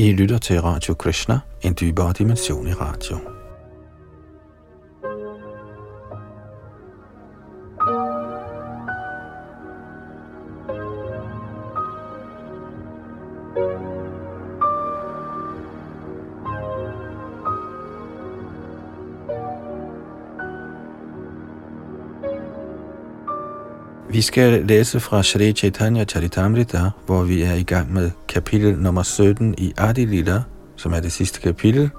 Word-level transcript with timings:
I 0.00 0.12
lytter 0.12 0.38
til 0.38 0.60
Radio 0.62 0.94
Krishna, 0.94 1.40
en 1.62 1.76
dybere 1.80 2.12
dimension 2.12 2.68
i 2.68 2.72
radio. 2.72 3.37
Vi 24.18 24.22
skal 24.22 24.66
læse 24.66 25.00
fra 25.00 25.22
Shri 25.22 25.52
Chaitanya 25.52 26.04
Charitamrita, 26.04 26.90
hvor 27.06 27.22
vi 27.22 27.42
er 27.42 27.54
i 27.54 27.62
gang 27.62 27.92
med 27.92 28.10
kapitel 28.28 28.78
nummer 28.78 29.02
17 29.02 29.54
i 29.58 29.72
Adi 29.76 30.04
Lila, 30.04 30.42
som 30.76 30.92
er 30.92 31.00
det 31.00 31.12
sidste 31.12 31.40
kapitel 31.40 31.90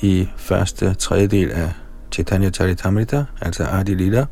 i 0.00 0.28
første 0.36 0.94
tredjedel 0.94 1.50
af 1.50 1.72
Chaitanya 2.12 2.50
Charitamrita, 2.50 3.24
altså 3.40 3.64
Adi 3.64 3.94
Lila. 3.94 4.26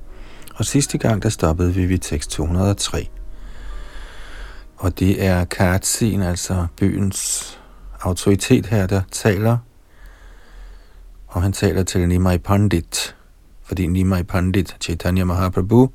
Og 0.54 0.64
sidste 0.64 0.98
gang, 0.98 1.22
der 1.22 1.28
stoppede 1.28 1.74
vi 1.74 1.88
ved 1.88 1.98
tekst 1.98 2.30
203. 2.30 3.08
Og 4.76 4.98
det 4.98 5.24
er 5.24 5.44
Katsin, 5.44 6.22
altså 6.22 6.66
byens 6.76 7.58
autoritet 8.00 8.66
her, 8.66 8.86
der 8.86 9.02
taler. 9.12 9.58
Og 11.26 11.42
han 11.42 11.52
taler 11.52 11.82
til 11.82 12.08
Nimai 12.08 12.38
Pandit, 12.38 13.16
fordi 13.64 13.86
Nimai 13.86 14.22
Pandit, 14.22 14.76
Chaitanya 14.80 15.24
Mahaprabhu, 15.24 15.90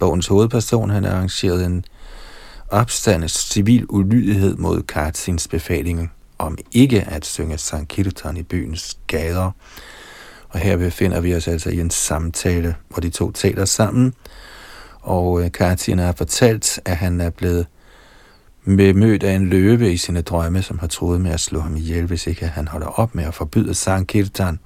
bogens 0.00 0.26
hovedperson, 0.26 0.90
han 0.90 1.04
har 1.04 1.10
arrangeret 1.10 1.66
en 1.66 1.84
opstand 2.68 3.28
civil 3.28 3.86
ulydighed 3.88 4.56
mod 4.56 4.82
Katsins 4.82 5.48
befaling 5.48 6.10
om 6.38 6.58
ikke 6.72 7.02
at 7.02 7.26
synge 7.26 7.58
Sankirtan 7.58 8.36
i 8.36 8.42
byens 8.42 8.98
gader. 9.06 9.50
Og 10.48 10.58
her 10.58 10.76
befinder 10.76 11.20
vi 11.20 11.34
os 11.34 11.48
altså 11.48 11.70
i 11.70 11.80
en 11.80 11.90
samtale, 11.90 12.74
hvor 12.88 13.00
de 13.00 13.10
to 13.10 13.32
taler 13.32 13.64
sammen. 13.64 14.14
Og 15.00 15.44
øh, 15.44 15.50
har 15.98 16.14
fortalt, 16.16 16.80
at 16.84 16.96
han 16.96 17.20
er 17.20 17.30
blevet 17.30 17.66
mødt 18.64 19.22
af 19.22 19.32
en 19.32 19.48
løve 19.48 19.92
i 19.92 19.96
sine 19.96 20.22
drømme, 20.22 20.62
som 20.62 20.78
har 20.78 20.86
troet 20.86 21.20
med 21.20 21.30
at 21.30 21.40
slå 21.40 21.60
ham 21.60 21.76
ihjel, 21.76 22.06
hvis 22.06 22.26
ikke 22.26 22.46
han 22.46 22.68
holder 22.68 22.86
op 22.86 23.14
med 23.14 23.24
at 23.24 23.34
forbyde 23.34 23.74
Sankirtan. 23.74 24.58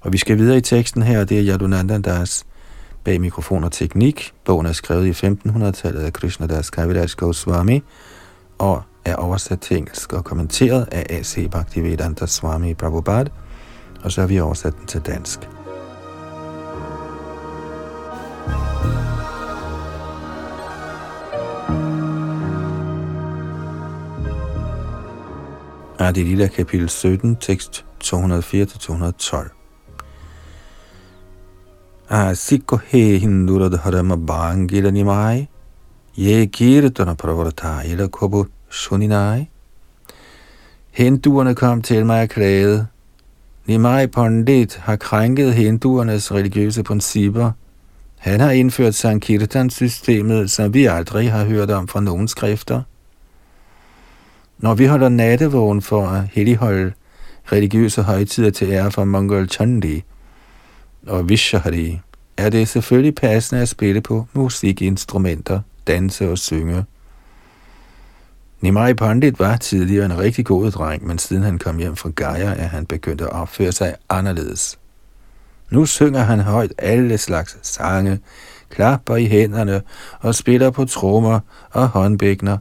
Og 0.00 0.12
vi 0.12 0.18
skal 0.18 0.38
videre 0.38 0.56
i 0.56 0.60
teksten 0.60 1.02
her, 1.02 1.20
og 1.20 1.28
det 1.28 1.38
er 1.38 1.54
Yadunandandas 1.54 2.44
bag 3.06 3.20
mikrofon 3.20 3.64
og 3.64 3.72
teknik. 3.72 4.34
Bogen 4.44 4.66
er 4.66 4.72
skrevet 4.72 5.06
i 5.06 5.26
1500-tallet 5.26 6.00
af 6.00 6.12
Krishnadas 6.12 6.70
Kaviraj 6.70 7.06
Goswami 7.16 7.82
og 8.58 8.82
er 9.04 9.16
oversat 9.16 9.60
til 9.60 9.76
engelsk 9.76 10.12
og 10.12 10.24
kommenteret 10.24 10.88
af 10.92 11.06
A.C. 11.10 11.50
Bhaktivedanta 11.50 12.26
Swami 12.26 12.74
Prabhupada, 12.74 13.30
og 14.04 14.12
så 14.12 14.20
har 14.20 14.28
vi 14.28 14.40
oversat 14.40 14.76
den 14.78 14.86
til 14.86 15.00
dansk. 15.00 15.48
Adi 25.98 26.22
Lila 26.22 26.46
kapitel 26.46 26.88
17, 26.88 27.36
tekst 27.36 27.84
204-212. 28.04 29.65
Asiko 32.10 32.80
he 32.86 33.18
hinduradharama 33.18 34.16
bangila 34.16 34.90
nimai, 34.92 35.48
ye 36.14 36.46
kirtana 36.46 37.16
pravarta 37.16 37.84
ila 37.84 38.08
kobu 38.08 38.46
shuninai. 38.70 39.48
Hinduerne 40.92 41.54
kom 41.54 41.82
til 41.82 42.06
mig 42.06 42.22
og 42.22 42.28
klagede. 42.28 42.86
Nimai 43.66 44.06
Pandit 44.06 44.76
har 44.76 44.96
krænket 44.96 45.54
hinduernes 45.54 46.32
religiøse 46.32 46.82
principper. 46.82 47.50
Han 48.18 48.40
har 48.40 48.50
indført 48.50 48.94
Sankirtan-systemet, 48.94 50.50
som 50.50 50.74
vi 50.74 50.84
aldrig 50.84 51.32
har 51.32 51.44
hørt 51.44 51.70
om 51.70 51.88
fra 51.88 52.00
nogen 52.00 52.28
skrifter. 52.28 52.82
Når 54.58 54.74
vi 54.74 54.86
holder 54.86 55.08
nattevågen 55.08 55.82
for 55.82 56.06
at 56.06 56.24
helligholde 56.32 56.92
religiøse 57.52 58.02
højtider 58.02 58.50
til 58.50 58.70
ære 58.70 58.90
for 58.90 59.04
Mongol 59.04 59.48
Chandi, 59.48 60.02
og 61.06 61.28
Vishari, 61.28 62.00
er 62.36 62.50
det 62.50 62.68
selvfølgelig 62.68 63.14
passende 63.14 63.62
at 63.62 63.68
spille 63.68 64.00
på 64.00 64.26
musikinstrumenter, 64.32 65.60
danse 65.86 66.30
og 66.30 66.38
synge. 66.38 66.84
Nimai 68.60 68.94
Pandit 68.94 69.38
var 69.38 69.56
tidligere 69.56 70.04
en 70.04 70.18
rigtig 70.18 70.46
god 70.46 70.70
dreng, 70.70 71.06
men 71.06 71.18
siden 71.18 71.42
han 71.42 71.58
kom 71.58 71.78
hjem 71.78 71.96
fra 71.96 72.10
Gaia, 72.10 72.54
er 72.54 72.66
han 72.66 72.86
begyndt 72.86 73.20
at 73.20 73.30
opføre 73.30 73.72
sig 73.72 73.94
anderledes. 74.08 74.78
Nu 75.70 75.86
synger 75.86 76.20
han 76.20 76.40
højt 76.40 76.72
alle 76.78 77.18
slags 77.18 77.58
sange, 77.62 78.18
klapper 78.70 79.16
i 79.16 79.26
hænderne 79.26 79.82
og 80.20 80.34
spiller 80.34 80.70
på 80.70 80.84
trommer 80.84 81.40
og 81.70 81.88
håndbækner 81.88 82.58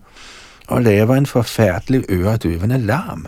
og 0.68 0.82
laver 0.82 1.16
en 1.16 1.26
forfærdelig 1.26 2.04
øredøvende 2.10 2.78
larm. 2.78 3.28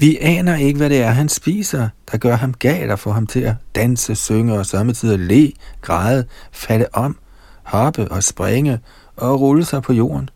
Vi 0.00 0.18
aner 0.20 0.56
ikke, 0.56 0.76
hvad 0.76 0.90
det 0.90 1.02
er, 1.02 1.10
han 1.10 1.28
spiser, 1.28 1.88
der 2.12 2.18
gør 2.18 2.36
ham 2.36 2.54
gal 2.54 2.90
og 2.90 2.98
får 2.98 3.12
ham 3.12 3.26
til 3.26 3.40
at 3.40 3.54
danse, 3.74 4.14
synge 4.14 4.58
og 4.58 4.66
samtidig 4.66 5.18
le, 5.18 5.52
græde, 5.80 6.24
falde 6.52 6.86
om, 6.92 7.18
hoppe 7.62 8.08
og 8.10 8.22
springe 8.22 8.80
og 9.16 9.40
rulle 9.40 9.64
sig 9.64 9.82
på 9.82 9.92
jorden. 9.92 10.30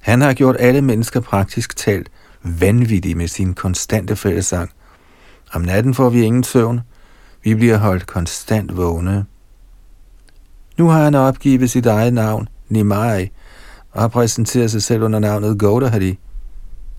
Han 0.00 0.20
har 0.20 0.32
gjort 0.32 0.56
alle 0.58 0.82
mennesker 0.82 1.20
praktisk 1.20 1.76
talt 1.76 2.10
vanvittige 2.42 3.14
med 3.14 3.28
sin 3.28 3.54
konstante 3.54 4.16
fællesang. 4.16 4.70
Om 5.52 5.62
natten 5.62 5.94
får 5.94 6.10
vi 6.10 6.22
ingen 6.22 6.44
søvn. 6.44 6.80
Vi 7.44 7.54
bliver 7.54 7.76
holdt 7.76 8.06
konstant 8.06 8.76
vågne. 8.76 9.24
Nu 10.78 10.88
har 10.88 11.04
han 11.04 11.14
opgivet 11.14 11.70
sit 11.70 11.86
eget 11.86 12.14
navn, 12.14 12.48
Nimai, 12.68 13.30
og 13.90 14.00
har 14.00 14.08
præsenteret 14.08 14.70
sig 14.70 14.82
selv 14.82 15.02
under 15.02 15.18
navnet 15.18 15.58
Gaudahari. 15.58 16.18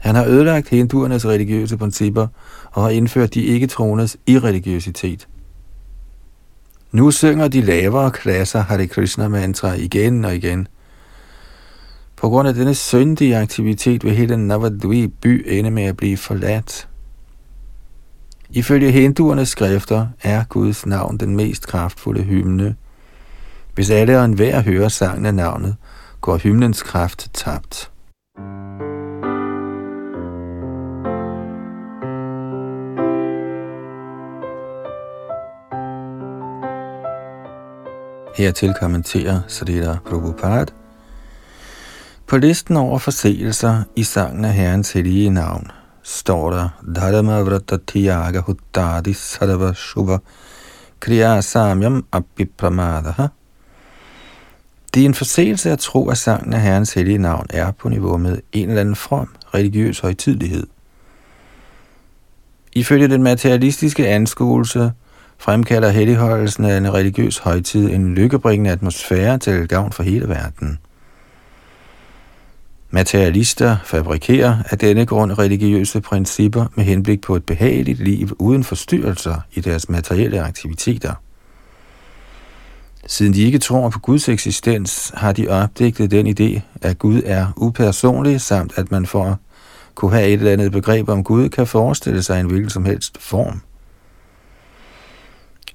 Han 0.01 0.15
har 0.15 0.25
ødelagt 0.25 0.69
hinduernes 0.69 1.25
religiøse 1.25 1.77
principper 1.77 2.27
og 2.71 2.83
har 2.83 2.89
indført 2.89 3.33
de 3.33 3.43
ikke-troendes 3.43 4.17
irreligiøsitet. 4.27 5.27
Nu 6.91 7.11
synger 7.11 7.47
de 7.47 7.61
lavere 7.61 8.11
klasser 8.11 8.61
Hare 8.61 8.87
Krishna 8.87 9.27
mantra 9.27 9.73
igen 9.73 10.25
og 10.25 10.35
igen. 10.35 10.67
På 12.15 12.29
grund 12.29 12.47
af 12.47 12.53
denne 12.53 12.75
syndige 12.75 13.37
aktivitet 13.37 14.03
vil 14.03 14.15
hele 14.15 14.37
Navadvi 14.37 15.07
by 15.07 15.45
ende 15.47 15.71
med 15.71 15.83
at 15.83 15.97
blive 15.97 16.17
forladt. 16.17 16.87
Ifølge 18.49 18.91
hinduernes 18.91 19.49
skrifter 19.49 20.07
er 20.23 20.43
Guds 20.49 20.85
navn 20.85 21.17
den 21.17 21.35
mest 21.35 21.67
kraftfulde 21.67 22.23
hymne. 22.23 22.75
Hvis 23.73 23.89
alle 23.89 24.19
og 24.19 24.25
enhver 24.25 24.61
hører 24.61 24.87
sangen 24.87 25.25
af 25.25 25.35
navnet, 25.35 25.75
går 26.21 26.37
hymnens 26.37 26.83
kraft 26.83 27.29
tabt. 27.33 27.91
Hertil 38.35 38.73
kommenterer 38.73 39.41
Srila 39.47 39.97
Prabhupada. 40.05 40.71
På 42.27 42.37
listen 42.37 42.77
over 42.77 42.99
forseelser 42.99 43.83
i 43.95 44.03
sangen 44.03 44.45
af 44.45 44.53
Herrens 44.53 44.91
hellige 44.91 45.29
navn 45.29 45.71
står 46.03 46.51
der 46.51 46.69
Dharma 46.95 47.41
Vrata 47.41 47.77
Tiyaga 47.87 48.39
Huttadi 48.39 49.13
Sarva 49.13 49.73
Shubha 49.73 50.17
Kriya 50.99 51.41
Samyam 51.41 52.05
Abhipramadaha. 52.11 53.27
Det 54.93 55.01
er 55.01 55.05
en 55.05 55.13
forseelse 55.13 55.71
at 55.71 55.79
tro, 55.79 56.09
at 56.09 56.17
sangen 56.17 56.53
af 56.53 56.61
Herrens 56.61 56.93
hellige 56.93 57.17
navn 57.17 57.45
er 57.49 57.71
på 57.71 57.89
niveau 57.89 58.17
med 58.17 58.37
en 58.51 58.69
eller 58.69 58.81
anden 58.81 58.95
form 58.95 59.29
religiøs 59.53 59.99
højtidlighed. 59.99 60.67
Ifølge 62.73 63.07
den 63.07 63.23
materialistiske 63.23 64.07
anskuelse 64.07 64.91
fremkalder 65.39 65.89
helligholdelsen 65.89 66.65
af 66.65 66.77
en 66.77 66.93
religiøs 66.93 67.37
højtid 67.37 67.89
en 67.89 68.13
lykkebringende 68.13 68.71
atmosfære 68.71 69.37
til 69.37 69.67
gavn 69.67 69.91
for 69.91 70.03
hele 70.03 70.29
verden. 70.29 70.79
Materialister 72.91 73.77
fabrikerer 73.85 74.57
af 74.69 74.77
denne 74.77 75.05
grund 75.05 75.39
religiøse 75.39 76.01
principper 76.01 76.65
med 76.75 76.83
henblik 76.83 77.21
på 77.21 77.35
et 77.35 77.43
behageligt 77.43 77.99
liv 77.99 78.35
uden 78.39 78.63
forstyrrelser 78.63 79.35
i 79.53 79.61
deres 79.61 79.89
materielle 79.89 80.41
aktiviteter. 80.41 81.13
Siden 83.07 83.33
de 83.33 83.41
ikke 83.41 83.59
tror 83.59 83.89
på 83.89 83.99
Guds 83.99 84.29
eksistens, 84.29 85.11
har 85.15 85.31
de 85.31 85.47
opdigtet 85.47 86.11
den 86.11 86.27
idé, 86.27 86.61
at 86.81 86.99
Gud 86.99 87.21
er 87.25 87.47
upersonlig, 87.57 88.41
samt 88.41 88.73
at 88.75 88.91
man 88.91 89.05
for 89.05 89.25
at 89.25 89.35
kunne 89.95 90.11
have 90.11 90.27
et 90.27 90.33
eller 90.33 90.51
andet 90.51 90.71
begreb 90.71 91.09
om 91.09 91.23
Gud, 91.23 91.49
kan 91.49 91.67
forestille 91.67 92.23
sig 92.23 92.39
en 92.39 92.47
hvilken 92.47 92.69
som 92.69 92.85
helst 92.85 93.17
form. 93.21 93.61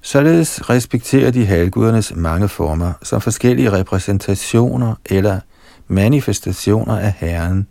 Således 0.05 0.69
respekterer 0.69 1.31
de 1.31 1.45
halvgudernes 1.45 2.15
mange 2.15 2.49
former 2.49 2.93
som 3.03 3.21
forskellige 3.21 3.71
repræsentationer 3.71 4.95
eller 5.05 5.39
manifestationer 5.87 6.97
af 6.97 7.13
Herren, 7.17 7.67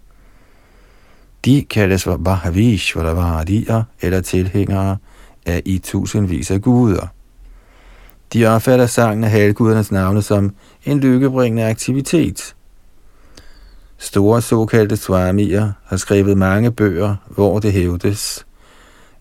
De 1.44 1.64
kaldes 1.70 2.04
for 2.04 2.16
Bhavishvaravadier 2.16 3.82
eller 4.00 4.20
tilhængere 4.20 4.96
af 5.46 5.62
i 5.64 5.78
tusindvis 5.78 6.50
af 6.50 6.62
guder. 6.62 7.06
De 8.32 8.46
opfatter 8.46 8.86
sangen 8.86 9.24
af 9.24 9.30
halvgudernes 9.30 9.92
navne 9.92 10.22
som 10.22 10.54
en 10.84 11.00
lykkebringende 11.00 11.64
aktivitet. 11.64 12.54
Store 13.98 14.42
såkaldte 14.42 14.96
swamier 14.96 15.72
har 15.84 15.96
skrevet 15.96 16.38
mange 16.38 16.70
bøger, 16.70 17.16
hvor 17.28 17.58
det 17.58 17.72
hævdes, 17.72 18.46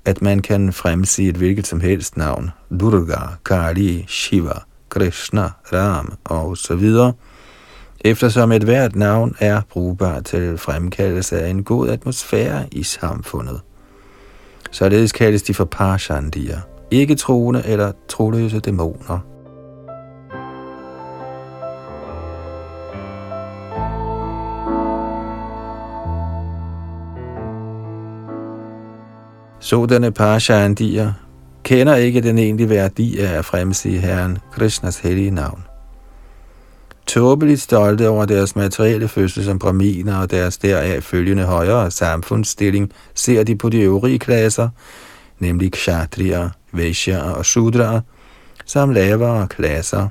at 0.05 0.21
man 0.21 0.41
kan 0.41 0.73
fremsige 0.73 1.29
et 1.29 1.35
hvilket 1.35 1.67
som 1.67 1.79
helst 1.79 2.17
navn, 2.17 2.49
Durga, 2.79 3.19
Kali, 3.45 4.05
Shiva, 4.07 4.59
Krishna, 4.89 5.49
Ram 5.73 6.13
og 6.23 6.57
så 6.57 6.75
videre, 6.75 7.13
eftersom 8.01 8.51
et 8.51 8.63
hvert 8.63 8.95
navn 8.95 9.35
er 9.39 9.61
brugbart 9.69 10.25
til 10.25 10.57
fremkaldelse 10.57 11.41
af 11.41 11.49
en 11.49 11.63
god 11.63 11.89
atmosfære 11.89 12.65
i 12.71 12.83
samfundet. 12.83 13.61
Således 14.71 15.11
kaldes 15.11 15.43
de 15.43 15.53
for 15.53 15.65
parshandier, 15.65 16.59
ikke 16.91 17.15
troende 17.15 17.63
eller 17.65 17.91
troløse 18.09 18.59
dæmoner. 18.59 19.32
Sådanne 29.73 30.11
parshandier 30.11 31.13
kender 31.63 31.95
ikke 31.95 32.21
den 32.21 32.37
egentlige 32.37 32.69
værdi 32.69 33.19
af 33.19 33.37
at 33.37 33.45
fremsige 33.45 33.99
Herren 33.99 34.37
Krishnas 34.51 34.99
hellige 34.99 35.31
navn. 35.31 35.63
Tåbeligt 37.07 37.61
stolte 37.61 38.09
over 38.09 38.25
deres 38.25 38.55
materielle 38.55 39.07
fødsel 39.07 39.43
som 39.43 39.59
braminer 39.59 40.17
og 40.17 40.31
deres 40.31 40.57
deraf 40.57 41.03
følgende 41.03 41.43
højere 41.43 41.91
samfundsstilling, 41.91 42.91
ser 43.15 43.43
de 43.43 43.55
på 43.55 43.69
de 43.69 43.81
øvrige 43.81 44.19
klasser, 44.19 44.69
nemlig 45.39 45.71
kshatriya, 45.71 46.49
vaishya 46.71 47.31
og 47.31 47.45
shudra, 47.45 48.01
som 48.65 48.89
lavere 48.89 49.47
klasser. 49.47 50.07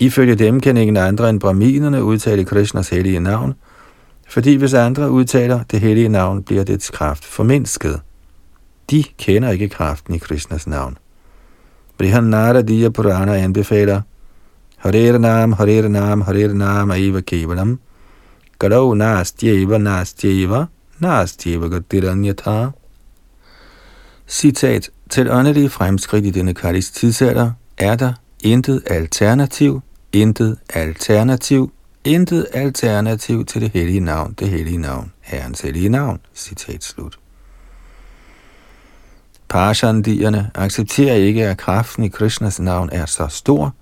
Ifølge 0.00 0.34
dem 0.34 0.60
kan 0.60 0.76
ingen 0.76 0.96
andre 0.96 1.30
end 1.30 1.40
braminerne 1.40 2.04
udtale 2.04 2.44
Krishnas 2.44 2.88
hellige 2.88 3.20
navn, 3.20 3.54
fordi 4.28 4.54
hvis 4.54 4.74
andre 4.74 5.10
udtaler 5.10 5.62
det 5.62 5.80
hellige 5.80 6.08
navn, 6.08 6.42
bliver 6.42 6.64
dets 6.64 6.90
kraft 6.90 7.24
formindsket. 7.24 8.00
De 8.90 9.04
kender 9.18 9.50
ikke 9.50 9.68
kraften 9.68 10.14
i 10.14 10.18
Krishnas 10.18 10.66
navn. 10.66 10.98
Brihanara 11.98 12.62
Diya 12.62 12.88
Purana 12.88 13.36
anbefaler, 13.36 14.00
Hare 14.76 15.18
Nam, 15.18 15.52
Hare 15.52 15.88
Nam, 15.88 16.20
Hare 16.20 16.54
Nam, 16.54 16.90
Aiva 16.90 17.20
Kevalam, 17.20 17.78
Garo 18.58 18.94
Nastjeva, 18.94 19.78
Nastjeva, 19.78 20.66
Nastjeva 20.98 21.68
Gadiranyata. 21.68 22.70
Citat, 24.26 24.90
til 25.10 25.30
åndelige 25.30 25.70
fremskridt 25.70 26.26
i 26.26 26.30
denne 26.30 26.54
kallis 26.54 26.90
tidsalder 26.90 27.50
er 27.78 27.96
der 27.96 28.12
intet 28.44 28.82
alternativ, 28.86 29.80
intet 30.12 30.58
alternativ, 30.74 31.70
intet 32.06 32.46
alternativ 32.52 33.44
til 33.44 33.60
det 33.60 33.70
hellige 33.74 34.00
navn, 34.00 34.32
det 34.32 34.48
hellige 34.48 34.78
navn, 34.78 35.12
Herrens 35.20 35.60
hellige 35.60 35.88
navn. 35.88 36.20
Citat 36.34 36.84
slut. 36.84 37.18
Parshandierne 39.48 40.50
accepterer 40.54 41.14
ikke, 41.14 41.46
at 41.46 41.58
kraften 41.58 42.04
i 42.04 42.08
Krishnas 42.08 42.60
navn 42.60 42.88
er 42.92 43.06
så 43.06 43.26
stor, 43.26 43.74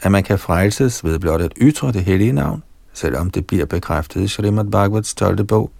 at 0.00 0.12
man 0.12 0.22
kan 0.22 0.38
frelses 0.38 1.04
ved 1.04 1.18
blot 1.18 1.40
at 1.40 1.52
ytre 1.56 1.92
det 1.92 2.04
hellige 2.04 2.32
navn, 2.32 2.62
selvom 2.92 3.30
det 3.30 3.46
bliver 3.46 3.66
bekræftet 3.66 4.20
i 4.20 4.28
Srimad 4.28 4.64
Bhagavats 4.64 5.14
12. 5.14 5.44
bog. 5.44 5.70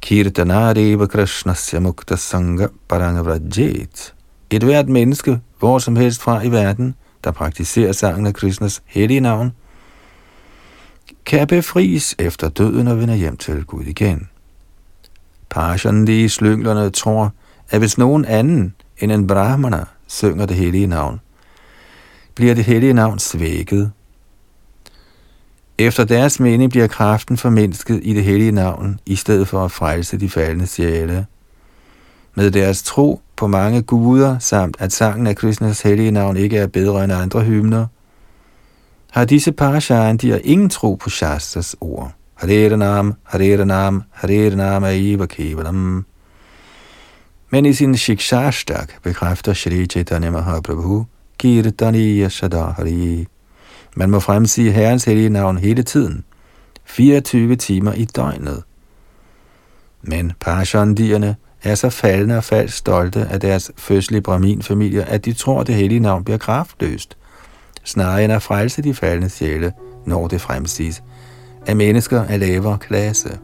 Kirtanareva 0.00 1.06
Krishnasya 1.06 1.80
Mukta 1.80 2.16
Sangha 2.16 2.66
Parangavrajet. 2.88 4.14
Et 4.50 4.62
hvert 4.62 4.88
menneske, 4.88 5.40
hvor 5.58 5.78
som 5.78 5.96
helst 5.96 6.22
fra 6.22 6.42
i 6.42 6.52
verden, 6.52 6.94
der 7.24 7.30
praktiserer 7.30 7.92
sangen 7.92 8.26
af 8.26 8.34
Krishnas 8.34 8.82
hellige 8.86 9.20
navn, 9.20 9.52
kan 11.26 11.46
befries 11.46 12.14
efter 12.18 12.48
døden 12.48 12.88
og 12.88 12.98
vende 12.98 13.16
hjem 13.16 13.36
til 13.36 13.64
Gud 13.64 13.84
igen. 13.84 14.28
Parshandi 15.50 16.28
slynglerne 16.28 16.90
tror, 16.90 17.32
at 17.70 17.78
hvis 17.78 17.98
nogen 17.98 18.24
anden 18.24 18.74
end 18.98 19.12
en 19.12 19.26
brahmana 19.26 19.84
synger 20.06 20.46
det 20.46 20.56
hellige 20.56 20.86
navn, 20.86 21.20
bliver 22.34 22.54
det 22.54 22.64
hellige 22.64 22.92
navn 22.92 23.18
svækket. 23.18 23.92
Efter 25.78 26.04
deres 26.04 26.40
mening 26.40 26.70
bliver 26.70 26.86
kraften 26.86 27.36
formindsket 27.36 28.00
i 28.02 28.14
det 28.14 28.24
hellige 28.24 28.52
navn, 28.52 29.00
i 29.06 29.16
stedet 29.16 29.48
for 29.48 29.64
at 29.64 29.72
frelse 29.72 30.16
de 30.20 30.30
faldende 30.30 30.66
sjæle. 30.66 31.26
Med 32.34 32.50
deres 32.50 32.82
tro 32.82 33.20
på 33.36 33.46
mange 33.46 33.82
guder, 33.82 34.38
samt 34.38 34.76
at 34.78 34.92
sangen 34.92 35.26
af 35.26 35.36
Krishnas 35.36 35.82
hellige 35.82 36.10
navn 36.10 36.36
ikke 36.36 36.58
er 36.58 36.66
bedre 36.66 37.04
end 37.04 37.12
andre 37.12 37.40
hymner, 37.40 37.86
har 39.12 39.24
disse 39.24 39.52
parashandier 39.52 40.38
ingen 40.44 40.68
tro 40.68 40.94
på 40.94 41.10
Shastas 41.10 41.76
ord. 41.80 42.12
Hare 42.34 42.76
Nam, 42.76 43.14
Hare 43.24 43.64
Nam, 43.64 44.02
Hare 44.10 44.56
Nam 44.56 44.84
Aiva 44.84 45.26
Kevalam. 45.26 46.06
Men 47.50 47.66
i 47.66 47.72
sin 47.72 47.96
Shikshashtak 47.96 49.02
bekræfter 49.02 49.52
Shri 49.52 49.86
Chaitanya 49.86 50.30
Mahaprabhu, 50.30 51.04
Kirtaniya 51.38 52.28
Shadahari. 52.28 53.26
Man 53.96 54.10
må 54.10 54.20
fremsige 54.20 54.72
Herrens 54.72 55.04
hellige 55.04 55.28
navn 55.28 55.58
hele 55.58 55.82
tiden, 55.82 56.24
24 56.84 57.56
timer 57.56 57.92
i 57.92 58.04
døgnet. 58.04 58.62
Men 60.02 60.32
parashandierne 60.40 61.36
er 61.62 61.74
så 61.74 61.90
faldende 61.90 62.36
og 62.36 62.44
falsk 62.44 62.76
stolte 62.76 63.26
af 63.30 63.40
deres 63.40 63.70
fødsel 63.76 64.14
i 64.14 64.20
Brahmin-familier, 64.20 65.04
at 65.04 65.24
de 65.24 65.32
tror, 65.32 65.60
at 65.60 65.66
det 65.66 65.74
hellige 65.74 66.00
navn 66.00 66.24
bliver 66.24 66.38
kraftløst. 66.38 67.16
Snarere 67.84 68.24
end 68.24 68.32
at 68.32 68.42
frelse 68.42 68.82
de 68.82 68.94
faldende 68.94 69.28
sjæle, 69.28 69.72
når 70.06 70.28
det 70.28 70.40
fremsiges, 70.40 71.02
af 71.66 71.76
mennesker 71.76 72.22
af 72.22 72.40
lavere 72.40 72.78
klasse. 72.78 73.38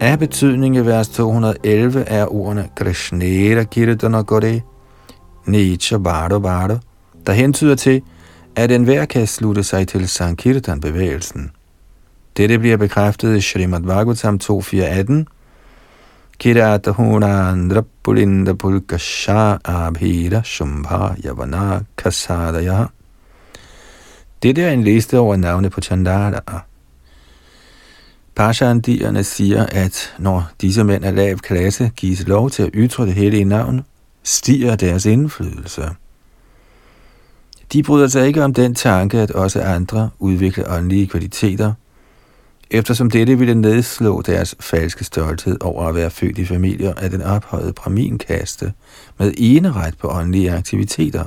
Af 0.00 0.18
betydning 0.18 0.76
i 0.76 0.80
vers 0.80 1.08
211 1.08 2.00
er 2.00 2.26
ordene 2.34 2.68
Krishnera 2.76 3.64
Kirtana 3.64 4.20
Gore, 4.20 4.60
Nietzsche 5.46 6.00
Bardo 6.00 6.38
Bardo, 6.38 6.76
der 7.26 7.32
hentyder 7.32 7.74
til, 7.74 8.02
at 8.56 8.70
enhver 8.70 9.04
kan 9.04 9.26
slutte 9.26 9.62
sig 9.62 9.88
til 9.88 10.08
Sankirtan-bevægelsen. 10.08 11.50
Dette 12.36 12.58
bliver 12.58 12.76
bekræftet 12.76 13.36
i 13.36 13.40
Srimad 13.40 13.80
Bhagavatam 13.80 14.40
2.4.18, 14.44 15.24
Kirata 16.38 16.90
Hunandra 16.90 17.82
Pulinda 18.02 18.52
Pulkasha 18.52 19.56
Abhira 19.64 20.42
Shumbha 20.44 21.08
Yavana 21.24 21.80
Kasadaya. 21.96 22.84
Dette 24.42 24.62
er 24.62 24.70
en 24.70 24.84
liste 24.84 25.18
over 25.18 25.36
navne 25.36 25.70
på 25.70 25.80
Chandala. 25.80 26.40
Parshandierne 28.34 29.24
siger, 29.24 29.66
at 29.66 30.14
når 30.18 30.50
disse 30.60 30.84
mænd 30.84 31.04
af 31.04 31.14
lav 31.14 31.36
klasse 31.36 31.90
gives 31.96 32.26
lov 32.26 32.50
til 32.50 32.62
at 32.62 32.70
ytre 32.74 33.06
det 33.06 33.34
i 33.34 33.44
navn, 33.44 33.84
stiger 34.22 34.76
deres 34.76 35.06
indflydelse. 35.06 35.88
De 37.72 37.82
bryder 37.82 38.06
sig 38.06 38.26
ikke 38.26 38.44
om 38.44 38.54
den 38.54 38.74
tanke, 38.74 39.18
at 39.18 39.30
også 39.30 39.62
andre 39.62 40.10
udvikler 40.18 40.76
åndelige 40.76 41.06
kvaliteter, 41.06 41.72
eftersom 42.72 43.10
dette 43.10 43.38
ville 43.38 43.54
nedslå 43.54 44.22
deres 44.22 44.54
falske 44.60 45.04
stolthed 45.04 45.56
over 45.60 45.84
at 45.84 45.94
være 45.94 46.10
født 46.10 46.38
i 46.38 46.44
familier 46.44 46.94
af 46.94 47.10
den 47.10 47.22
ophøjede 47.22 47.72
braminkaste 47.72 48.72
med 49.18 49.32
eneret 49.36 49.94
på 49.98 50.08
åndelige 50.08 50.52
aktiviteter. 50.52 51.24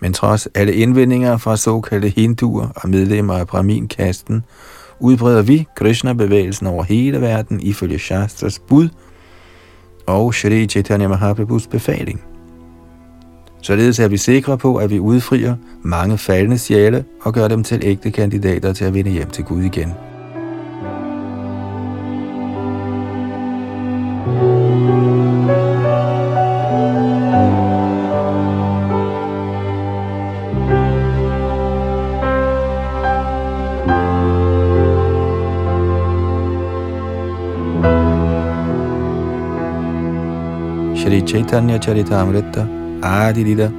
Men 0.00 0.12
trods 0.12 0.48
alle 0.54 0.74
indvendinger 0.74 1.36
fra 1.36 1.56
såkaldte 1.56 2.08
hinduer 2.08 2.68
og 2.76 2.88
medlemmer 2.88 3.34
af 3.34 3.46
braminkasten, 3.46 4.44
udbreder 5.00 5.42
vi 5.42 5.66
Krishna-bevægelsen 5.76 6.66
over 6.66 6.84
hele 6.84 7.20
verden 7.20 7.60
ifølge 7.60 7.98
Shastras 7.98 8.58
bud 8.58 8.88
og 10.06 10.34
Shri 10.34 10.66
Chaitanya 10.66 11.08
Mahaprabhus 11.08 11.66
befaling. 11.66 12.24
Således 13.62 13.98
er 13.98 14.08
vi 14.08 14.16
sikre 14.16 14.58
på, 14.58 14.76
at 14.76 14.90
vi 14.90 14.98
udfrier 14.98 15.56
mange 15.82 16.18
faldende 16.18 16.58
sjæle 16.58 17.04
og 17.22 17.34
gør 17.34 17.48
dem 17.48 17.64
til 17.64 17.80
ægte 17.82 18.10
kandidater 18.10 18.72
til 18.72 18.84
at 18.84 18.94
vende 18.94 19.10
hjem 19.10 19.30
til 19.30 19.44
Gud 19.44 19.62
igen. 19.62 19.94
Chaitanya 41.34 41.80
Charitamrita, 41.80 42.64
Adi 43.02 43.42
Lila, 43.42 43.72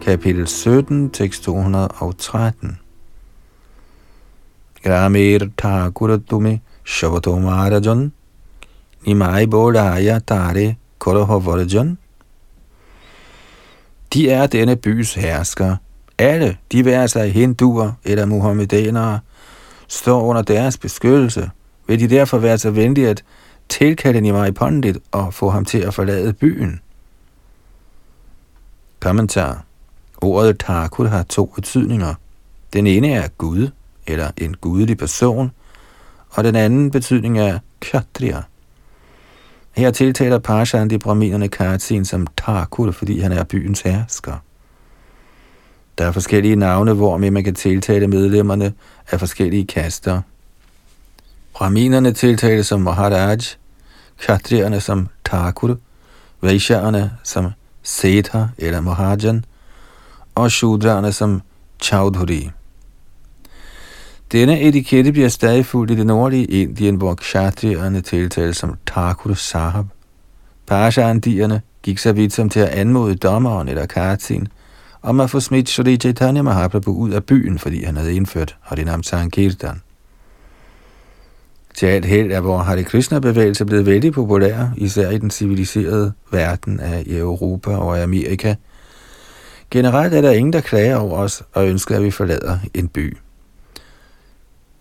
kapitel 0.00 0.46
17, 0.46 1.10
tekst 1.10 1.42
213. 1.44 2.78
Gramir 4.82 5.50
Thakuratume 5.58 6.60
Shavato 6.82 7.38
Maharajan, 7.38 8.12
Nimai 9.06 9.46
Bodhaya 9.46 10.20
Tare 10.20 10.76
Korohovarajan. 10.98 11.98
De 14.14 14.30
er 14.30 14.46
denne 14.46 14.76
bys 14.76 15.14
hersker. 15.14 15.76
Alle, 16.18 16.56
de 16.72 16.84
være 16.84 17.08
sig 17.08 17.32
hinduer 17.32 17.92
eller 18.04 18.26
muhammedanere, 18.26 19.20
står 19.88 20.22
under 20.22 20.42
deres 20.42 20.78
beskyttelse. 20.78 21.50
Vil 21.86 22.00
de 22.00 22.08
derfor 22.08 22.38
være 22.38 22.58
så 22.58 22.70
venlige 22.70 23.08
at 23.08 23.24
tilkalde 23.70 24.20
Nimai 24.20 24.50
Pandit 24.50 24.98
og 25.12 25.34
få 25.34 25.50
ham 25.50 25.64
til 25.64 25.78
at 25.78 25.94
forlade 25.94 26.32
byen? 26.32 26.80
Kommentar. 29.00 29.64
Ordet 30.16 30.58
Thakur 30.58 31.06
har 31.06 31.22
to 31.22 31.52
betydninger. 31.54 32.14
Den 32.72 32.86
ene 32.86 33.12
er 33.12 33.28
Gud, 33.28 33.68
eller 34.06 34.30
en 34.36 34.54
gudelig 34.54 34.98
person, 34.98 35.50
og 36.30 36.44
den 36.44 36.56
anden 36.56 36.90
betydning 36.90 37.38
er 37.38 37.58
Kshatriya. 37.80 38.42
Her 39.72 39.90
tiltaler 39.90 40.38
Parshan 40.38 40.90
de 40.90 40.98
brahminerne 40.98 41.48
Kartsin 41.48 42.04
som 42.04 42.26
Thakur, 42.36 42.90
fordi 42.90 43.20
han 43.20 43.32
er 43.32 43.44
byens 43.44 43.80
hersker. 43.80 44.36
Der 45.98 46.06
er 46.06 46.12
forskellige 46.12 46.56
navne, 46.56 46.92
hvormed 46.92 47.30
man 47.30 47.44
kan 47.44 47.54
tiltale 47.54 48.06
medlemmerne 48.06 48.72
af 49.10 49.20
forskellige 49.20 49.66
kaster. 49.66 50.22
Brahminerne 51.54 52.12
tiltales 52.12 52.66
som 52.66 52.80
Maharaj, 52.80 53.38
Kshatriyerne 54.20 54.80
som 54.80 55.08
Thakur, 55.24 55.76
Vaishyaerne 56.42 57.10
som 57.24 57.46
Setha 57.82 58.44
eller 58.58 58.80
Mahajan, 58.80 59.44
og 60.34 60.50
Shudraerne 60.50 61.12
som 61.12 61.42
Chaudhuri. 61.82 62.50
Denne 64.32 64.60
etikette 64.60 65.12
bliver 65.12 65.28
stadig 65.28 65.66
fuldt 65.66 65.90
i 65.90 65.96
det 65.96 66.06
nordlige 66.06 66.44
Indien, 66.44 66.94
hvor 66.94 67.14
kshatriyerne 67.14 68.00
tiltales 68.00 68.56
som 68.56 68.76
Thakur 68.86 69.34
Sahab. 69.34 69.86
Pashandierne 70.66 71.62
gik 71.82 71.98
så 71.98 72.12
vidt 72.12 72.32
som 72.32 72.48
til 72.48 72.60
at 72.60 72.68
anmode 72.68 73.14
dommeren 73.14 73.68
eller 73.68 73.86
Kartin 73.86 74.48
om 75.02 75.20
at 75.20 75.30
få 75.30 75.40
smidt 75.40 75.68
Shri 75.68 75.96
Chaitanya 75.96 76.42
Mahaprabhu 76.42 76.92
ud 76.92 77.10
af 77.10 77.24
byen, 77.24 77.58
fordi 77.58 77.84
han 77.84 77.96
havde 77.96 78.14
indført 78.14 78.56
Harinam 78.60 79.02
Sankirtan. 79.02 79.80
Til 81.74 81.86
alt 81.86 82.04
held 82.04 82.32
er 82.32 82.40
vores 82.40 82.66
Hare 82.66 82.84
Krishna-bevægelse 82.84 83.64
blevet 83.64 83.86
vældig 83.86 84.12
populær, 84.12 84.66
især 84.76 85.10
i 85.10 85.18
den 85.18 85.30
civiliserede 85.30 86.12
verden 86.32 86.80
af 86.80 87.04
Europa 87.06 87.76
og 87.76 88.02
Amerika. 88.02 88.54
Generelt 89.70 90.14
er 90.14 90.20
der 90.20 90.30
ingen, 90.30 90.52
der 90.52 90.60
klager 90.60 90.96
over 90.96 91.18
os 91.18 91.42
og 91.52 91.68
ønsker, 91.68 91.96
at 91.96 92.02
vi 92.02 92.10
forlader 92.10 92.58
en 92.74 92.88
by. 92.88 93.16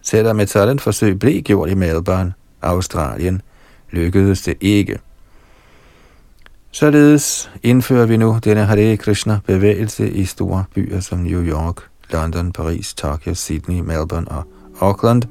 Selvom 0.01 0.39
et 0.39 0.49
sådan 0.49 0.79
forsøg 0.79 1.19
blev 1.19 1.41
gjort 1.41 1.69
i 1.69 1.73
Melbourne, 1.73 2.33
Australien, 2.61 3.41
lykkedes 3.91 4.41
det 4.41 4.57
ikke. 4.61 4.99
Således 6.71 7.51
indfører 7.63 8.05
vi 8.05 8.17
nu 8.17 8.39
denne 8.43 8.65
Hare 8.65 8.97
Krishna 8.97 9.39
bevægelse 9.45 10.11
i 10.11 10.25
store 10.25 10.63
byer 10.75 10.99
som 10.99 11.19
New 11.19 11.43
York, 11.43 11.75
London, 12.09 12.51
Paris, 12.51 12.93
Tokyo, 12.93 13.33
Sydney, 13.33 13.79
Melbourne 13.79 14.27
og 14.27 14.43
Auckland. 14.81 15.23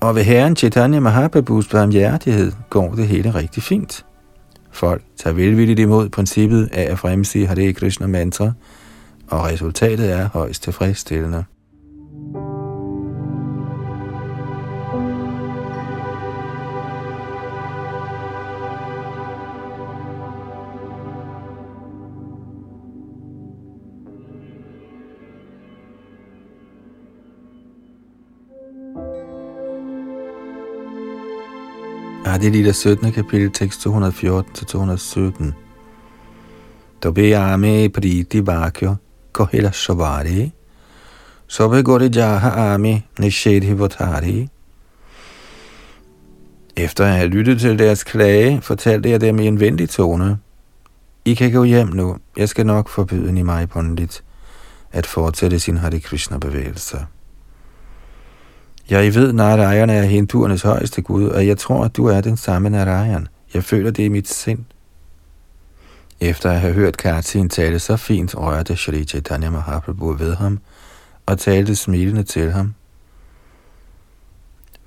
Og 0.00 0.14
ved 0.14 0.22
herren 0.22 0.56
Chaitanya 0.56 1.00
Mahaprabhus 1.00 1.68
barmhjertighed 1.68 2.52
går 2.70 2.94
det 2.94 3.06
hele 3.08 3.34
rigtig 3.34 3.62
fint. 3.62 4.04
Folk 4.70 5.02
tager 5.16 5.34
velvilligt 5.34 5.80
imod 5.80 6.08
princippet 6.08 6.68
af 6.72 6.92
at 6.92 6.98
fremsige 6.98 7.46
Hare 7.46 7.72
Krishna 7.72 8.06
mantra, 8.06 8.52
og 9.28 9.44
resultatet 9.44 10.12
er 10.12 10.28
højst 10.28 10.62
tilfredsstillende. 10.62 11.44
Adi 32.36 32.50
Lila 32.50 32.72
17. 32.72 33.12
kapitel, 33.12 33.50
tekst 33.50 33.86
214-217. 33.86 35.52
Tobe 37.00 37.36
ame 37.36 37.88
priti 37.88 38.46
vakyo 38.46 38.96
kohila 39.32 39.72
shavari, 39.72 40.52
Sobe 41.46 41.82
gori 41.82 42.08
jaha 42.08 42.74
ame 42.74 43.02
nishedhi 43.18 43.78
votari. 43.78 44.48
Efter 46.76 47.04
at 47.04 47.16
have 47.16 47.28
lyttet 47.28 47.60
til 47.60 47.78
deres 47.78 48.04
klage, 48.04 48.60
fortalte 48.62 49.10
jeg 49.10 49.20
dem 49.20 49.38
i 49.38 49.46
en 49.46 49.60
venlig 49.60 49.88
tone. 49.90 50.38
I 51.24 51.34
kan 51.34 51.52
gå 51.52 51.64
hjem 51.64 51.88
nu. 51.88 52.16
Jeg 52.36 52.48
skal 52.48 52.66
nok 52.66 52.88
forbyde 52.88 53.32
Nimai 53.32 53.66
Pandit 53.66 54.22
at 54.92 55.06
fortsætte 55.06 55.60
sin 55.60 55.76
Hare 55.76 56.00
Krishna-bevægelse. 56.00 57.06
Jeg 58.90 59.14
ved, 59.14 59.32
Narayan 59.32 59.90
er 59.90 60.02
hinduernes 60.02 60.62
højeste 60.62 61.02
Gud, 61.02 61.28
og 61.28 61.46
jeg 61.46 61.58
tror, 61.58 61.84
at 61.84 61.96
du 61.96 62.06
er 62.06 62.20
den 62.20 62.36
samme 62.36 62.70
Narayan. 62.70 63.28
Jeg 63.54 63.64
føler 63.64 63.90
det 63.90 64.02
i 64.02 64.08
mit 64.08 64.28
sind. 64.28 64.64
Efter 66.20 66.50
at 66.50 66.60
have 66.60 66.72
hørt 66.72 66.96
Kartin 66.96 67.48
tale 67.48 67.78
så 67.78 67.96
fint, 67.96 68.34
rørte 68.34 68.76
Shri 68.76 69.04
Chaitanya 69.04 69.50
Mahaprabhu 69.50 70.12
ved 70.12 70.34
ham 70.34 70.58
og 71.26 71.38
talte 71.38 71.76
smilende 71.76 72.22
til 72.22 72.52
ham. 72.52 72.74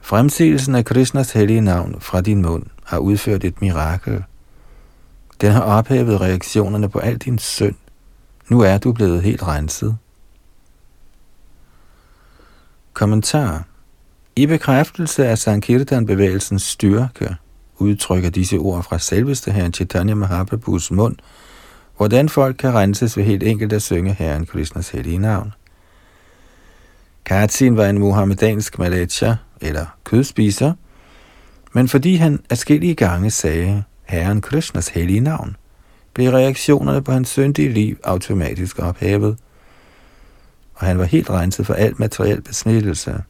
Fremsigelsen 0.02 0.76
af 0.76 0.86
Krishnas 0.86 1.32
hellige 1.32 1.62
navn 1.62 1.96
fra 2.02 2.22
din 2.22 2.42
mund 2.42 2.66
har 2.84 2.98
udført 2.98 3.44
et 3.44 3.62
mirakel. 3.62 4.24
Den 5.42 5.52
har 5.52 5.62
ophævet 5.62 6.22
reaktionerne 6.22 6.90
på 6.90 7.00
al 7.00 7.18
din 7.18 7.40
synd. 7.40 7.76
Nu 8.50 8.62
er 8.62 8.78
du 8.78 8.94
blevet 8.94 9.22
helt 9.22 9.44
renset. 9.44 9.98
Kommentar 12.94 13.69
i 14.40 14.46
bekræftelse 14.46 15.28
af 15.28 15.38
Sankirtan-bevægelsens 15.38 16.64
styrke 16.64 17.36
udtrykker 17.78 18.30
disse 18.30 18.58
ord 18.58 18.84
fra 18.84 19.00
selveste 19.00 19.52
herren 19.52 19.74
Chaitanya 19.74 20.16
Mahaprabhus 20.16 20.92
mund, 20.92 21.16
hvordan 21.98 22.30
folk 22.30 22.56
kan 22.60 22.74
renses 22.74 23.18
ved 23.18 23.24
helt 23.24 23.44
enkelt 23.44 23.74
at 23.74 23.82
synge 23.82 24.14
herren 24.14 24.46
Krishnas 24.46 24.90
hellige 24.90 25.18
navn. 25.18 25.54
Katsin 27.26 27.78
var 27.78 27.86
en 27.86 28.00
muhammedansk 28.00 28.80
malacha, 28.80 29.36
eller 29.62 29.86
kødspiser, 30.04 30.74
men 31.74 31.88
fordi 31.88 32.16
han 32.16 32.40
afskillige 32.50 32.96
gange 32.96 33.32
sagde 33.32 33.84
herren 34.04 34.42
Krishnas 34.42 34.88
hellige 34.88 35.20
navn, 35.20 35.56
blev 36.14 36.30
reaktionerne 36.30 37.02
på 37.02 37.12
hans 37.12 37.30
syndige 37.30 37.70
liv 37.70 37.98
automatisk 38.04 38.80
ophævet, 38.80 39.38
og 40.74 40.88
han 40.88 40.98
var 40.98 41.06
helt 41.06 41.30
renset 41.30 41.66
for 41.66 41.74
alt 41.74 42.00
materiel 42.00 42.42
besmittelse. 42.42 43.24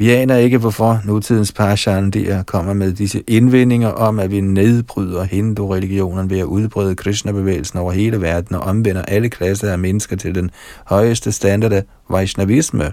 Vi 0.00 0.10
aner 0.10 0.36
ikke, 0.36 0.58
hvorfor 0.58 1.00
nutidens 1.04 1.52
parshandier 1.52 2.42
kommer 2.42 2.72
med 2.72 2.92
disse 2.92 3.22
indvendinger 3.26 3.88
om, 3.88 4.18
at 4.18 4.30
vi 4.30 4.40
nedbryder 4.40 5.24
hindu-religionen 5.24 6.30
ved 6.30 6.38
at 6.38 6.44
udbrede 6.44 6.96
Krishna-bevægelsen 6.96 7.78
over 7.78 7.92
hele 7.92 8.20
verden 8.20 8.56
og 8.56 8.62
omvender 8.62 9.02
alle 9.02 9.28
klasser 9.30 9.72
af 9.72 9.78
mennesker 9.78 10.16
til 10.16 10.34
den 10.34 10.50
højeste 10.84 11.32
standard 11.32 11.72
af 11.72 11.84
Vaishnavisme. 12.10 12.92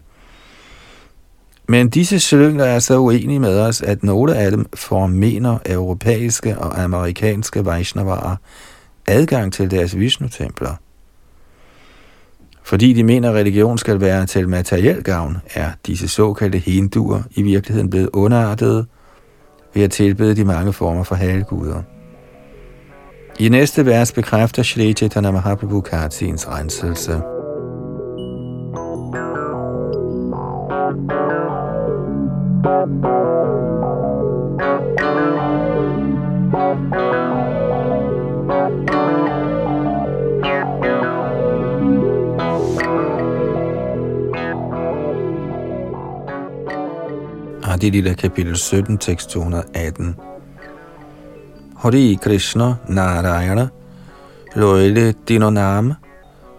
Men 1.67 1.89
disse 1.89 2.19
slyngler 2.19 2.65
er 2.65 2.79
så 2.79 2.97
uenige 2.97 3.39
med 3.39 3.59
os, 3.59 3.81
at 3.81 4.03
nogle 4.03 4.35
af 4.35 4.51
dem 4.51 4.65
formener 4.73 5.57
europæiske 5.65 6.59
og 6.59 6.83
amerikanske 6.83 7.65
Vaishnavarer 7.65 8.35
adgang 9.07 9.53
til 9.53 9.71
deres 9.71 9.97
Vishnu-templer. 9.97 10.75
Fordi 12.67 12.93
de 12.93 13.03
mener, 13.03 13.29
at 13.29 13.35
religion 13.35 13.77
skal 13.77 14.01
være 14.01 14.25
til 14.25 14.49
materiel 14.49 15.03
gavn, 15.03 15.37
er 15.55 15.71
disse 15.85 16.07
såkaldte 16.07 16.57
hinduer 16.57 17.21
i 17.31 17.41
virkeligheden 17.41 17.89
blevet 17.89 18.09
underartede 18.13 18.85
ved 19.73 19.83
at 19.83 19.91
tilbede 19.91 20.35
de 20.35 20.45
mange 20.45 20.73
former 20.73 21.03
for 21.03 21.15
halvguder. 21.15 21.81
I 23.39 23.49
næste 23.49 23.85
vers 23.85 24.11
bekræfter 24.11 24.63
Shri 24.63 24.93
Chaitanya 24.93 25.31
Mahaprabhu 25.31 25.81
Kartins 25.81 26.47
renselse. 26.47 27.21
Adi 36.57 37.26
Lila 47.83 48.13
kapitel 48.13 48.55
17, 48.55 48.97
tekst 48.97 49.29
218. 49.29 50.15
Hari 51.75 52.17
Krishna 52.21 52.75
Narayana 52.89 53.69
Loile 54.55 55.13
Dino 55.27 55.49
Nam 55.49 55.93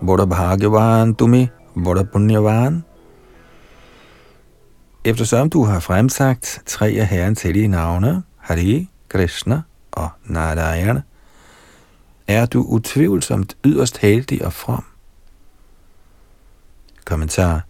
Bada 0.01 0.27
Bhagavan 0.27 1.15
Tumi 1.15 1.49
Bada 1.75 2.03
Punyavan 2.03 2.85
Eftersom 5.05 5.51
du 5.51 5.65
har 5.65 5.81
fremsagt 5.81 6.63
tre 6.67 6.87
af 6.87 7.07
herrens 7.07 7.43
hellige 7.43 7.69
navne, 7.69 8.23
Hari, 8.37 8.89
Krishna 9.09 9.63
og 9.93 10.09
Narayana, 10.25 11.03
er 12.29 12.47
du 12.47 12.63
utvivlsomt 12.63 13.57
yderst 13.65 13.99
heldig 13.99 14.45
og 14.45 14.53
from. 14.53 14.85
Kommentar 17.05 17.68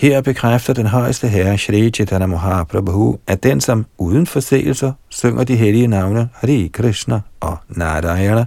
her 0.00 0.20
bekræfter 0.20 0.72
den 0.72 0.86
højeste 0.86 1.28
herre 1.28 1.58
Shri 1.58 1.90
Chaitanya 1.90 2.26
Mahaprabhu, 2.26 3.18
at 3.26 3.42
den, 3.42 3.60
som 3.60 3.86
uden 3.98 4.26
forseelser 4.26 4.92
synger 5.08 5.44
de 5.44 5.56
hellige 5.56 5.86
navne 5.86 6.28
Hari 6.34 6.70
Krishna 6.72 7.20
og 7.40 7.56
Narayana, 7.68 8.44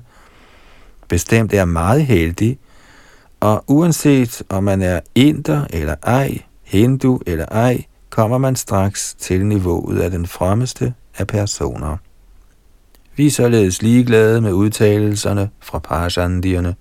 bestemt 1.07 1.53
er 1.53 1.65
meget 1.65 2.05
heldig, 2.05 2.59
og 3.39 3.63
uanset 3.67 4.41
om 4.49 4.63
man 4.63 4.81
er 4.81 4.99
inder 5.15 5.65
eller 5.69 5.95
ej, 6.03 6.37
hindu 6.63 7.19
eller 7.27 7.45
ej, 7.45 7.83
kommer 8.09 8.37
man 8.37 8.55
straks 8.55 9.15
til 9.19 9.45
niveauet 9.45 9.99
af 9.99 10.11
den 10.11 10.27
fremmeste 10.27 10.93
af 11.17 11.27
personer. 11.27 11.97
Vi 13.15 13.27
er 13.27 13.31
således 13.31 13.81
ligeglade 13.81 14.41
med 14.41 14.53
udtalelserne 14.53 15.49
fra 15.59 15.79
parashandierne, 15.79 16.75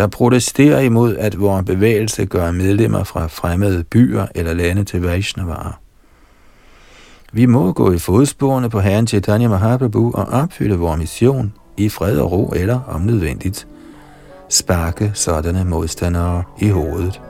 der 0.00 0.06
protesterer 0.06 0.80
imod, 0.80 1.16
at 1.16 1.40
vores 1.40 1.66
bevægelse 1.66 2.26
gør 2.26 2.50
medlemmer 2.50 3.04
fra 3.04 3.26
fremmede 3.26 3.84
byer 3.84 4.26
eller 4.34 4.54
lande 4.54 4.84
til 4.84 5.02
Vaishnavarer. 5.02 5.80
Vi 7.32 7.46
må 7.46 7.72
gå 7.72 7.92
i 7.92 7.98
fodsporene 7.98 8.70
på 8.70 8.80
Herren 8.80 9.06
Chaitanya 9.06 9.48
Mahaprabhu 9.48 10.12
og 10.14 10.24
opfylde 10.24 10.78
vores 10.78 10.98
mission 10.98 11.52
i 11.76 11.88
fred 11.88 12.18
og 12.18 12.32
ro 12.32 12.52
eller, 12.56 12.80
om 12.88 13.00
nødvendigt, 13.00 13.66
sparke 14.48 15.10
sådanne 15.14 15.64
modstandere 15.64 16.42
i 16.60 16.68
hovedet. 16.68 17.20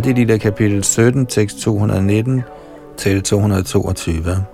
Adi 0.00 0.12
Lila 0.12 0.38
kapitel 0.38 0.84
17, 0.84 1.26
tekst 1.26 1.58
219 1.60 2.42
til 2.96 3.22
222. 3.22 4.44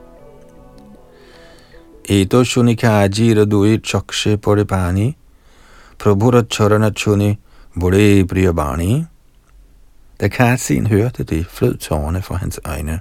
Eto 2.09 2.45
shunika 2.45 3.03
ajira 3.03 3.45
dui 3.45 3.79
chakshe 3.79 4.37
poripani, 4.37 5.17
prabhura 5.99 6.43
charana 6.51 6.91
chuni 6.91 7.39
bode 7.81 8.27
priyabani. 8.27 9.05
Da 10.21 10.29
Kartsin 10.29 10.87
hørte 10.87 11.25
det, 11.25 11.47
flød 11.47 11.77
tårerne 11.77 12.23
fra 12.23 12.37
hans 12.37 12.61
øjne. 12.65 13.01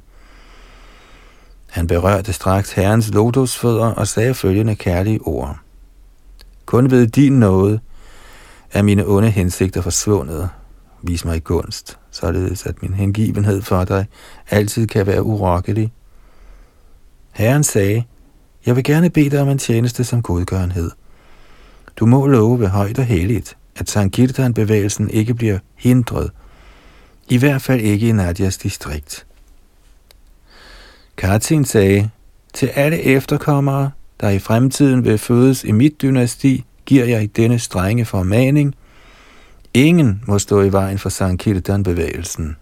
Han 1.69 1.87
berørte 1.87 2.33
straks 2.33 2.71
herrens 2.71 3.13
lotusfødder 3.13 3.85
og 3.85 4.07
sagde 4.07 4.33
følgende 4.33 4.75
kærlige 4.75 5.21
ord. 5.21 5.57
Kun 6.65 6.91
ved 6.91 7.07
din 7.07 7.39
nåde 7.39 7.79
er 8.71 8.81
mine 8.81 9.07
onde 9.07 9.29
hensigter 9.29 9.81
forsvundet. 9.81 10.49
Vis 11.01 11.25
mig 11.25 11.43
gunst, 11.43 11.97
således 12.15 12.65
at 12.65 12.81
min 12.81 12.93
hengivenhed 12.93 13.61
for 13.61 13.83
dig 13.83 14.05
altid 14.49 14.87
kan 14.87 15.07
være 15.07 15.23
urokkelig. 15.23 15.91
Herren 17.31 17.63
sagde, 17.63 18.03
jeg 18.65 18.75
vil 18.75 18.83
gerne 18.83 19.09
bede 19.09 19.29
dig 19.29 19.41
om 19.41 19.49
en 19.49 19.57
tjeneste 19.57 20.03
som 20.03 20.21
godgørenhed. 20.21 20.91
Du 21.95 22.05
må 22.05 22.27
love 22.27 22.59
ved 22.59 22.67
højt 22.67 22.99
og 22.99 23.05
helligt, 23.05 23.57
at 23.75 23.89
Sankirtan-bevægelsen 23.89 25.09
ikke 25.09 25.33
bliver 25.33 25.59
hindret, 25.75 26.31
i 27.29 27.37
hvert 27.37 27.61
fald 27.61 27.81
ikke 27.81 28.09
i 28.09 28.11
Nadias 28.11 28.57
distrikt. 28.57 29.25
Katin 31.17 31.65
sagde, 31.65 32.09
til 32.53 32.67
alle 32.67 33.01
efterkommere, 33.01 33.91
der 34.21 34.29
i 34.29 34.39
fremtiden 34.39 35.05
vil 35.05 35.17
fødes 35.17 35.63
i 35.63 35.71
mit 35.71 36.01
dynasti, 36.01 36.65
giver 36.85 37.05
jeg 37.05 37.35
denne 37.35 37.59
strenge 37.59 38.05
formaning– 38.05 38.75
Ingen 39.75 40.23
må 40.27 40.39
stå 40.39 40.61
i 40.61 40.71
vejen 40.71 40.97
for 40.97 41.09
Sankirtan-bevægelsen. 41.09 42.57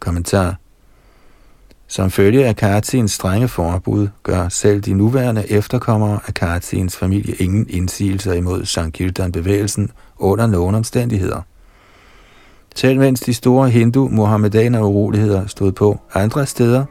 Kommentar 0.00 0.56
Som 1.86 2.10
følge 2.10 2.46
af 2.46 2.56
Kartins 2.56 3.12
strenge 3.12 3.48
forbud, 3.48 4.08
gør 4.22 4.48
selv 4.48 4.80
de 4.80 4.94
nuværende 4.94 5.50
efterkommere 5.50 6.20
af 6.26 6.34
Kartins 6.34 6.96
familie 6.96 7.34
ingen 7.34 7.66
indsigelser 7.68 8.32
imod 8.32 8.64
Sankirtan-bevægelsen 8.64 9.90
under 10.18 10.46
nogen 10.46 10.74
omstændigheder. 10.74 11.40
Selv 12.74 12.98
mens 12.98 13.20
de 13.20 13.34
store 13.34 13.70
hindu 13.70 14.08
mohammedaner 14.08 14.80
uroligheder 14.80 15.46
stod 15.46 15.72
på 15.72 16.00
andre 16.14 16.46
steder, 16.46 16.84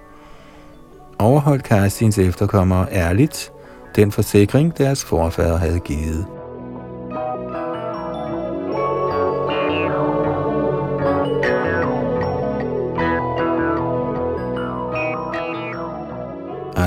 overholdt 1.20 1.64
Kartins 1.64 2.18
efterkommere 2.18 2.88
ærligt 2.92 3.52
den 3.96 4.12
forsikring, 4.12 4.78
deres 4.78 5.06
forfædre 5.06 5.58
havde 5.58 5.80
givet. 5.80 6.41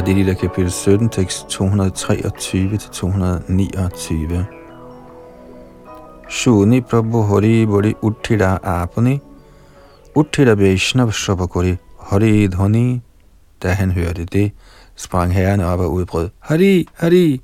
Det 0.07 0.39
kapitel 0.39 0.71
17, 0.71 1.09
tekst 1.09 1.47
223-229. 1.47 4.45
Shuni 6.29 6.81
Prabhu 6.81 7.23
Hari 7.23 7.67
Bori 7.67 7.95
Uttida 8.03 8.59
Apani 8.63 9.21
Uttida 10.15 10.55
Vaishnav 10.55 11.13
Shabakuri 11.13 11.77
Hari 12.01 12.47
Dhoni 12.47 13.03
Da 13.63 13.69
han 13.69 13.91
hørte 13.91 14.25
det, 14.25 14.53
sprang 14.97 15.35
herren 15.35 15.61
op 15.61 15.81
og 15.81 15.93
udbrød, 15.93 16.29
Hari, 16.39 16.87
Hari! 16.95 17.41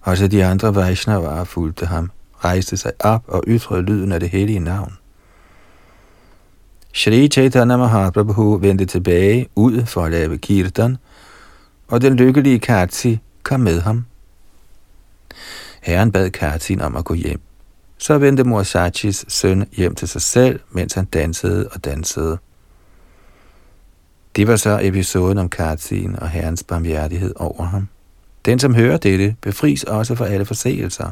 Også 0.00 0.28
de 0.28 0.44
andre 0.44 0.74
Vaishnavaer 0.74 1.44
fulgte 1.44 1.86
ham, 1.86 2.10
rejste 2.44 2.76
sig 2.76 2.92
op 3.00 3.22
og 3.28 3.44
ytrede 3.46 3.82
lyden 3.82 4.12
af 4.12 4.20
det 4.20 4.28
hellige 4.28 4.58
navn. 4.58 4.92
Shri 6.92 7.28
Chaitanya 7.28 7.76
Mahaprabhu 7.76 8.58
vendte 8.58 8.84
tilbage 8.84 9.46
ud 9.56 9.86
for 9.86 10.04
at 10.04 10.12
lave 10.12 10.38
kirtan, 10.38 10.96
og 11.88 12.00
den 12.02 12.16
lykkelige 12.16 12.58
Kati 12.58 13.18
kom 13.42 13.60
med 13.60 13.80
ham. 13.80 14.04
Herren 15.82 16.12
bad 16.12 16.30
Katin 16.30 16.80
om 16.80 16.96
at 16.96 17.04
gå 17.04 17.14
hjem. 17.14 17.40
Så 17.98 18.18
vendte 18.18 18.44
mor 18.44 18.62
Sachis 18.62 19.24
søn 19.28 19.66
hjem 19.72 19.94
til 19.94 20.08
sig 20.08 20.22
selv, 20.22 20.60
mens 20.70 20.94
han 20.94 21.04
dansede 21.04 21.68
og 21.72 21.84
dansede. 21.84 22.38
Det 24.36 24.46
var 24.46 24.56
så 24.56 24.78
episoden 24.82 25.38
om 25.38 25.48
Katin 25.48 26.16
og 26.18 26.28
herrens 26.28 26.62
barmhjertighed 26.62 27.34
over 27.36 27.64
ham. 27.64 27.88
Den, 28.44 28.58
som 28.58 28.74
hører 28.74 28.96
dette, 28.96 29.36
befries 29.40 29.84
også 29.84 30.14
for 30.14 30.24
alle 30.24 30.44
forseelser. 30.44 31.10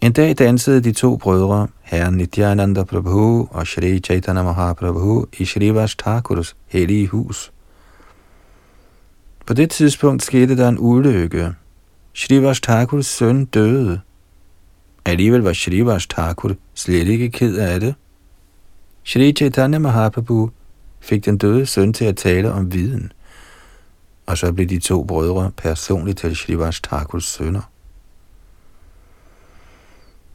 En 0.00 0.12
dag 0.12 0.38
dansede 0.38 0.80
de 0.80 0.92
to 0.92 1.16
brødre, 1.16 1.68
herren 1.82 2.14
Nityananda 2.14 2.84
Prabhu 2.84 3.48
og 3.50 3.66
Shri 3.66 3.98
Chaitanya 3.98 4.42
Mahaprabhu, 4.42 5.26
i 5.38 5.44
Shrivas 5.44 5.96
Thakurs 5.96 6.56
hellige 6.68 7.06
hus– 7.06 7.52
på 9.46 9.54
det 9.54 9.70
tidspunkt 9.70 10.22
skete 10.22 10.56
der 10.56 10.68
en 10.68 10.76
ulykke. 10.78 11.54
Shrivas 12.14 12.60
Thakurs 12.60 13.06
søn 13.06 13.44
døde. 13.44 14.00
Alligevel 15.04 15.40
var 15.40 15.52
Shrivas 15.52 16.06
Thakur 16.06 16.54
slet 16.74 17.08
ikke 17.08 17.30
ked 17.30 17.56
af 17.56 17.80
det. 17.80 17.94
Shri 19.04 19.32
Chaitanya 19.32 19.78
Mahaprabhu 19.78 20.50
fik 21.00 21.24
den 21.24 21.38
døde 21.38 21.66
søn 21.66 21.92
til 21.92 22.04
at 22.04 22.16
tale 22.16 22.52
om 22.52 22.72
viden, 22.72 23.12
og 24.26 24.38
så 24.38 24.52
blev 24.52 24.66
de 24.66 24.78
to 24.78 25.04
brødre 25.04 25.50
personligt 25.56 26.18
til 26.18 26.36
Shrivas 26.36 26.80
Thakurs 26.80 27.24
sønner. 27.24 27.70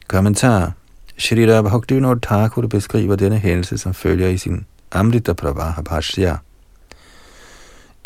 Kommentar 0.08 0.72
Shri 1.18 1.46
Bhaktivinoda 1.46 2.20
Thakur 2.22 2.66
beskriver 2.66 3.16
denne 3.16 3.38
hændelse 3.38 3.78
som 3.78 3.94
følger 3.94 4.28
i 4.28 4.38
sin 4.38 4.66
Amrita 4.92 5.32
Pravaha 5.32 5.82
Bhashya. 5.82 6.36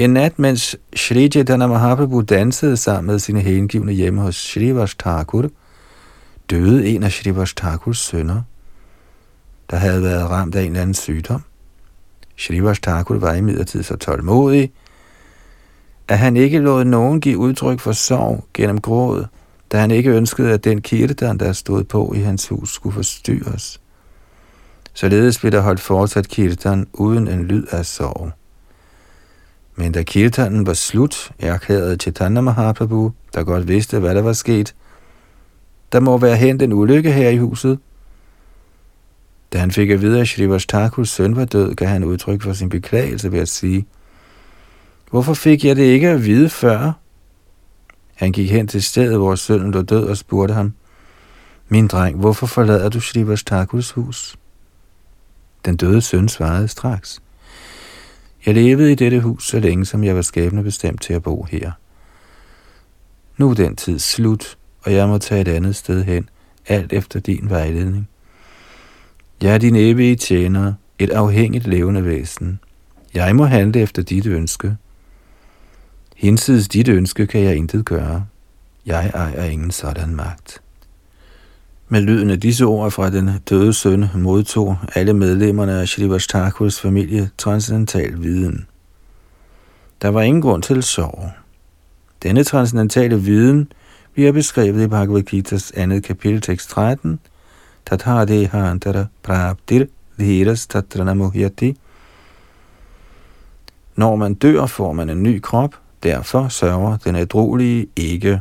En 0.01 0.11
nat, 0.11 0.39
mens 0.39 0.77
Shri 0.97 1.29
Chaitanya 1.29 1.67
Mahaprabhu 1.67 2.21
dansede 2.21 2.77
sammen 2.77 3.07
med 3.07 3.19
sine 3.19 3.41
hengivne 3.41 3.93
hjemme 3.93 4.21
hos 4.21 4.35
Shrivas 4.35 4.95
Thakur, 4.95 5.51
døde 6.51 6.89
en 6.89 7.03
af 7.03 7.13
Shrivas 7.13 7.55
Thakurs 7.55 7.99
sønner, 7.99 8.43
der 9.71 9.77
havde 9.77 10.03
været 10.03 10.31
ramt 10.31 10.55
af 10.55 10.63
en 10.63 10.67
eller 10.67 10.81
anden 10.81 10.95
sygdom. 10.95 11.43
Shrivas 12.37 12.81
Thakur 12.81 13.19
var 13.19 13.35
imidlertid 13.35 13.83
så 13.83 13.97
tålmodig, 13.97 14.73
at 16.09 16.19
han 16.19 16.37
ikke 16.37 16.59
lod 16.59 16.85
nogen 16.85 17.21
give 17.21 17.39
udtryk 17.39 17.81
for 17.81 17.93
sorg 17.93 18.45
gennem 18.55 18.81
gråd, 18.81 19.25
da 19.73 19.79
han 19.79 19.91
ikke 19.91 20.11
ønskede, 20.11 20.53
at 20.53 20.65
den 20.65 20.81
kirtan, 20.83 21.39
der 21.39 21.53
stod 21.53 21.85
på 21.85 22.13
i 22.17 22.21
hans 22.21 22.49
hus, 22.49 22.75
skulle 22.75 22.95
forstyrres. 22.95 23.81
Således 24.95 25.39
blev 25.39 25.53
der 25.53 25.61
holdt 25.61 25.81
fortsat 25.81 26.29
kirtan 26.29 26.87
uden 26.93 27.29
en 27.29 27.45
lyd 27.45 27.67
af 27.71 27.87
sorg. 27.87 28.33
Men 29.81 29.93
da 29.93 30.03
kirtanen 30.03 30.67
var 30.67 30.73
slut, 30.73 31.33
erklærede 31.39 31.97
Chaitanya 31.97 32.41
Mahaprabhu, 32.41 33.13
der 33.35 33.45
godt 33.45 33.69
vidste, 33.69 33.99
hvad 33.99 34.15
der 34.15 34.23
var 34.23 34.33
sket, 34.33 34.75
Der 35.93 36.01
må 36.01 36.19
være 36.19 36.37
hent 36.37 36.63
en 36.63 36.73
ulykke 36.73 37.13
her 37.13 37.29
i 37.29 37.37
huset. 37.37 37.79
Da 39.53 39.59
han 39.59 39.71
fik 39.71 39.91
at 39.91 40.03
vide, 40.03 40.21
at 40.21 40.29
Shrivas 40.29 40.67
Thakurs 40.67 41.09
søn 41.09 41.37
var 41.37 41.45
død, 41.45 41.75
gav 41.75 41.89
han 41.89 42.05
udtryk 42.05 42.43
for 42.43 42.53
sin 42.53 42.69
beklagelse 42.69 43.33
ved 43.33 43.39
at 43.39 43.49
sige, 43.49 43.87
Hvorfor 45.11 45.35
fik 45.35 45.65
jeg 45.65 45.77
det 45.77 45.83
ikke 45.83 46.09
at 46.09 46.25
vide 46.25 46.49
før? 46.49 46.93
Han 48.15 48.33
gik 48.33 48.51
hen 48.51 48.69
til 48.69 48.83
stedet, 48.83 49.19
hvor 49.19 49.35
sønnen 49.35 49.73
lå 49.73 49.83
død 49.83 50.05
og 50.05 50.17
spurgte 50.17 50.55
ham, 50.55 50.73
Min 51.69 51.89
dreng, 51.89 52.17
hvorfor 52.17 52.47
forlader 52.47 52.89
du 52.89 53.01
Shrivas 53.01 53.45
Thakurs 53.45 53.91
hus? 53.91 54.37
Den 55.65 55.77
døde 55.77 56.01
søn 56.01 56.29
svarede 56.29 56.69
straks, 56.69 57.23
jeg 58.47 58.55
levede 58.55 58.93
i 58.93 58.95
dette 58.95 59.21
hus 59.21 59.49
så 59.49 59.59
længe, 59.59 59.85
som 59.85 60.05
jeg 60.05 60.17
var 60.17 60.23
skæbne 60.23 60.63
bestemt 60.63 61.03
til 61.03 61.13
at 61.13 61.23
bo 61.23 61.43
her. 61.43 61.73
Nu 63.37 63.51
er 63.51 63.55
den 63.55 63.77
tid 63.77 63.99
slut, 63.99 64.59
og 64.83 64.93
jeg 64.93 65.09
må 65.09 65.19
tage 65.19 65.41
et 65.41 65.49
andet 65.49 65.77
sted 65.77 66.05
hen, 66.05 66.29
alt 66.67 66.93
efter 66.93 67.21
din 67.21 67.51
vejledning. 67.51 68.09
Jeg 69.43 69.55
er 69.55 69.59
din 69.59 69.77
evige 69.77 70.17
tjener, 70.17 70.73
et 70.99 71.11
afhængigt 71.11 71.67
levende 71.67 72.05
væsen. 72.05 72.61
Jeg 73.15 73.37
må 73.37 73.45
handle 73.45 73.81
efter 73.81 74.03
dit 74.03 74.27
ønske. 74.27 74.77
Hinsides 76.17 76.69
dit 76.69 76.89
ønske 76.89 77.27
kan 77.27 77.41
jeg 77.43 77.57
intet 77.57 77.85
gøre. 77.85 78.27
Jeg 78.87 79.11
ejer 79.15 79.45
ingen 79.45 79.71
sådan 79.71 80.15
magt. 80.15 80.63
Med 81.93 82.01
lyden 82.01 82.31
af 82.31 82.41
disse 82.41 82.65
ord 82.65 82.91
fra 82.91 83.11
den 83.11 83.31
døde 83.51 83.73
søn 83.73 84.05
modtog 84.15 84.79
alle 84.95 85.13
medlemmerne 85.13 85.73
af 85.73 85.89
Shrivastakurs 85.89 86.81
familie 86.81 87.31
transcendental 87.39 88.23
viden. 88.23 88.67
Der 90.03 90.09
var 90.09 90.23
ingen 90.23 90.43
grund 90.43 90.63
til 90.63 90.83
sorg. 90.83 91.31
Denne 92.23 92.45
transcendentale 92.45 93.21
viden 93.21 93.73
bliver 94.15 94.33
beskrevet 94.33 94.85
i 94.85 94.87
Bhagavad 94.87 95.23
Gita's 95.35 95.81
andet 95.81 96.05
kapitel 96.05 96.41
tekst 96.41 96.71
13, 96.71 97.21
Tathade 97.87 98.47
Hantara 98.47 99.07
praptir 99.23 99.87
dhiras 100.19 100.67
tatrana 100.67 101.15
muhyati. 101.15 101.77
Når 103.97 104.17
man 104.17 104.35
dør, 104.35 104.67
får 104.67 104.93
man 104.93 105.11
en 105.11 105.23
ny 105.23 105.41
krop, 105.43 105.75
derfor 106.03 106.49
sørger 106.49 106.97
den 106.97 107.17
adrolige 107.17 107.87
ikke. 107.97 108.41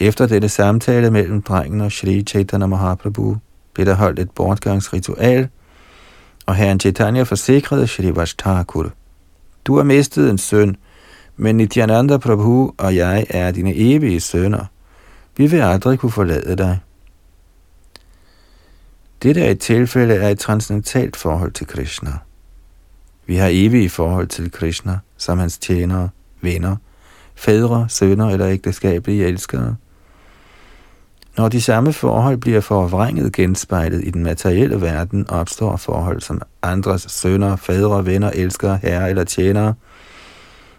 Efter 0.00 0.26
dette 0.26 0.48
samtale 0.48 1.10
mellem 1.10 1.42
drengen 1.42 1.80
og 1.80 1.92
Sri 1.92 2.22
Chaitanya 2.22 2.66
Mahaprabhu 2.66 3.36
blev 3.74 3.86
der 3.86 3.94
holdt 3.94 4.18
et 4.18 4.30
bortgangsritual, 4.30 5.48
og 6.46 6.54
herren 6.54 6.80
Chaitanya 6.80 7.22
forsikrede 7.22 7.86
Shri 7.86 8.16
Vashtakur. 8.16 8.92
Du 9.64 9.76
har 9.76 9.82
mistet 9.82 10.30
en 10.30 10.38
søn, 10.38 10.76
men 11.36 11.56
Nityananda 11.56 12.16
Prabhu 12.16 12.72
og 12.78 12.96
jeg 12.96 13.26
er 13.30 13.50
dine 13.50 13.74
evige 13.76 14.20
sønner. 14.20 14.64
Vi 15.36 15.46
vil 15.46 15.60
aldrig 15.60 15.98
kunne 15.98 16.12
forlade 16.12 16.56
dig. 16.56 16.78
Dette 19.22 19.40
er 19.40 19.50
et 19.50 19.60
tilfælde 19.60 20.14
af 20.14 20.30
et 20.30 20.38
transcendentalt 20.38 21.16
forhold 21.16 21.52
til 21.52 21.66
Krishna. 21.66 22.12
Vi 23.26 23.36
har 23.36 23.48
evige 23.52 23.90
forhold 23.90 24.26
til 24.26 24.50
Krishna 24.50 24.98
som 25.16 25.38
hans 25.38 25.58
tjenere, 25.58 26.08
venner, 26.40 26.76
fædre, 27.34 27.86
sønner 27.88 28.30
eller 28.30 28.48
ægteskabelige 28.48 29.26
elskere. 29.26 29.76
Når 31.38 31.48
de 31.48 31.60
samme 31.60 31.92
forhold 31.92 32.36
bliver 32.36 32.60
forvrænget 32.60 33.32
genspejlet 33.32 34.04
i 34.04 34.10
den 34.10 34.22
materielle 34.22 34.80
verden, 34.80 35.30
opstår 35.30 35.76
forhold 35.76 36.20
som 36.20 36.40
andres 36.62 37.06
sønner, 37.08 37.56
fædre, 37.56 38.06
venner, 38.06 38.30
elskere, 38.30 38.78
herrer 38.82 39.06
eller 39.06 39.24
tjenere. 39.24 39.74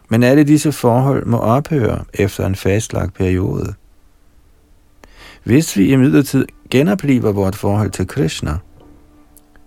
Men 0.09 0.23
alle 0.23 0.43
disse 0.43 0.71
forhold 0.71 1.25
må 1.25 1.37
ophøre 1.37 2.03
efter 2.13 2.45
en 2.45 2.55
fastlagt 2.55 3.13
periode. 3.13 3.73
Hvis 5.43 5.77
vi 5.77 5.91
imidlertid 5.91 6.45
genopliver 6.71 7.31
vort 7.31 7.55
forhold 7.55 7.91
til 7.91 8.07
Krishna, 8.07 8.57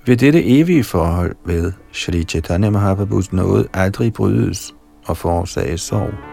vil 0.07 0.21
dette 0.21 0.45
evige 0.45 0.85
forhold 0.85 1.37
ved 1.45 1.73
Sri 1.93 2.25
Chaitanya 2.25 2.71
Mahaprabhus 2.71 3.33
nåde 3.33 3.69
aldrig 3.75 4.13
brydes 4.13 4.75
og 5.07 5.17
forårsage 5.17 5.79
sorg. 5.79 6.32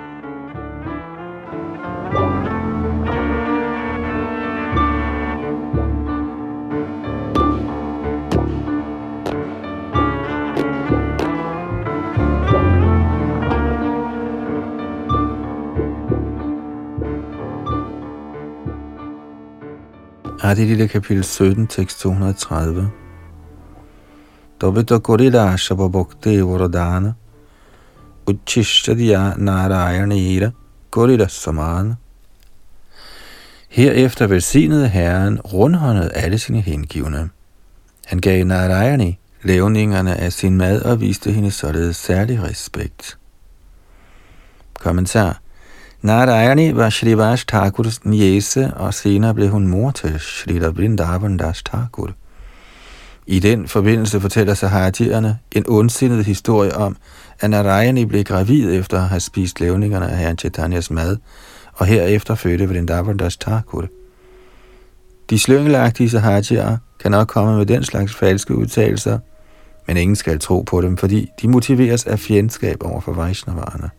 Adilita 20.49 20.87
kapitel 20.87 21.23
17, 21.23 21.67
tekst 21.67 21.99
230. 21.99 22.89
Dobita 24.61 24.99
korila 24.99 25.57
Shababhakti 25.57 26.41
Varadana 26.41 27.13
Uchishtadiya 28.25 29.35
Narayanira 29.37 30.51
korila 30.89 31.29
Samana 31.29 31.97
Herefter 33.69 34.27
velsignede 34.27 34.87
Herren 34.87 35.39
rundhåndet 35.39 36.11
alle 36.15 36.37
sine 36.37 36.61
hengivne. 36.61 37.29
Han 38.05 38.19
gav 38.19 38.45
Narayani 38.45 39.19
levningerne 39.43 40.15
af 40.15 40.33
sin 40.33 40.57
mad 40.57 40.81
og 40.81 41.01
viste 41.01 41.31
hende 41.31 41.51
således 41.51 41.97
særlig 41.97 42.43
respekt. 42.43 43.17
Kommentar 44.79 45.39
Narayani 46.01 46.75
var 46.75 46.89
Shrivas 46.89 47.45
Thakurs 47.45 48.05
niese, 48.05 48.73
og 48.73 48.93
senere 48.93 49.33
blev 49.33 49.49
hun 49.49 49.67
mor 49.67 49.91
til 49.91 50.19
Shrita 50.19 50.67
Vrindavan 50.67 51.37
Das 51.37 51.63
Thakur. 51.63 52.11
I 53.27 53.39
den 53.39 53.67
forbindelse 53.67 54.19
fortæller 54.19 54.53
Sahajerne 54.53 55.39
en 55.51 55.65
ondsindet 55.67 56.25
historie 56.25 56.75
om, 56.75 56.97
at 57.39 57.49
Narayani 57.49 58.05
blev 58.05 58.23
gravid 58.23 58.79
efter 58.79 58.97
at 58.97 59.09
have 59.09 59.19
spist 59.19 59.59
levningerne 59.59 60.09
af 60.09 60.17
herren 60.17 60.37
Chaitanyas 60.37 60.91
mad, 60.91 61.17
og 61.73 61.85
herefter 61.85 62.35
fødte 62.35 62.69
Vrindavan 62.69 63.17
Das 63.17 63.37
Thakur. 63.37 63.85
De 65.29 65.39
slyngelagtige 65.39 66.09
Sahajere 66.09 66.77
kan 66.99 67.11
nok 67.11 67.27
komme 67.27 67.57
med 67.57 67.65
den 67.65 67.83
slags 67.83 68.15
falske 68.15 68.55
udtalelser, 68.55 69.19
men 69.87 69.97
ingen 69.97 70.15
skal 70.15 70.39
tro 70.39 70.61
på 70.61 70.81
dem, 70.81 70.97
fordi 70.97 71.29
de 71.41 71.47
motiveres 71.47 72.05
af 72.05 72.19
fjendskab 72.19 72.77
over 72.83 73.01
for 73.01 73.13
Vaishnavarerne. 73.13 73.89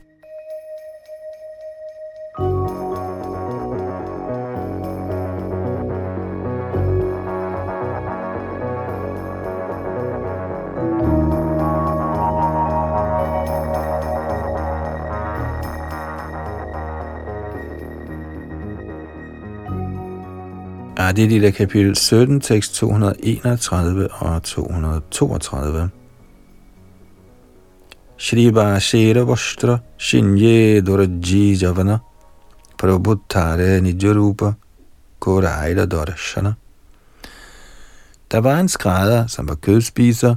Adi 21.11 21.27
Lila 21.27 21.51
kapitel 21.51 21.97
17, 21.97 22.41
tekst 22.41 22.75
231 22.75 24.09
og 24.11 24.43
232. 24.43 25.91
Shri 28.17 28.51
Bashira 28.51 29.21
Vostra 29.21 29.79
Shinye 29.99 30.81
Doraji 30.81 31.55
Javana 31.63 31.99
Prabhuttare 32.79 33.81
Nijarupa 33.81 34.53
Koraila 35.19 35.87
Dorashana. 35.87 36.53
Der 38.31 38.39
var 38.39 38.61
en 38.61 38.69
skrædder, 38.69 39.27
som 39.27 39.49
var 39.49 39.55
kødspiser, 39.55 40.35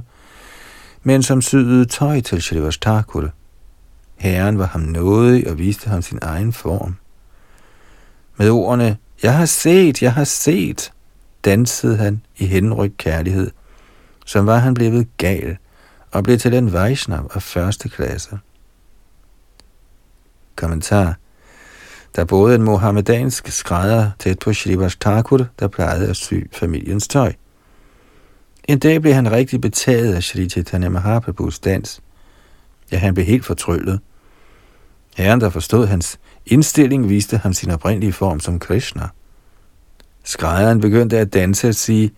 men 1.02 1.22
som 1.22 1.42
syede 1.42 1.84
tøj 1.84 2.20
til 2.20 2.42
Shri 2.42 2.70
Thakur. 2.80 3.30
Herren 4.16 4.58
var 4.58 4.66
ham 4.66 4.80
nådig 4.80 5.50
og 5.50 5.58
viste 5.58 5.90
ham 5.90 6.02
sin 6.02 6.18
egen 6.22 6.52
form. 6.52 6.96
Med 8.36 8.50
ordene 8.50 8.96
jeg 9.24 9.36
har 9.36 9.46
set, 9.46 10.02
jeg 10.02 10.12
har 10.12 10.24
set, 10.24 10.92
dansede 11.44 11.96
han 11.96 12.22
i 12.36 12.46
henrygt 12.46 12.96
kærlighed, 12.96 13.50
som 14.26 14.46
var 14.46 14.58
han 14.58 14.74
blevet 14.74 15.08
gal 15.16 15.56
og 16.10 16.24
blev 16.24 16.38
til 16.38 16.54
en 16.54 16.72
Vaishnav 16.72 17.30
af 17.34 17.42
første 17.42 17.88
klasse. 17.88 18.38
Kommentar. 20.56 21.16
Der 22.16 22.24
boede 22.24 22.54
en 22.54 22.62
mohammedansk 22.62 23.48
skrædder 23.48 24.10
tæt 24.18 24.38
på 24.38 24.52
Shrivas 24.52 24.96
Thakur, 24.96 25.46
der 25.58 25.68
plejede 25.68 26.08
at 26.08 26.16
sy 26.16 26.34
familiens 26.52 27.08
tøj. 27.08 27.32
En 28.64 28.78
dag 28.78 29.00
blev 29.00 29.14
han 29.14 29.32
rigtig 29.32 29.60
betaget 29.60 30.14
af 30.14 30.22
Shri 30.22 30.48
Chaitanya 30.48 30.88
Mahaprabhus 30.88 31.58
dans. 31.58 32.00
Ja, 32.92 32.98
han 32.98 33.14
blev 33.14 33.26
helt 33.26 33.44
fortryllet. 33.44 34.00
Herren, 35.14 35.40
der 35.40 35.50
forstod 35.50 35.86
hans 35.86 36.18
indstilling, 36.46 37.08
viste 37.08 37.36
ham 37.36 37.52
sin 37.52 37.70
oprindelige 37.70 38.12
form 38.12 38.40
som 38.40 38.58
Krishna. 38.58 39.08
Skrædderen 40.24 40.80
begyndte 40.80 41.18
at 41.18 41.34
danse 41.34 41.68
og 41.68 41.74
sige, 41.74 42.10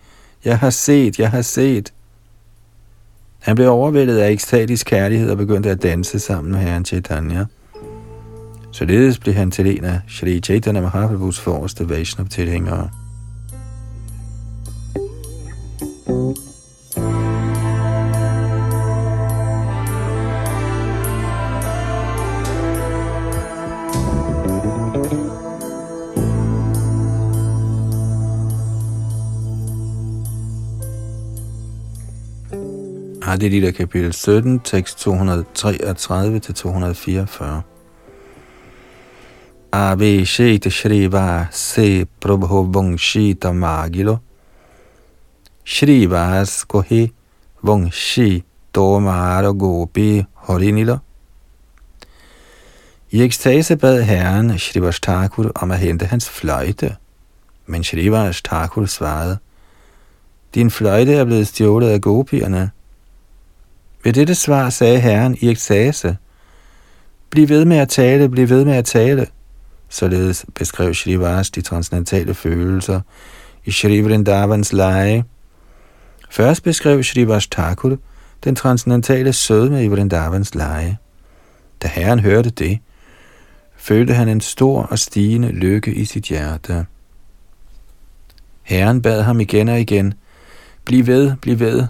jeg 0.45 0.59
har 0.59 0.69
set, 0.69 1.19
jeg 1.19 1.31
har 1.31 1.41
set. 1.41 1.93
Han 3.39 3.55
blev 3.55 3.69
overvældet 3.69 4.17
af 4.17 4.31
ekstatisk 4.31 4.85
kærlighed 4.85 5.31
og 5.31 5.37
begyndte 5.37 5.69
at 5.69 5.83
danse 5.83 6.19
sammen 6.19 6.51
med 6.51 6.59
herren 6.59 6.85
Chaitanya. 6.85 7.45
Således 8.71 9.19
blev 9.19 9.35
han 9.35 9.51
til 9.51 9.77
en 9.77 9.83
af 9.83 9.99
Shri 10.07 10.39
Chaitanya 10.39 10.81
Mahaprabhus 10.81 11.39
forreste 11.39 11.89
Vaishnav-tilhængere. 11.89 12.89
Adi 16.07 16.56
Lila 33.35 33.71
kapitel 33.71 34.13
17, 34.13 34.59
tekst 34.63 35.07
233-244. 35.07 37.61
Aveshita 39.71 40.69
Shriva 40.69 41.47
se 41.51 42.05
Prabhu 42.21 42.71
Vangshita 42.71 43.51
Magilo 43.51 44.19
Shrivas 45.65 46.65
Kohi 46.65 47.11
Vangshi 47.61 48.43
Tomara 48.73 49.51
Gopi 49.51 50.25
Horinilo. 50.33 50.99
I 53.11 53.21
ekstase 53.21 53.75
bad 53.75 54.03
herren 54.03 54.57
Shrivas 54.57 54.99
Thakur 54.99 55.51
om 55.55 55.71
at 55.71 55.79
hente 55.79 56.05
hans 56.05 56.29
fløjte, 56.29 56.95
men 57.65 57.83
Shrivas 57.83 58.41
Thakur 58.41 58.85
svarede, 58.85 59.37
Din 60.55 60.71
fløjte 60.71 61.13
er 61.13 61.25
blevet 61.25 61.47
stjålet 61.47 61.89
af 61.89 62.01
gopierne, 62.01 62.71
ved 64.03 64.13
dette 64.13 64.35
svar 64.35 64.69
sagde 64.69 64.99
herren 64.99 65.37
i 65.41 65.49
ekstase, 65.49 66.17
Bliv 67.29 67.49
ved 67.49 67.65
med 67.65 67.77
at 67.77 67.89
tale, 67.89 68.29
bliv 68.29 68.49
ved 68.49 68.65
med 68.65 68.73
at 68.73 68.85
tale. 68.85 69.27
Således 69.89 70.45
beskrev 70.55 70.93
Shrivas 70.93 71.49
de 71.49 71.61
transcendentale 71.61 72.33
følelser 72.33 73.01
i 73.65 73.71
Shri 73.71 74.01
Vrindavans 74.01 74.73
leje. 74.73 75.23
Først 76.29 76.63
beskrev 76.63 77.03
Shrivas 77.03 77.47
Thakur 77.47 77.97
den 78.43 78.55
transcendentale 78.55 79.33
sødme 79.33 79.83
i 79.83 79.87
Vrindavans 79.87 80.55
leje. 80.55 80.97
Da 81.81 81.87
herren 81.87 82.19
hørte 82.19 82.49
det, 82.49 82.79
følte 83.75 84.13
han 84.13 84.29
en 84.29 84.41
stor 84.41 84.81
og 84.81 84.99
stigende 84.99 85.51
lykke 85.51 85.93
i 85.93 86.05
sit 86.05 86.23
hjerte. 86.23 86.85
Herren 88.63 89.01
bad 89.01 89.21
ham 89.21 89.39
igen 89.39 89.69
og 89.69 89.79
igen, 89.79 90.13
bliv 90.85 91.07
ved, 91.07 91.35
bliv 91.41 91.59
ved, 91.59 91.87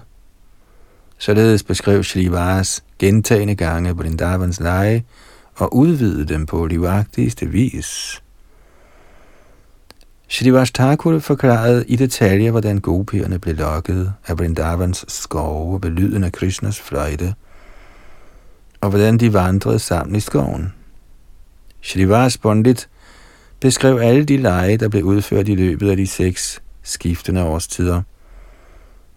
Således 1.18 1.64
beskrev 1.64 2.04
Shrivas 2.04 2.84
gentagende 3.00 3.56
gange 3.56 3.96
Vrindavans 3.96 4.60
lege 4.60 5.06
og 5.56 5.76
udvidede 5.76 6.26
dem 6.26 6.46
på 6.46 6.66
livagtigste 6.66 7.46
vis. 7.46 8.22
Shrivas 10.28 10.72
Thakur 10.72 11.20
forklarede 11.20 11.86
i 11.88 11.96
detaljer, 11.96 12.52
hvordan 12.52 12.80
gopierne 12.80 13.40
blev 13.40 13.56
lokket 13.56 14.14
af 14.28 14.40
Vrindavans 14.40 15.06
skove 15.08 15.80
ved 15.84 15.90
lyden 15.90 16.24
af 16.24 16.32
Krishnas 16.32 16.82
fløjte, 16.82 17.36
og 18.82 18.90
hvordan 18.90 19.18
de 19.18 19.34
vandrede 19.34 19.80
sammen 19.80 20.16
i 20.16 20.20
skoven. 20.20 20.74
Shrivas 21.82 22.38
Bondit 22.38 22.90
beskrev 23.60 23.98
alle 23.98 24.26
de 24.26 24.38
lege, 24.38 24.78
der 24.78 24.90
blev 24.90 25.04
udført 25.04 25.48
i 25.48 25.56
løbet 25.56 25.90
af 25.90 25.98
de 25.98 26.08
seks 26.08 26.62
skiftende 26.84 27.44
årstider. 27.44 28.02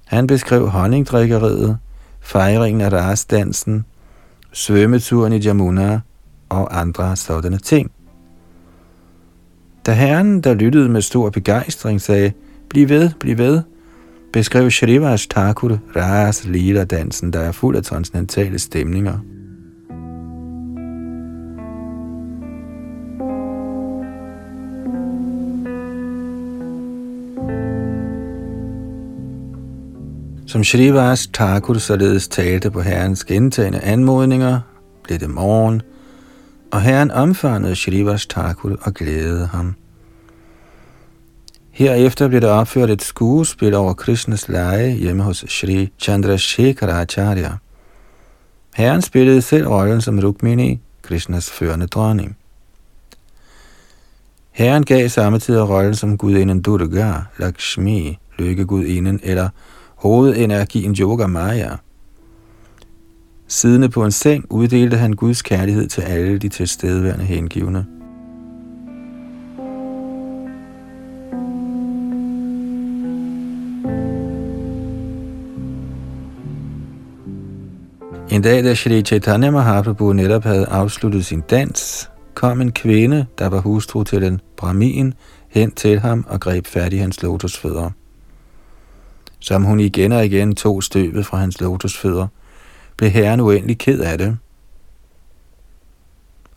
Han 0.05 0.27
beskrev 0.27 0.69
honningdrikkeriet, 0.69 1.79
fejringen 2.21 2.81
af 2.81 2.93
rasdansen, 2.93 3.85
svømmeturen 4.53 5.33
i 5.33 5.39
Jamuna 5.39 6.01
og 6.49 6.81
andre 6.81 7.17
sådanne 7.17 7.59
ting. 7.59 7.91
Da 9.87 9.93
herren, 9.93 10.41
der 10.41 10.55
lyttede 10.55 10.89
med 10.89 11.03
stor 11.03 11.31
begejstring, 11.31 12.01
sagde, 12.01 12.33
bliv 12.69 12.89
ved, 12.89 13.11
bliv 13.21 13.39
ved, 13.39 13.63
beskrev 14.33 14.71
Shrivas 14.71 15.27
Thakur 15.27 15.79
Ras 15.97 16.45
Lila 16.45 16.85
dansen, 16.85 17.33
der 17.33 17.41
er 17.41 17.53
fuld 17.53 17.77
af 17.77 17.83
transcendentale 17.83 18.59
stemninger. 18.59 19.19
Som 30.51 30.65
Shrivas 30.65 31.27
Thakur 31.27 31.79
således 31.79 32.29
talte 32.29 32.71
på 32.71 32.81
herrens 32.81 33.25
gentagende 33.25 33.81
anmodninger, 33.81 34.61
blev 35.05 35.19
det 35.19 35.31
morgen, 35.31 35.83
og 36.73 36.83
herren 36.83 37.11
omfavnede 37.11 37.77
Shrivas 37.77 38.27
Thakur 38.27 38.79
og 38.83 38.95
glædede 38.95 39.47
ham. 39.47 39.75
Herefter 41.71 42.29
blev 42.29 42.41
der 42.41 42.51
opført 42.51 42.91
et 42.91 43.03
skuespil 43.03 43.75
over 43.75 43.95
Krishnas 43.95 44.49
leje 44.49 44.91
hjemme 44.91 45.23
hos 45.23 45.45
Shri 45.49 45.93
Chandrasekharacharya. 45.99 47.53
Herren 48.75 49.03
spillede 49.03 49.43
selv 49.43 49.69
rollen 49.69 50.01
som 50.01 50.19
Rukmini, 50.19 50.81
Krishnas 51.03 51.51
førende 51.51 51.87
dronning. 51.87 52.37
Herren 54.51 54.85
gav 54.85 55.09
samtidig 55.09 55.69
rollen 55.69 55.95
som 55.95 56.19
gudinden 56.19 56.63
Durga, 56.63 57.13
Lakshmi, 57.39 58.19
lykkegudinden 58.39 59.21
eller 59.23 59.49
hovedenergien 60.01 60.97
Yoga 61.01 61.27
Maya. 61.27 61.77
Siddende 63.49 63.89
på 63.89 64.05
en 64.05 64.11
seng 64.11 64.45
uddelte 64.51 64.97
han 64.97 65.13
Guds 65.13 65.43
kærlighed 65.43 65.89
til 65.89 66.03
alle 66.03 66.39
de 66.39 66.49
tilstedeværende 66.49 67.25
hengivne. 67.25 67.87
En 78.31 78.43
dag, 78.43 78.65
da 78.65 78.75
Shri 78.75 79.03
Chaitanya 79.03 79.51
Mahaprabhu 79.51 80.13
netop 80.13 80.45
havde 80.45 80.67
afsluttet 80.67 81.27
sin 81.27 81.41
dans, 81.41 82.11
kom 82.35 82.61
en 82.61 82.73
kvinde, 82.73 83.27
der 83.39 83.49
var 83.49 83.61
hustru 83.61 84.05
til 84.05 84.23
den 84.23 84.41
brahmin, 84.57 85.15
hen 85.49 85.71
til 85.71 86.01
ham 86.01 86.25
og 86.29 86.41
greb 86.41 86.67
fat 86.67 86.93
i 86.93 86.97
hans 86.97 87.23
lotusfødder 87.23 87.91
som 89.41 89.65
hun 89.65 89.81
igen 89.81 90.13
og 90.13 90.25
igen 90.27 90.55
tog 90.55 90.83
støvet 90.83 91.27
fra 91.27 91.39
hans 91.39 91.61
lotusfødder, 91.61 92.27
blev 92.97 93.11
herren 93.11 93.41
uendelig 93.41 93.79
ked 93.79 94.01
af 94.01 94.19
det. 94.19 94.39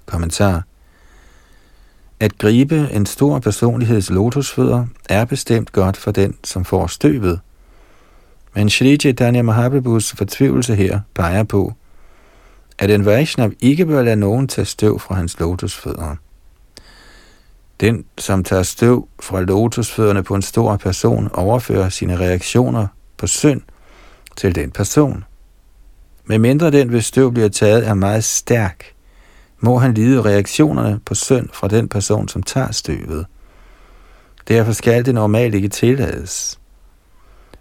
Kommentar 0.06 0.64
At 2.20 2.38
gribe 2.38 2.90
en 2.92 3.06
stor 3.06 3.40
personligheds 3.40 4.10
lotusfødder 4.10 4.86
er 5.10 5.26
bestemt 5.26 5.72
godt 5.72 5.98
for 5.98 6.12
den, 6.12 6.38
som 6.44 6.66
får 6.66 6.88
støvet. 6.88 7.40
Men 8.56 8.70
Shri 8.70 8.98
Chaitanya 8.98 9.42
Mahaprabhus 9.42 10.12
fortvivlelse 10.12 10.76
her 10.76 11.00
peger 11.14 11.44
på, 11.44 11.74
at 12.80 12.92
en 12.92 13.06
Vaishnav 13.06 13.52
ikke 13.60 13.86
bør 13.86 14.04
lade 14.04 14.16
nogen 14.16 14.48
tage 14.48 14.66
støv 14.66 15.00
fra 15.00 15.16
hans 15.16 15.40
lotusfødder. 15.40 16.16
Den, 17.80 18.06
som 18.18 18.44
tager 18.44 18.64
støv 18.64 19.08
fra 19.20 19.42
lotusfødderne 19.42 20.24
på 20.24 20.36
en 20.36 20.42
stor 20.42 20.78
person, 20.78 21.30
overfører 21.34 21.90
sine 21.90 22.20
reaktioner 22.20 22.88
på 23.18 23.28
synd 23.28 23.62
til 24.36 24.56
den 24.56 24.72
person. 24.72 25.24
Med 26.26 26.40
mindre 26.40 26.72
den, 26.72 26.90
hvis 26.90 27.06
støv 27.06 27.32
bliver 27.32 27.50
taget, 27.50 27.88
er 27.88 27.94
meget 27.94 28.24
stærk, 28.24 28.86
må 29.60 29.78
han 29.78 29.94
lide 29.94 30.22
reaktionerne 30.22 31.00
på 31.06 31.16
synd 31.16 31.50
fra 31.54 31.68
den 31.68 31.90
person, 31.90 32.28
som 32.28 32.44
tager 32.44 32.72
støvet. 32.72 33.26
Derfor 34.48 34.72
skal 34.72 35.06
det 35.06 35.14
normalt 35.14 35.56
ikke 35.56 35.68
tillades. 35.68 36.60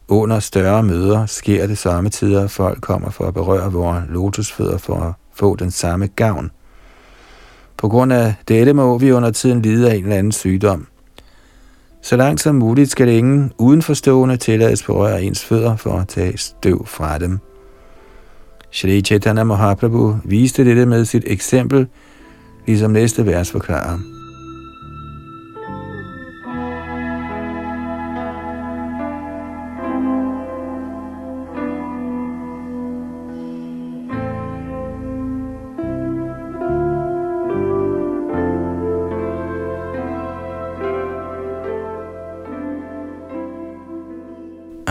Under 0.08 0.40
større 0.40 0.82
møder 0.82 1.26
sker 1.26 1.66
det 1.66 1.78
samme 1.78 2.10
tider, 2.10 2.44
at 2.44 2.50
folk 2.50 2.80
kommer 2.80 3.10
for 3.10 3.26
at 3.26 3.34
berøre 3.34 3.72
vores 3.72 4.04
lotusfødder 4.08 4.78
for 4.78 5.00
at 5.00 5.12
få 5.34 5.56
den 5.56 5.70
samme 5.70 6.06
gavn– 6.06 6.50
på 7.82 7.88
grund 7.88 8.12
af 8.12 8.34
dette 8.48 8.72
må 8.72 8.98
vi 8.98 9.12
under 9.12 9.30
tiden 9.30 9.62
lide 9.62 9.90
af 9.90 9.94
en 9.94 10.02
eller 10.02 10.16
anden 10.16 10.32
sygdom. 10.32 10.86
Så 12.02 12.16
langt 12.16 12.40
som 12.40 12.54
muligt 12.54 12.90
skal 12.90 13.08
ingen 13.08 13.52
udenforstående 13.58 14.36
tillades 14.36 14.82
berøre 14.82 15.22
ens 15.22 15.44
fødder 15.44 15.76
for 15.76 15.92
at 15.98 16.08
tage 16.08 16.38
støv 16.38 16.86
fra 16.86 17.18
dem. 17.18 17.38
Shri 18.70 19.00
Chaitanya 19.00 19.44
Mahaprabhu 19.44 20.16
viste 20.24 20.64
dette 20.64 20.86
med 20.86 21.04
sit 21.04 21.24
eksempel, 21.26 21.86
ligesom 22.66 22.90
næste 22.90 23.26
vers 23.26 23.50
forklarer. 23.50 24.11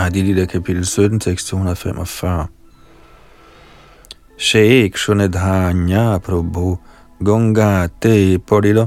Adilita 0.02 0.46
kapitel 0.46 0.86
17, 0.86 1.20
tekst 1.20 1.46
245. 1.46 2.46
Sheikh 4.36 4.96
Shunedhanya 4.96 6.18
Prabhu 6.18 6.78
Gunga 7.24 7.88
Te 8.00 8.38
Podilo, 8.38 8.86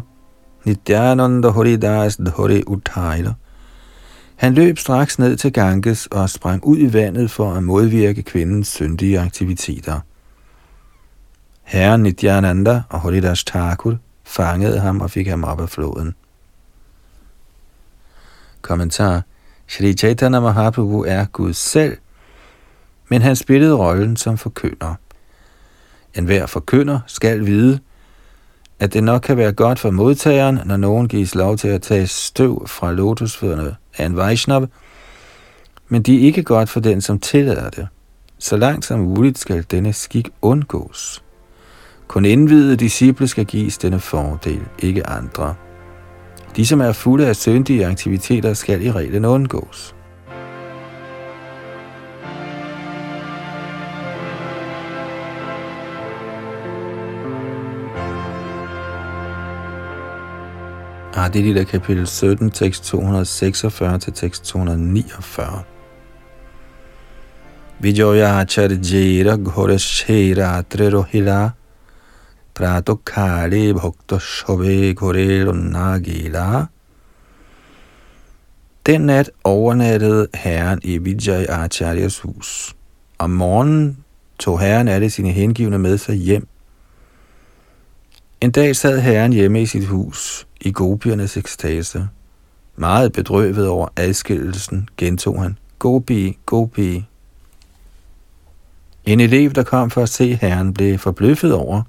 Nityananda 0.65 1.49
Horidas 1.49 2.17
Dhori 2.17 2.63
Utailo. 2.67 3.33
Han 4.35 4.53
løb 4.53 4.77
straks 4.77 5.19
ned 5.19 5.37
til 5.37 5.53
Ganges 5.53 6.07
og 6.07 6.29
sprang 6.29 6.65
ud 6.65 6.77
i 6.77 6.93
vandet 6.93 7.31
for 7.31 7.53
at 7.53 7.63
modvirke 7.63 8.23
kvindens 8.23 8.67
syndige 8.67 9.19
aktiviteter. 9.19 9.99
Herren 11.63 12.03
Nityananda 12.03 12.81
og 12.89 12.99
Horidas 12.99 13.43
Thakur 13.43 13.97
fangede 14.23 14.79
ham 14.79 15.01
og 15.01 15.11
fik 15.11 15.27
ham 15.27 15.43
op 15.43 15.61
af 15.61 15.69
floden. 15.69 16.15
Kommentar 18.61 19.23
Shri 19.67 19.93
Chaitanya 19.93 20.39
Mahaprabhu 20.39 21.03
er 21.03 21.25
Gud 21.25 21.53
selv, 21.53 21.97
men 23.09 23.21
han 23.21 23.35
spillede 23.35 23.75
rollen 23.75 24.17
som 24.17 24.37
forkynder. 24.37 24.95
En 26.15 26.25
hver 26.25 26.45
forkynder 26.45 26.99
skal 27.07 27.45
vide, 27.45 27.79
at 28.79 28.93
det 28.93 29.03
nok 29.03 29.21
kan 29.21 29.37
være 29.37 29.53
godt 29.53 29.79
for 29.79 29.91
modtageren, 29.91 30.59
når 30.65 30.77
nogen 30.77 31.07
gives 31.07 31.35
lov 31.35 31.57
til 31.57 31.67
at 31.67 31.81
tage 31.81 32.07
støv 32.07 32.67
fra 32.67 32.91
lotusfødderne 32.91 33.75
af 33.97 34.05
en 34.05 34.17
Vaishnav, 34.17 34.67
men 35.87 36.01
de 36.01 36.15
er 36.15 36.21
ikke 36.21 36.43
godt 36.43 36.69
for 36.69 36.79
den, 36.79 37.01
som 37.01 37.19
tillader 37.19 37.69
det. 37.69 37.87
Så 38.39 38.57
langt 38.57 38.85
som 38.85 38.99
muligt 38.99 39.37
skal 39.37 39.65
denne 39.71 39.93
skik 39.93 40.29
undgås. 40.41 41.23
Kun 42.07 42.25
indvidede 42.25 42.77
disciple 42.77 43.27
skal 43.27 43.45
gives 43.45 43.77
denne 43.77 43.99
fordel, 43.99 44.61
ikke 44.79 45.07
andre. 45.07 45.55
De, 46.55 46.65
som 46.65 46.81
er 46.81 46.91
fulde 46.91 47.27
af 47.27 47.35
syndige 47.35 47.85
aktiviteter, 47.85 48.53
skal 48.53 48.81
i 48.81 48.91
reglen 48.91 49.25
undgås. 49.25 49.95
Ah, 61.13 61.25
Adilita 61.25 61.63
kapitel 61.63 62.07
17, 62.07 62.51
tekst 62.51 62.83
246 62.83 63.99
til 63.99 64.13
tekst 64.13 64.43
249. 64.45 65.63
Vijoya 67.79 68.45
charjera 68.45 69.35
ghoreshera 69.35 70.61
trerohila 70.61 71.49
prato 72.55 72.95
kali 72.95 73.73
bhakta 73.73 74.19
shove 74.19 74.93
ghorelo 74.93 75.51
nagila. 75.51 76.65
Den 78.85 79.01
nat 79.01 79.31
overnattede 79.43 80.27
herren 80.33 80.79
i 80.83 80.97
Vijay 80.97 81.45
Acharyas 81.49 82.19
hus. 82.19 82.75
Om 83.19 83.29
morgenen 83.29 83.97
tog 84.39 84.59
herren 84.59 84.87
alle 84.87 85.09
sine 85.09 85.31
hengivne 85.31 85.77
med 85.77 85.97
sig 85.97 86.15
hjem. 86.15 86.47
En 88.41 88.51
dag 88.51 88.75
sad 88.75 88.99
herren 88.99 89.33
hjemme 89.33 89.61
i 89.61 89.65
sit 89.65 89.87
hus 89.87 90.47
i 90.61 90.71
gopiernes 90.71 91.37
ekstase. 91.37 92.07
Meget 92.75 93.11
bedrøvet 93.11 93.67
over 93.67 93.87
adskillelsen, 93.95 94.89
gentog 94.97 95.41
han, 95.41 95.57
Gopi, 95.79 96.37
Gopi. 96.45 97.05
En 99.05 99.19
elev, 99.19 99.51
der 99.51 99.63
kom 99.63 99.89
for 99.89 100.03
at 100.03 100.09
se 100.09 100.35
herren, 100.35 100.73
blev 100.73 100.97
forbløffet 100.97 101.53
over, 101.53 101.81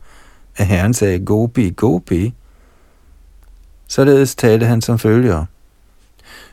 at 0.57 0.66
herren 0.66 0.95
sagde 0.95 1.25
Gopi, 1.25 1.71
Gopi. 1.77 2.35
Således 3.87 4.35
talte 4.35 4.66
han 4.66 4.83
som 4.83 4.99
følger. 4.99 5.45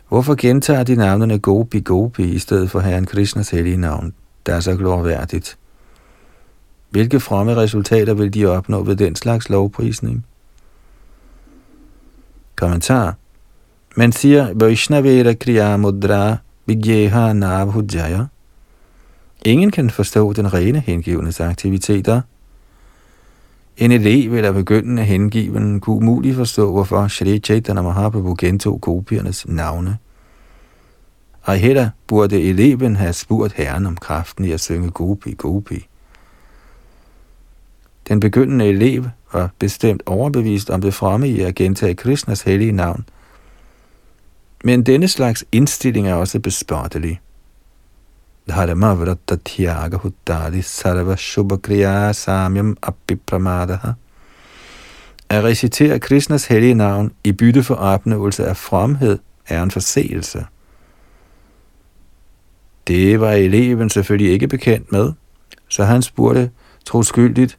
Hvorfor 0.08 0.36
gentager 0.36 0.84
de 0.84 0.96
navnene 0.96 1.40
Gopi, 1.40 1.80
Gopi 1.80 2.24
i 2.24 2.40
stedet 2.40 2.72
for 2.72 2.80
herren 2.80 3.06
Krishnas 3.06 3.50
hellige 3.50 3.78
navn, 3.78 4.14
der 4.46 4.56
er 4.56 4.60
så 4.60 4.76
glorværdigt? 4.76 5.58
Hvilke 6.90 7.20
fromme 7.20 7.56
resultater 7.56 8.14
vil 8.14 8.34
de 8.34 8.46
opnå 8.46 8.84
ved 8.84 8.96
den 8.96 9.16
slags 9.16 9.50
lovprisning? 9.50 10.26
Kommentar. 12.56 13.16
Man 13.96 14.12
siger, 14.12 14.54
Vaishnavera 14.54 15.34
Kriya 15.34 15.78
Mudra 15.78 16.38
Vigyeha 16.66 17.34
Navhujaya. 17.34 18.26
Ingen 19.46 19.72
kan 19.72 19.90
forstå 19.90 20.34
den 20.34 20.54
rene 20.54 20.80
hengivnes 20.80 21.40
aktiviteter. 21.40 22.22
En 23.78 23.92
elev 23.92 24.34
eller 24.34 24.52
begyndende 24.52 25.04
hengiven 25.04 25.80
kunne 25.80 25.96
umuligt 25.96 26.36
forstå, 26.36 26.72
hvorfor 26.72 27.08
Shri 27.08 27.40
Chaitanya 27.40 27.82
Mahaprabhu 27.82 28.36
gentog 28.38 28.82
kopiernes 28.82 29.48
navne. 29.48 29.98
Og 31.42 31.56
heller 31.56 31.90
burde 32.08 32.42
eleven 32.42 32.96
have 32.96 33.14
spurgt 33.14 33.54
herren 33.54 33.86
om 33.86 33.98
kraften 33.98 34.46
i 34.46 34.52
at 34.52 34.60
synge 34.60 34.90
Gopi 34.90 35.34
Gopi. 35.38 35.88
Den 38.08 38.20
begyndende 38.20 38.66
elev 38.66 39.06
var 39.34 39.50
bestemt 39.60 40.04
overbevist 40.06 40.70
om 40.70 40.82
det 40.82 40.94
fremme 40.94 41.30
i 41.30 41.42
at 41.42 41.56
gentage 41.56 41.96
Krishnas 41.96 42.42
hellige 42.42 42.72
navn. 42.72 43.06
Men 44.64 44.84
denne 44.84 45.08
slags 45.08 45.46
indstilling 45.52 46.08
er 46.08 46.14
også 46.14 46.40
bespottelig. 46.40 47.20
Dharmavrata 48.48 49.36
tyaga 49.36 49.98
huttadi 49.98 50.62
sarva 50.62 51.16
shubhakriya 51.16 52.14
samyam 52.14 52.78
apipramadaha. 52.82 53.94
At 55.30 55.44
recitere 55.44 56.00
Krishnas 56.00 56.46
hellige 56.46 56.74
navn 56.74 57.12
i 57.24 57.32
bytte 57.32 57.64
for 57.64 57.76
opnåelse 57.76 58.46
af 58.46 58.58
fromhed 58.58 59.20
er 59.48 59.64
en 59.64 59.72
forseelse. 59.72 60.46
Det 62.88 63.20
var 63.20 63.32
eleven 63.32 63.90
selvfølgelig 63.90 64.32
ikke 64.32 64.48
bekendt 64.48 64.92
med, 64.92 65.12
så 65.70 65.84
han 65.84 66.02
spurgte 66.02 66.52
troskyldigt, 66.86 67.58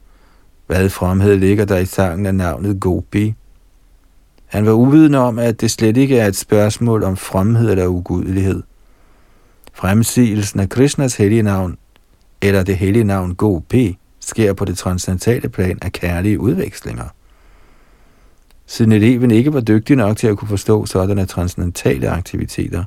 hvad 0.67 0.91
fromhed 0.91 1.37
ligger 1.37 1.65
der 1.65 1.79
i 1.79 1.87
sangen 1.87 2.27
af 2.27 2.35
navnet 2.35 2.81
Gopi? 2.81 3.35
Han 4.47 4.67
var 4.67 4.73
uvidende 4.73 5.19
om, 5.19 5.39
at 5.39 5.61
det 5.61 5.71
slet 5.71 5.97
ikke 5.97 6.19
er 6.19 6.27
et 6.27 6.37
spørgsmål 6.37 7.03
om 7.03 7.17
fromhed 7.17 7.71
eller 7.71 7.87
ugudelighed. 7.87 8.63
Fremsigelsen 9.75 10.61
af 10.61 10.69
Krishnas 10.69 11.17
hellige 11.17 11.43
navn, 11.43 11.79
eller 12.43 12.63
det 12.63 12.77
hellige 12.77 13.05
navn 13.05 13.37
P, 13.69 13.75
sker 14.21 14.53
på 14.53 14.65
det 14.65 14.79
transcendentale 14.79 15.49
plan 15.49 15.79
af 15.83 15.93
kærlige 15.93 16.41
udvekslinger. 16.41 17.05
Siden 18.67 18.93
eleven 18.93 19.31
ikke 19.31 19.55
var 19.55 19.61
dygtig 19.61 19.97
nok 19.97 20.17
til 20.17 20.27
at 20.27 20.37
kunne 20.37 20.49
forstå 20.49 20.87
sådanne 20.87 21.27
transcendentale 21.27 22.09
aktiviteter, 22.09 22.85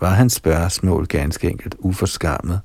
var 0.00 0.10
hans 0.10 0.32
spørgsmål 0.32 1.06
ganske 1.06 1.50
enkelt 1.50 1.74
uforskammet. 1.78 2.60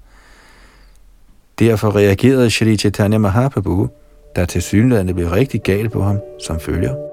Derfor 1.60 1.95
reagerede 1.95 2.49
Shri 2.49 2.77
Chaitanya 2.77 3.17
Mahaprabhu 3.17 3.89
der 4.36 4.45
til 4.45 4.62
synligheden 4.62 5.15
blev 5.15 5.27
rigtig 5.27 5.62
gal 5.63 5.89
på 5.89 6.03
ham, 6.03 6.19
som 6.39 6.60
følger. 6.60 7.09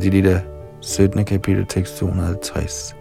Adilita 0.00 0.40
17. 0.80 1.24
kapitel 1.24 1.66
tekst 1.66 1.98
250. 1.98 2.94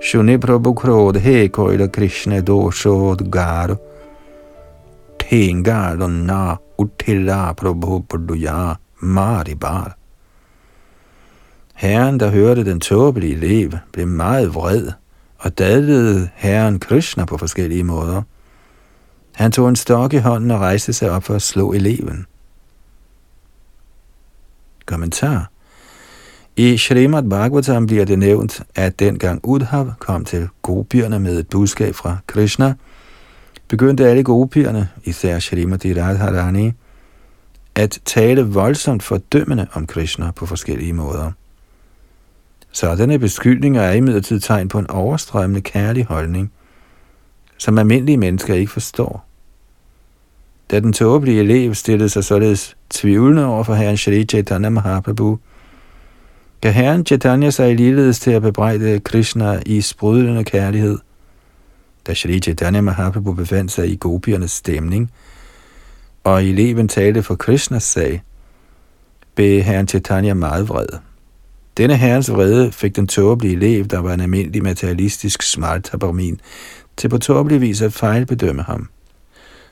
Shuni 0.00 0.38
Prabhu 0.38 0.74
Krod 0.74 1.16
He 1.20 1.48
Koila 1.48 1.88
Krishna 1.92 2.40
Doshod 2.40 3.30
Gar 3.30 3.76
Tengar 5.18 5.98
Na 6.08 6.56
Utila 6.78 7.54
Prabhu 7.54 8.06
Paduya 8.08 8.76
Maribar. 9.02 9.92
Herren, 11.74 12.20
der 12.20 12.30
hørte 12.30 12.64
den 12.64 12.80
tåbelige 12.80 13.34
elev, 13.34 13.72
blev 13.92 14.06
meget 14.06 14.54
vred 14.54 14.92
og 15.38 15.58
dadlede 15.58 16.28
herren 16.34 16.80
Krishna 16.80 17.24
på 17.24 17.38
forskellige 17.38 17.84
måder. 17.84 18.22
Han 19.32 19.52
tog 19.52 19.68
en 19.68 19.76
stok 19.76 20.12
i 20.12 20.18
hånden 20.18 20.50
og 20.50 20.60
rejste 20.60 20.92
sig 20.92 21.10
op 21.10 21.24
for 21.24 21.34
at 21.34 21.42
slå 21.42 21.72
eleven. 21.72 22.26
Kommentar 24.86 25.50
i 26.56 26.78
Srimad 26.78 27.22
Bhagavatam 27.22 27.86
bliver 27.86 28.04
det 28.04 28.18
nævnt, 28.18 28.62
at 28.74 28.98
dengang 28.98 29.40
Udhav 29.44 29.92
kom 29.98 30.24
til 30.24 30.48
gopierne 30.62 31.18
med 31.18 31.38
et 31.38 31.48
budskab 31.48 31.94
fra 31.94 32.16
Krishna, 32.26 32.74
begyndte 33.68 34.08
alle 34.08 34.22
gopierne, 34.22 34.88
især 35.04 35.38
Shrimati 35.38 36.02
Radharani, 36.02 36.72
at 37.74 38.00
tale 38.04 38.42
voldsomt 38.42 39.02
fordømmende 39.02 39.66
om 39.72 39.86
Krishna 39.86 40.30
på 40.30 40.46
forskellige 40.46 40.92
måder. 40.92 41.32
Sådanne 42.72 43.18
beskyldninger 43.18 43.82
er 43.82 43.92
imidlertid 43.92 44.40
tegn 44.40 44.68
på 44.68 44.78
en 44.78 44.90
overstrømmende 44.90 45.60
kærlig 45.60 46.04
holdning, 46.04 46.52
som 47.58 47.78
almindelige 47.78 48.16
mennesker 48.16 48.54
ikke 48.54 48.72
forstår. 48.72 49.26
Da 50.70 50.80
den 50.80 50.92
tåbelige 50.92 51.40
elev 51.40 51.74
stillede 51.74 52.08
sig 52.08 52.24
således 52.24 52.76
tvivlende 52.90 53.46
over 53.46 53.64
for 53.64 53.74
herren 53.74 53.96
Shri 53.96 54.24
Chaitanya 54.24 54.68
Mahaprabhu, 54.68 55.38
gav 56.60 56.72
herren 56.72 57.06
Chaitanya 57.06 57.50
sig 57.50 57.76
ligeledes 57.76 58.20
til 58.20 58.30
at 58.30 58.42
bebrejde 58.42 59.00
Krishna 59.00 59.60
i 59.66 59.80
sprudlende 59.80 60.44
kærlighed, 60.44 60.98
Da 62.06 62.14
Shri 62.14 62.40
Chaitanya 62.40 62.80
Mahaprabhu 62.80 63.32
befandt 63.32 63.72
sig 63.72 63.88
i 63.88 63.96
gopiernes 63.96 64.50
stemning, 64.50 65.10
og 66.24 66.44
eleven 66.44 66.88
talte 66.88 67.22
for 67.22 67.34
Krishnas 67.34 67.82
sag, 67.82 68.22
blev 69.34 69.62
herren 69.62 69.88
Chaitanya 69.88 70.34
meget 70.34 70.68
vred. 70.68 70.88
Denne 71.76 71.96
herrens 71.96 72.32
vrede 72.32 72.72
fik 72.72 72.96
den 72.96 73.06
tåbelige 73.06 73.54
elev, 73.56 73.84
der 73.84 73.98
var 73.98 74.14
en 74.14 74.20
almindelig 74.20 74.62
materialistisk 74.62 75.42
smartabramin, 75.42 76.40
til 76.96 77.08
på 77.08 77.18
tåbelig 77.18 77.60
vis 77.60 77.82
at 77.82 77.92
fejlbedømme 77.92 78.62
ham. 78.62 78.88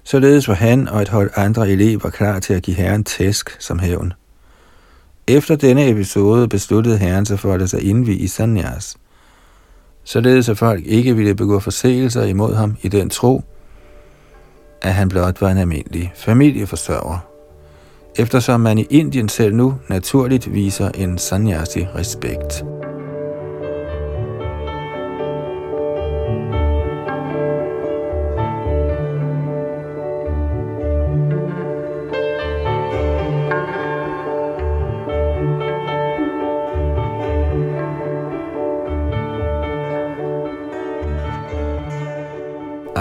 Således 0.05 0.48
var 0.48 0.55
han 0.55 0.88
og 0.88 1.03
et 1.03 1.09
hold 1.09 1.30
andre 1.36 1.70
elever 1.70 2.11
klar 2.11 2.38
til 2.38 2.55
at 2.55 2.62
give 2.62 2.76
herren 2.76 3.05
tæsk 3.05 3.57
som 3.61 3.78
hævn. 3.78 4.12
Efter 5.26 5.57
denne 5.57 5.88
episode 5.88 6.48
besluttede 6.48 6.98
herren 6.98 7.26
sig 7.26 7.38
for 7.38 7.53
at 7.53 7.59
lade 7.59 7.68
sig 7.68 7.82
indvige 7.82 8.18
i 8.18 8.26
sanyas. 8.26 8.96
Således 10.05 10.48
at 10.48 10.59
folk 10.59 10.86
ikke 10.86 11.16
ville 11.16 11.34
begå 11.34 11.61
forseelser 11.61 12.24
imod 12.24 12.55
ham 12.55 12.76
i 12.82 12.88
den 12.88 13.11
tro, 13.11 13.44
at 14.82 14.94
han 14.94 15.09
blot 15.09 15.40
var 15.40 15.50
en 15.50 15.59
almindelig 15.59 16.12
familieforsørger. 16.16 17.18
Eftersom 18.16 18.61
man 18.61 18.78
i 18.78 18.86
Indien 18.90 19.28
selv 19.28 19.55
nu 19.55 19.74
naturligt 19.88 20.55
viser 20.55 20.88
en 20.88 21.18
sanyasi 21.18 21.86
respekt. 21.96 22.64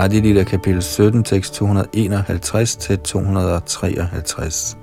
Adilita 0.01 0.43
kapitel 0.43 0.81
17, 0.81 1.23
tekst 1.23 1.53
251 1.53 2.75
til 2.75 2.99
253. 2.99 4.77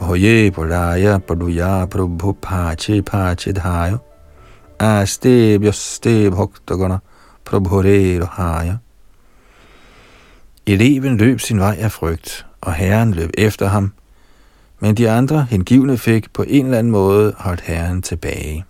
Hoye 0.00 0.50
polaya 0.50 1.18
paduya 1.18 1.86
prabhu 1.86 2.32
pache 2.32 3.02
pache 3.02 3.52
dhayo 3.52 3.98
aste 4.78 5.58
byaste 5.58 6.30
bhaktagana 6.30 6.98
prabhure 7.44 8.20
rahaya. 8.22 8.76
Eleven 10.66 11.16
løb 11.16 11.40
sin 11.40 11.58
vej 11.58 11.76
af 11.80 11.92
frygt, 11.92 12.46
og 12.60 12.74
herren 12.74 13.14
løb 13.14 13.30
efter 13.38 13.66
ham, 13.66 13.92
men 14.80 14.94
de 14.94 15.10
andre 15.10 15.46
hengivne 15.50 15.98
fik 15.98 16.32
på 16.32 16.44
en 16.48 16.64
eller 16.64 16.78
anden 16.78 16.90
måde 16.90 17.34
holdt 17.36 17.60
herren 17.60 18.02
tilbage. 18.02 18.64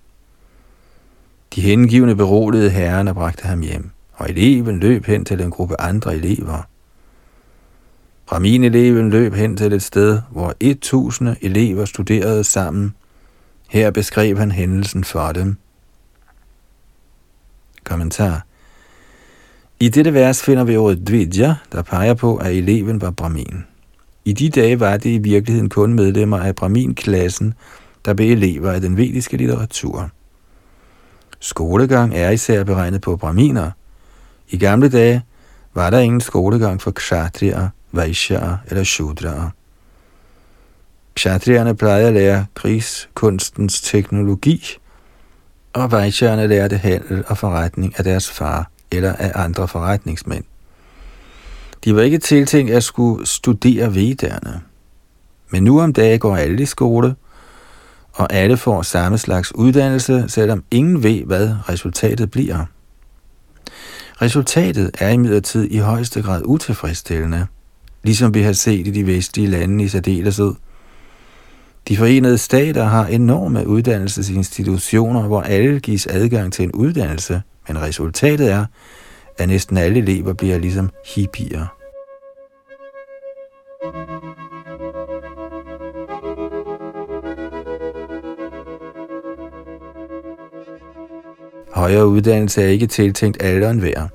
De 1.54 1.60
hengivne 1.60 2.16
beroligede 2.16 2.70
herren 2.70 3.08
og 3.08 3.14
bragte 3.14 3.46
ham 3.46 3.60
hjem 3.60 3.93
og 4.16 4.30
eleven 4.30 4.78
løb 4.78 5.04
hen 5.04 5.24
til 5.24 5.40
en 5.40 5.50
gruppe 5.50 5.80
andre 5.80 6.14
elever. 6.14 6.62
Brahmin-eleven 8.26 9.10
løb 9.10 9.34
hen 9.34 9.56
til 9.56 9.72
et 9.72 9.82
sted, 9.82 10.20
hvor 10.30 10.54
1000 10.60 11.36
elever 11.40 11.84
studerede 11.84 12.44
sammen. 12.44 12.94
Her 13.68 13.90
beskrev 13.90 14.38
han 14.38 14.52
hændelsen 14.52 15.04
for 15.04 15.32
dem. 15.32 15.56
Kommentar. 17.84 18.46
I 19.80 19.88
dette 19.88 20.14
vers 20.14 20.42
finder 20.42 20.64
vi 20.64 20.76
ordet 20.76 21.08
dvidya, 21.08 21.54
der 21.72 21.82
peger 21.82 22.14
på, 22.14 22.36
at 22.36 22.52
eleven 22.52 23.00
var 23.00 23.10
brahmin. 23.10 23.64
I 24.24 24.32
de 24.32 24.50
dage 24.50 24.80
var 24.80 24.96
det 24.96 25.10
i 25.10 25.18
virkeligheden 25.18 25.68
kun 25.68 25.94
medlemmer 25.94 26.38
af 26.38 26.54
brahmin-klassen, 26.54 27.54
der 28.04 28.14
blev 28.14 28.32
elever 28.32 28.72
af 28.72 28.80
den 28.80 28.96
vediske 28.96 29.36
litteratur. 29.36 30.10
Skolegang 31.40 32.14
er 32.14 32.30
især 32.30 32.64
beregnet 32.64 33.00
på 33.00 33.16
brahminer– 33.16 33.70
i 34.48 34.58
gamle 34.58 34.88
dage 34.88 35.22
var 35.74 35.90
der 35.90 35.98
ingen 35.98 36.20
skolegang 36.20 36.82
for 36.82 36.90
kshatriyer, 36.90 37.68
vaishyaer 37.92 38.56
eller 38.66 38.84
shudraer. 38.84 39.50
Kshatriyerne 41.14 41.76
plejede 41.76 42.08
at 42.08 42.14
lære 42.14 42.46
krigskunstens 42.54 43.80
teknologi, 43.80 44.78
og 45.72 45.92
vaishyerne 45.92 46.46
lærte 46.46 46.76
handel 46.76 47.24
og 47.26 47.38
forretning 47.38 47.98
af 47.98 48.04
deres 48.04 48.30
far 48.30 48.70
eller 48.92 49.12
af 49.12 49.32
andre 49.34 49.68
forretningsmænd. 49.68 50.44
De 51.84 51.96
var 51.96 52.02
ikke 52.02 52.18
tiltænkt 52.18 52.72
at 52.72 52.84
skulle 52.84 53.26
studere 53.26 53.94
vedderne. 53.94 54.60
Men 55.50 55.64
nu 55.64 55.80
om 55.80 55.92
dagen 55.92 56.18
går 56.20 56.36
alle 56.36 56.62
i 56.62 56.66
skole, 56.66 57.14
og 58.12 58.32
alle 58.32 58.56
får 58.56 58.82
samme 58.82 59.18
slags 59.18 59.54
uddannelse, 59.54 60.24
selvom 60.28 60.64
ingen 60.70 61.02
ved, 61.02 61.24
hvad 61.24 61.54
resultatet 61.68 62.30
bliver. 62.30 62.64
Resultatet 64.22 64.90
er 64.98 65.08
imidlertid 65.08 65.70
i 65.70 65.78
højeste 65.78 66.22
grad 66.22 66.42
utilfredsstillende, 66.44 67.46
ligesom 68.02 68.34
vi 68.34 68.42
har 68.42 68.52
set 68.52 68.86
i 68.86 68.90
de 68.90 69.06
vestlige 69.06 69.48
lande 69.48 69.84
i 69.84 69.88
særdeleshed. 69.88 70.54
De 71.88 71.96
forenede 71.96 72.38
stater 72.38 72.84
har 72.84 73.06
enorme 73.06 73.66
uddannelsesinstitutioner, 73.66 75.22
hvor 75.22 75.40
alle 75.40 75.80
gives 75.80 76.06
adgang 76.06 76.52
til 76.52 76.62
en 76.62 76.72
uddannelse, 76.72 77.42
men 77.68 77.82
resultatet 77.82 78.52
er, 78.52 78.66
at 79.38 79.48
næsten 79.48 79.76
alle 79.76 79.98
elever 79.98 80.32
bliver 80.32 80.58
ligesom 80.58 80.90
hippier. 81.14 81.66
Højere 91.74 92.06
uddannelse 92.06 92.62
er 92.62 92.66
ikke 92.66 92.86
tiltænkt 92.86 93.42
alle 93.42 93.66
og 93.66 93.70
enhver. 93.70 94.08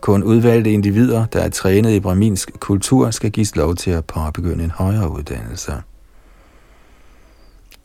Kun 0.00 0.22
udvalgte 0.22 0.72
individer, 0.72 1.26
der 1.26 1.40
er 1.40 1.48
trænet 1.48 1.90
i 1.90 2.00
brahminsk 2.00 2.50
kultur, 2.60 3.10
skal 3.10 3.30
gives 3.30 3.56
lov 3.56 3.74
til 3.74 3.90
at 3.90 4.04
påbegynde 4.04 4.64
en 4.64 4.70
højere 4.70 5.10
uddannelse. 5.10 5.72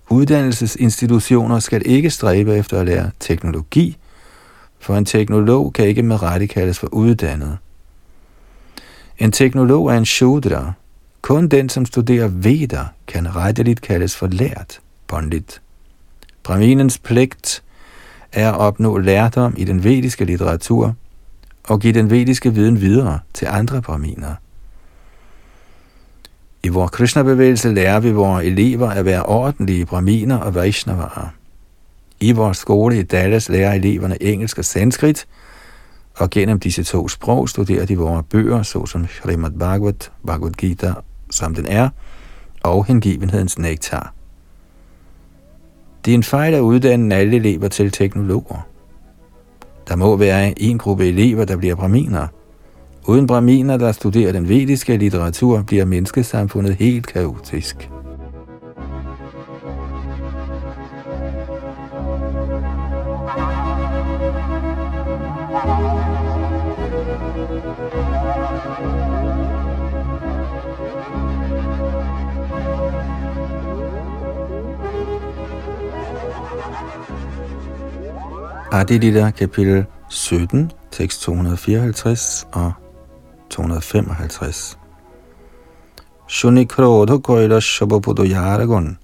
Uddannelsesinstitutioner 0.09 1.59
skal 1.59 1.81
ikke 1.85 2.09
stræbe 2.09 2.55
efter 2.55 2.79
at 2.79 2.85
lære 2.85 3.11
teknologi, 3.19 3.97
for 4.79 4.95
en 4.95 5.05
teknolog 5.05 5.73
kan 5.73 5.87
ikke 5.87 6.03
med 6.03 6.23
rette 6.23 6.47
kaldes 6.47 6.79
for 6.79 6.87
uddannet. 6.87 7.57
En 9.17 9.31
teknolog 9.31 9.87
er 9.87 9.97
en 9.97 10.05
shudra. 10.05 10.73
Kun 11.21 11.47
den, 11.47 11.69
som 11.69 11.85
studerer 11.85 12.27
veder, 12.27 12.85
kan 13.07 13.35
retteligt 13.35 13.81
kaldes 13.81 14.15
for 14.15 14.27
lært, 14.27 14.79
pondit. 15.07 15.61
Braminens 16.43 16.97
pligt 16.97 17.61
er 18.35 18.51
at 18.51 18.57
opnå 18.57 18.97
lærdom 18.97 19.53
i 19.57 19.63
den 19.63 19.83
vediske 19.83 20.25
litteratur 20.25 20.95
og 21.63 21.79
give 21.79 21.93
den 21.93 22.09
vediske 22.09 22.53
viden 22.53 22.81
videre 22.81 23.19
til 23.33 23.47
andre 23.51 23.81
brahminer. 23.81 24.35
I 26.63 26.67
vores 26.67 26.91
Krishna-bevægelse 26.91 27.73
lærer 27.73 27.99
vi 27.99 28.11
vores 28.11 28.45
elever 28.45 28.89
at 28.89 29.05
være 29.05 29.23
ordentlige 29.23 29.85
brahminer 29.85 30.37
og 30.37 30.55
vaishnavaer. 30.55 31.33
I 32.19 32.31
vores 32.31 32.57
skole 32.57 32.99
i 32.99 33.03
Dallas 33.03 33.49
lærer 33.49 33.73
eleverne 33.73 34.23
engelsk 34.23 34.57
og 34.57 34.65
sanskrit, 34.65 35.27
og 36.17 36.29
gennem 36.29 36.59
disse 36.59 36.83
to 36.83 37.07
sprog 37.07 37.49
studerer 37.49 37.85
de 37.85 37.97
vores 37.97 38.25
bøger, 38.29 38.63
såsom 38.63 39.07
Srimad 39.07 39.51
Bhagavat, 39.51 40.11
Bhagavad 40.25 40.51
Gita, 40.51 40.93
som 41.31 41.55
den 41.55 41.65
er, 41.65 41.89
og 42.63 42.85
hengivenhedens 42.85 43.57
nektar. 43.57 44.14
Det 46.05 46.11
er 46.11 46.15
en 46.15 46.23
fejl 46.23 46.53
at 46.53 46.59
uddanne 46.59 47.15
alle 47.15 47.35
elever 47.35 47.67
til 47.67 47.91
teknologer. 47.91 48.67
Der 49.87 49.95
må 49.95 50.15
være 50.15 50.61
en 50.61 50.77
gruppe 50.77 51.07
elever, 51.07 51.45
der 51.45 51.57
bliver 51.57 51.75
braminer. 51.75 52.27
Uden 53.07 53.27
braminer, 53.27 53.77
der 53.77 53.91
studerer 53.91 54.31
den 54.31 54.49
vediske 54.49 54.97
litteratur, 54.97 55.63
bliver 55.67 55.85
menneskesamfundet 55.85 56.75
helt 56.75 57.07
kaotisk. 57.07 57.89
Adilita 78.75 79.31
kapitel 79.31 79.85
17, 80.09 80.71
tekst 80.91 81.21
254 81.21 82.47
og 82.51 82.71
255. 83.49 84.77
Shunikrodho 86.27 87.17
koila 87.17 87.59
shababudo 87.59 88.23
yaragon. 88.23 88.97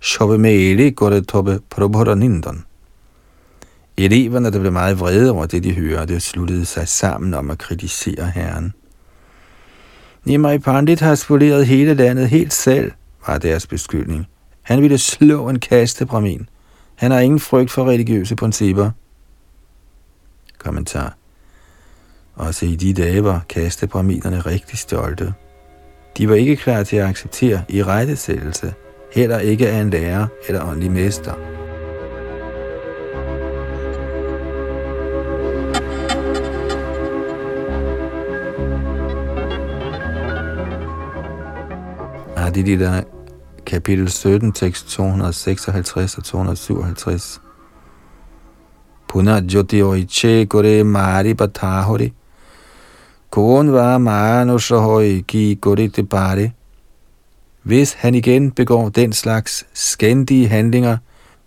Shabe 0.00 0.38
meli 0.38 0.90
gore 0.90 1.20
tobe 1.20 1.60
prabharanindan. 1.70 2.64
Eleverne, 3.96 4.52
der 4.52 4.60
blev 4.60 4.72
meget 4.72 5.00
vrede 5.00 5.30
over 5.30 5.46
det, 5.46 5.64
de 5.64 5.74
hørte, 5.74 6.20
sluttede 6.20 6.64
sig 6.64 6.88
sammen 6.88 7.34
om 7.34 7.50
at 7.50 7.58
kritisere 7.58 8.30
Herren. 8.34 8.72
Nimai 10.24 10.58
Pandit 10.58 11.00
har 11.00 11.14
spoleret 11.14 11.66
hele 11.66 11.94
landet 11.94 12.28
helt 12.28 12.52
selv, 12.52 12.92
var 13.26 13.38
deres 13.38 13.66
beskyldning. 13.66 14.26
Han 14.62 14.82
ville 14.82 14.98
slå 14.98 15.48
en 15.48 15.58
kaste 15.58 16.06
brahmin. 16.06 16.48
Han 17.00 17.10
har 17.10 17.20
ingen 17.20 17.40
frygt 17.40 17.70
for 17.70 17.84
religiøse 17.84 18.36
principper. 18.36 18.90
Kommentar. 20.58 21.16
Også 22.34 22.66
i 22.66 22.76
de 22.76 22.94
dage 22.94 23.24
var 23.24 23.44
kastebraminerne 23.48 24.40
rigtig 24.40 24.78
stolte. 24.78 25.34
De 26.18 26.28
var 26.28 26.34
ikke 26.34 26.56
klar 26.56 26.82
til 26.82 26.96
at 26.96 27.06
acceptere 27.06 27.62
i 27.68 27.82
rettesættelse, 27.82 28.74
heller 29.12 29.38
ikke 29.38 29.68
af 29.68 29.80
en 29.80 29.90
lærer 29.90 30.26
eller 30.48 30.64
åndelig 30.64 30.90
mester. 30.92 31.34
Adilita, 42.36 43.02
kapitel 43.70 44.08
17, 44.08 44.52
tekst 44.52 44.88
256 44.88 46.18
og 46.18 46.24
257. 46.24 47.40
Puna 49.08 49.40
jyoti 49.52 49.82
oiche 49.82 50.46
kore 50.46 50.84
mari 50.84 51.34
batahori. 51.34 52.12
Kon 53.30 53.72
var 53.72 53.98
manusahoi 53.98 55.20
ki 55.28 55.58
kore 55.62 55.88
te 55.88 56.02
pare. 56.02 56.50
Hvis 57.62 57.92
han 57.92 58.14
igen 58.14 58.50
begår 58.50 58.88
den 58.88 59.12
slags 59.12 59.66
skændige 59.72 60.48
handlinger, 60.48 60.96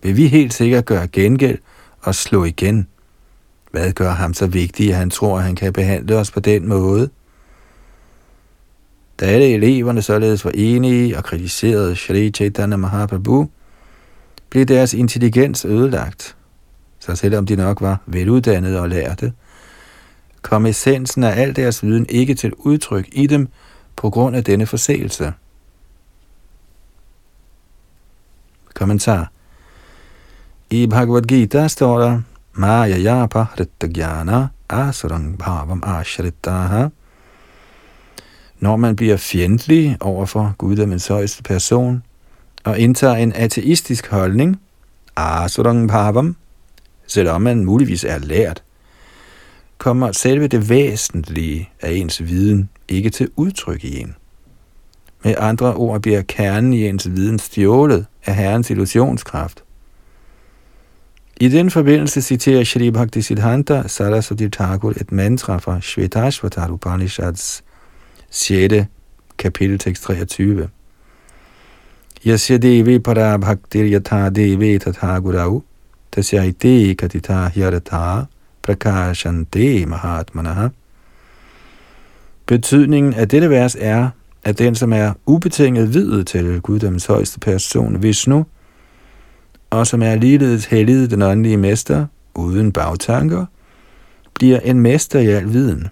vil 0.03 0.17
vi 0.17 0.27
helt 0.27 0.53
sikkert 0.53 0.85
gøre 0.85 1.07
gengæld 1.07 1.57
og 2.01 2.15
slå 2.15 2.43
igen. 2.43 2.87
Hvad 3.71 3.91
gør 3.91 4.11
ham 4.11 4.33
så 4.33 4.47
vigtigt, 4.47 4.91
at 4.91 4.97
han 4.97 5.09
tror, 5.09 5.37
at 5.37 5.43
han 5.43 5.55
kan 5.55 5.73
behandle 5.73 6.17
os 6.17 6.31
på 6.31 6.39
den 6.39 6.67
måde? 6.67 7.09
Da 9.19 9.25
alle 9.25 9.53
eleverne 9.53 10.01
således 10.01 10.45
var 10.45 10.51
enige 10.55 11.17
og 11.17 11.23
kritiserede 11.23 11.95
Shri 11.95 12.31
Chaitanya 12.31 12.77
Mahaprabhu, 12.77 13.49
blev 14.49 14.65
deres 14.65 14.93
intelligens 14.93 15.65
ødelagt. 15.65 16.35
Så 16.99 17.15
selvom 17.15 17.45
de 17.45 17.55
nok 17.55 17.81
var 17.81 18.01
veluddannede 18.05 18.81
og 18.81 18.89
lærte, 18.89 19.33
kom 20.41 20.65
essensen 20.65 21.23
af 21.23 21.41
al 21.41 21.55
deres 21.55 21.83
viden 21.83 22.05
ikke 22.09 22.35
til 22.35 22.53
udtryk 22.53 23.09
i 23.11 23.27
dem 23.27 23.47
på 23.95 24.09
grund 24.09 24.35
af 24.35 24.43
denne 24.43 24.65
forseelse. 24.65 25.33
Kommentar 28.73 29.31
I 30.69 30.87
Bhagavad 30.87 31.21
Gita 31.21 31.67
står 31.67 31.99
der, 31.99 32.21
Maya 32.53 32.97
yapa 32.97 33.45
Rittagyana 33.59 34.47
asurang 34.69 35.37
bhavam 35.37 35.83
ashritaha 35.85 36.87
når 38.63 38.75
man 38.77 38.95
bliver 38.95 39.17
fjendtlig 39.17 39.97
over 39.99 40.25
for 40.25 40.55
Guddommens 40.57 41.07
højeste 41.07 41.43
person, 41.43 42.03
og 42.63 42.79
indtager 42.79 43.15
en 43.15 43.33
ateistisk 43.35 44.07
holdning, 44.07 44.59
ah, 45.15 45.43
asurang 45.45 45.87
bhavam, 45.87 46.35
selvom 47.07 47.41
man 47.41 47.65
muligvis 47.65 48.03
er 48.03 48.19
lært, 48.19 48.63
kommer 49.77 50.11
selve 50.11 50.47
det 50.47 50.69
væsentlige 50.69 51.69
af 51.81 51.91
ens 51.91 52.23
viden 52.23 52.69
ikke 52.87 53.09
til 53.09 53.29
udtryk 53.35 53.83
i 53.83 53.99
en. 53.99 54.15
Med 55.23 55.35
andre 55.37 55.73
ord 55.73 56.01
bliver 56.01 56.21
kernen 56.21 56.73
i 56.73 56.87
ens 56.87 57.09
viden 57.09 57.39
stjålet 57.39 58.05
af 58.25 58.35
Herrens 58.35 58.69
illusionskraft. 58.69 59.63
I 61.37 61.49
den 61.49 61.71
forbindelse 61.71 62.21
citerer 62.21 62.63
Shri 62.63 62.91
Bhakti 62.91 63.21
Siddhanta 63.21 63.83
Saraswati 63.87 64.49
Thakur 64.49 64.89
et 64.89 65.11
mantra 65.11 65.57
fra 65.57 65.81
Shvetashvatar 65.81 66.69
Upanishads 66.69 67.63
6. 68.35 68.85
kapitel 69.37 69.77
tekst 69.77 70.03
23. 70.03 70.69
Yasya 72.25 72.57
devi 72.57 72.99
para 72.99 73.37
bhaktir 73.37 73.85
yatha 73.85 74.29
devi 74.29 74.79
tatha 74.79 75.19
gurau 75.19 75.61
tasyaite 76.11 76.95
katita 76.95 77.49
hyaratha 77.49 78.25
prakashante 78.63 79.85
mahatmanaha. 79.85 80.69
Betydningen 82.45 83.13
af 83.13 83.27
dette 83.27 83.49
vers 83.49 83.75
er, 83.79 84.09
at 84.43 84.59
den, 84.59 84.75
som 84.75 84.93
er 84.93 85.13
ubetinget 85.25 85.93
videt 85.93 86.27
til 86.27 86.61
Guddoms 86.61 87.05
højeste 87.05 87.39
person, 87.39 88.03
Vishnu, 88.03 88.45
og 89.69 89.87
som 89.87 90.01
er 90.01 90.15
ligeledes 90.15 90.65
helliget 90.65 91.11
den 91.11 91.21
åndelige 91.21 91.57
mester, 91.57 92.05
uden 92.35 92.71
bagtanker, 92.71 93.45
bliver 94.33 94.59
en 94.59 94.79
mester 94.79 95.19
i 95.19 95.27
al 95.27 95.53
viden. 95.53 95.87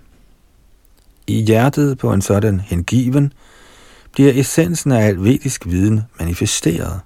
I 1.27 1.41
hjertet 1.41 1.97
på 1.97 2.13
en 2.13 2.21
sådan 2.21 2.59
hengiven 2.59 3.33
bliver 4.13 4.31
essensen 4.35 4.91
af 4.91 5.07
al 5.07 5.23
vedisk 5.23 5.65
viden 5.65 6.01
manifesteret. 6.19 6.99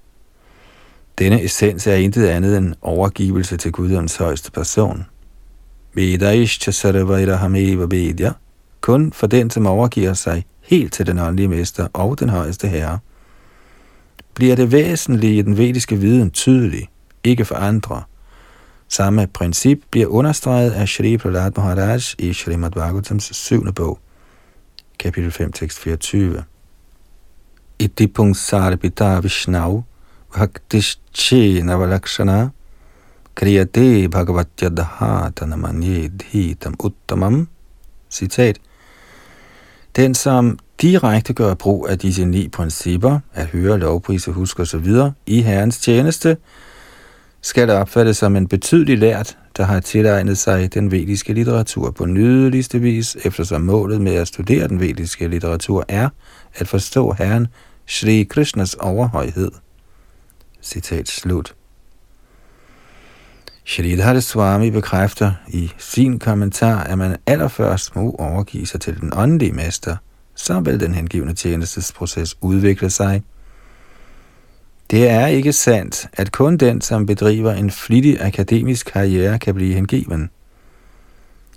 Denne 1.20 1.44
essens 1.44 1.88
er 1.88 1.96
intet 1.96 2.28
andet 2.28 2.58
end 2.58 2.74
overgivelse 2.82 3.58
til 3.58 3.72
Guddoms 3.72 4.16
højeste 4.16 4.52
person. 4.52 5.06
Vedaishcha 5.94 6.72
sarvairahame 6.72 7.92
vedya. 7.92 8.32
Kun 8.82 9.14
for 9.14 9.28
den, 9.28 9.50
som 9.50 9.68
overgiver 9.68 10.14
sig 10.14 10.46
helt 10.62 10.94
til 10.94 11.08
den 11.08 11.20
åndelige 11.20 11.48
mester 11.48 11.88
og 11.94 12.20
den 12.20 12.30
højeste 12.30 12.68
herre, 12.68 13.00
bliver 14.34 14.56
det 14.56 14.72
væsentlige 14.72 15.38
i 15.38 15.42
den 15.42 15.58
vediske 15.58 15.96
viden 15.96 16.32
tydelig, 16.32 16.90
ikke 17.24 17.46
for 17.46 17.56
andre. 17.56 18.04
Samme 18.90 19.28
princip 19.34 19.80
bliver 19.92 20.08
understreget 20.08 20.72
af 20.72 20.88
Shri 20.88 21.18
Prahlad 21.18 21.52
Maharaj 21.58 22.00
i 22.20 22.34
Srimad 22.34 22.72
Bhagavatams 22.72 23.36
syvende 23.36 23.74
bog 23.74 24.00
kapitel 24.98 25.32
5, 25.32 25.52
tekst 25.52 25.80
24. 25.80 26.44
Iti 27.80 28.08
pungsarbita 28.08 29.20
vishnau 29.20 29.84
bhaktische 30.34 31.62
valakshana 31.78 32.50
kriyate 33.36 34.08
bhagavatyadhatana 34.08 35.56
dhitam 36.32 36.76
uttamam. 36.84 37.48
Citat. 38.10 38.60
Den, 39.96 40.16
som 40.16 40.60
direkte 40.82 41.34
gør 41.34 41.54
brug 41.54 41.90
af 41.90 42.00
disse 42.00 42.26
ni 42.26 42.48
principper, 42.48 43.20
at 43.34 43.46
høre, 43.46 43.80
lovprise, 43.80 44.32
huske 44.32 44.62
osv. 44.62 44.88
i 45.26 45.42
Herrens 45.42 45.78
tjeneste, 45.78 46.38
skal 47.46 47.70
opfattes 47.70 48.18
som 48.18 48.36
en 48.36 48.48
betydelig 48.48 48.98
lært, 48.98 49.38
der 49.58 49.64
har 49.64 49.80
tilegnet 49.80 50.38
sig 50.38 50.74
den 50.74 50.92
vediske 50.92 51.34
litteratur 51.34 51.92
på 51.92 52.06
nydeligste 52.06 52.80
vis, 52.80 53.18
eftersom 53.26 53.62
målet 53.62 54.02
med 54.02 54.16
at 54.16 54.28
studere 54.28 54.68
den 54.68 54.80
vediske 54.80 55.28
litteratur 55.28 55.86
er 55.88 56.10
at 56.56 56.68
forstå 56.68 57.12
Herren 57.12 57.48
Sri 57.86 58.24
Krishnas 58.24 58.74
overhøjhed. 58.74 59.52
Citat 60.62 61.08
slut. 61.08 61.56
Shridhar 63.66 64.20
Swami 64.20 64.72
bekræfter 64.72 65.32
i 65.48 65.72
sin 65.78 66.20
kommentar, 66.20 66.84
at 66.84 66.98
man 66.98 67.18
allerførst 67.26 67.96
må 67.96 68.16
overgive 68.20 68.66
sig 68.66 68.82
til 68.82 69.02
den 69.02 69.12
åndelige 69.14 69.54
mester, 69.54 69.98
så 70.36 70.60
vil 70.60 70.80
den 70.80 70.96
hengivende 70.96 71.34
tjenestesproces 71.34 72.38
udvikle 72.42 72.90
sig– 72.90 73.24
det 74.92 75.10
er 75.10 75.28
ikke 75.28 75.54
sandt, 75.54 76.08
at 76.14 76.32
kun 76.32 76.58
den, 76.58 76.82
som 76.82 77.06
bedriver 77.06 77.54
en 77.54 77.72
flittig 77.72 78.22
akademisk 78.22 78.86
karriere, 78.94 79.40
kan 79.40 79.56
blive 79.56 79.74
hengiven. 79.74 80.30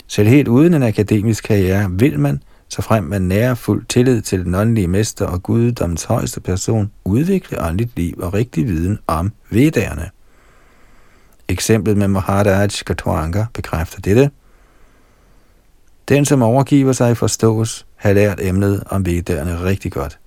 Selv 0.07 0.27
helt 0.27 0.47
uden 0.47 0.73
en 0.73 0.83
akademisk 0.83 1.43
karriere 1.43 1.91
vil 1.91 2.19
man, 2.19 2.43
så 2.69 2.81
frem 2.81 3.03
man 3.03 3.21
nærer 3.21 3.55
fuld 3.55 3.85
tillid 3.85 4.21
til 4.21 4.45
den 4.45 4.55
åndelige 4.55 4.87
mester 4.87 5.25
og 5.25 5.43
guddoms 5.43 6.03
højeste 6.03 6.41
person, 6.41 6.91
udvikle 7.05 7.61
åndeligt 7.61 7.91
liv 7.95 8.13
og 8.21 8.33
rigtig 8.33 8.67
viden 8.67 8.99
om 9.07 9.31
vedderne. 9.49 10.09
Eksemplet 11.47 11.97
med 11.97 12.07
Maharaj 12.07 12.67
Katwanga 12.85 13.45
bekræfter 13.53 14.01
dette. 14.01 14.31
Den, 16.09 16.25
som 16.25 16.41
overgiver 16.41 16.93
sig 16.93 17.17
forstås, 17.17 17.85
har 17.95 18.13
lært 18.13 18.39
emnet 18.41 18.83
om 18.89 19.05
vedderne 19.05 19.63
rigtig 19.63 19.91
godt. 19.91 20.19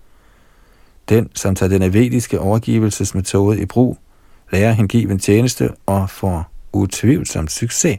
Den, 1.09 1.29
som 1.35 1.55
tager 1.55 1.79
den 1.79 1.93
vediske 1.93 2.41
overgivelsesmetode 2.41 3.61
i 3.61 3.67
brug, 3.67 3.99
lærer 4.53 4.73
hengiven 4.73 5.19
tjeneste 5.19 5.71
og 5.87 6.11
får 6.11 6.51
utvivlsomt 6.73 7.53
succes. 7.53 7.99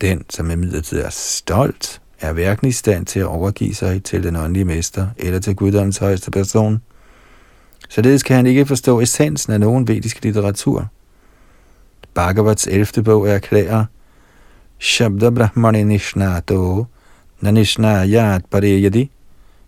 Den, 0.00 0.24
som 0.30 0.50
imidlertid 0.50 1.00
er 1.00 1.10
stolt, 1.10 2.00
er 2.20 2.32
hverken 2.32 2.68
i 2.68 2.72
stand 2.72 3.06
til 3.06 3.20
at 3.20 3.26
overgive 3.26 3.74
sig 3.74 4.04
til 4.04 4.22
den 4.22 4.36
åndelige 4.36 4.64
mester 4.64 5.06
eller 5.16 5.38
til 5.38 5.56
guddommens 5.56 5.98
højeste 5.98 6.30
person. 6.30 6.82
Således 7.88 8.22
kan 8.22 8.36
han 8.36 8.46
ikke 8.46 8.66
forstå 8.66 9.00
essensen 9.00 9.52
af 9.52 9.60
nogen 9.60 9.88
vedisk 9.88 10.24
litteratur. 10.24 10.86
Bhagavats 12.14 12.66
11. 12.66 13.02
bog 13.04 13.28
erklærer, 13.28 13.84
Shabda 14.78 15.30
Brahmani 15.30 15.82
Nishnato 15.82 16.86
Nanishnayat 17.40 18.44
Pareyadi 18.50 19.10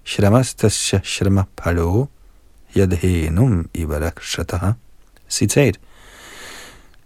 Shramastasya 0.05 1.01
Shrama 1.03 1.43
Palo 1.57 2.07
Yadhenum 2.77 3.69
Ivarakshataha. 3.75 4.73
Citat. 5.29 5.79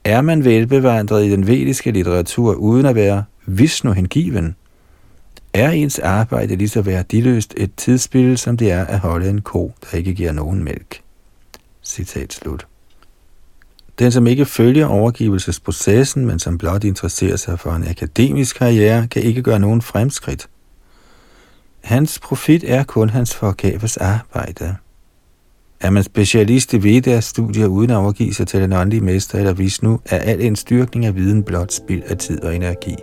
Er 0.05 0.21
man 0.21 0.45
velbevandret 0.45 1.25
i 1.25 1.31
den 1.31 1.47
vediske 1.47 1.91
litteratur 1.91 2.55
uden 2.55 2.87
at 2.87 2.95
være 2.95 3.25
Vishnu 3.47 3.93
hengiven, 3.93 4.57
er 5.53 5.71
ens 5.71 5.99
arbejde 5.99 6.57
lige 6.57 6.69
så 6.69 6.83
værdiløst 6.83 7.55
et 7.57 7.71
tidsspil, 7.77 8.39
som 8.39 8.57
det 8.57 8.71
er 8.71 8.85
at 8.85 8.99
holde 8.99 9.31
en 9.31 9.41
ko, 9.41 9.73
der 9.91 9.97
ikke 9.97 10.15
giver 10.15 10.33
nogen 10.33 10.65
mælk. 10.65 11.01
Citat 11.83 12.33
slut. 12.33 12.67
Den, 13.99 14.13
som 14.13 14.27
ikke 14.27 14.47
følger 14.47 14.87
overgivelsesprocessen, 14.87 16.27
men 16.27 16.39
som 16.39 16.59
blot 16.59 16.85
interesserer 16.85 17.37
sig 17.37 17.61
for 17.61 17.71
en 17.73 17.89
akademisk 17.89 18.57
karriere, 18.57 19.07
kan 19.07 19.23
ikke 19.23 19.43
gøre 19.43 19.59
nogen 19.59 19.83
fremskridt. 19.83 20.49
Hans 21.85 22.19
profit 22.19 22.65
er 22.67 22.85
kun 22.85 23.11
hans 23.11 23.35
forgæves 23.35 23.97
arbejde. 23.97 24.77
Er 25.81 25.91
man 25.91 26.03
specialist 26.03 26.73
i 26.73 26.83
Vedas 26.83 27.25
studier 27.25 27.67
uden 27.67 27.91
at 27.91 27.97
overgive 27.97 28.35
sig 28.35 28.47
til 28.47 28.61
den 28.61 28.73
åndelige 28.73 29.01
mester 29.01 29.39
eller 29.39 29.53
Vishnu, 29.53 30.01
er 30.05 30.19
al 30.19 30.41
en 30.41 30.57
styrkning 30.57 31.07
af 31.07 31.15
viden 31.15 31.43
blot 31.43 31.73
spild 31.73 32.03
af 32.03 32.19
tid 32.19 32.43
og 32.43 32.57
energi. 32.57 32.95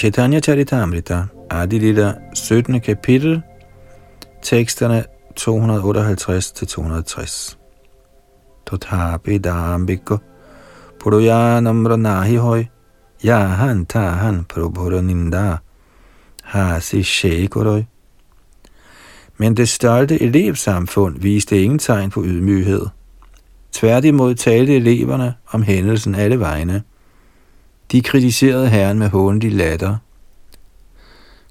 Chaitanya 0.00 0.40
Charitamrita, 0.40 1.28
Adilita 1.50 2.34
17. 2.34 2.80
kapitel, 2.80 3.42
teksterne 4.42 5.04
258-260. 5.36 7.56
Tothapi 8.64 9.38
dambiko, 9.38 10.20
puruyanamra 10.98 11.96
nahi 11.96 12.36
hoy, 12.36 12.68
yahan 13.22 13.86
tahan 13.86 14.44
prabhuraninda 14.44 15.58
hasi 16.44 17.02
shekorøj. 17.02 17.84
Men 19.36 19.54
det 19.54 19.68
stolte 19.68 20.22
elevsamfund 20.22 21.18
viste 21.18 21.62
ingen 21.62 21.78
tegn 21.78 22.10
på 22.10 22.24
ydmyghed. 22.24 22.86
Tværtimod 23.72 24.34
talte 24.34 24.76
eleverne 24.76 25.34
om 25.52 25.62
hændelsen 25.62 26.14
alle 26.14 26.40
vegne– 26.40 26.82
de 27.92 28.02
kritiserede 28.02 28.68
herren 28.68 28.98
med 28.98 29.08
håndelig 29.08 29.52
latter. 29.52 29.96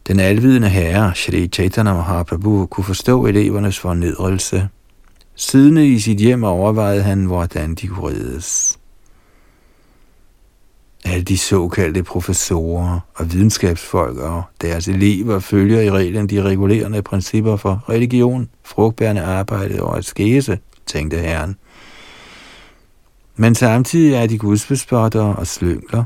Den 0.08 0.20
alvidende 0.20 0.70
herre, 0.70 1.16
Shri 1.16 1.48
Chaitanya 1.48 1.94
Mahaprabhu, 1.94 2.66
kunne 2.66 2.84
forstå 2.84 3.26
elevernes 3.26 3.80
fornedrelse. 3.80 4.70
Siddende 5.36 5.88
i 5.88 6.00
sit 6.00 6.18
hjem 6.18 6.44
overvejede 6.44 7.04
han, 7.04 7.26
hvordan 7.26 7.76
de 7.76 7.88
kunne 7.88 8.10
reddes. 8.10 8.80
Alle 11.06 11.24
de 11.24 11.38
såkaldte 11.38 12.04
professorer 12.04 13.00
og 13.16 13.34
videnskabsfolk 13.34 14.18
og 14.18 14.44
deres 14.62 14.88
elever 14.88 15.40
følger 15.40 15.82
i 15.82 15.92
reglen 15.92 16.30
de 16.30 16.44
regulerende 16.44 17.02
principper 17.02 17.56
for 17.56 17.86
religion, 17.90 18.50
frugtbærende 18.64 19.22
arbejde 19.22 19.84
og 19.84 20.04
skæse, 20.04 20.60
tænkte 20.86 21.18
herren. 21.18 21.56
Men 23.36 23.56
samtidig 23.56 24.14
er 24.14 24.28
de 24.28 24.38
gudsbespottere 24.38 25.36
og 25.36 25.48
slyngler, 25.48 26.04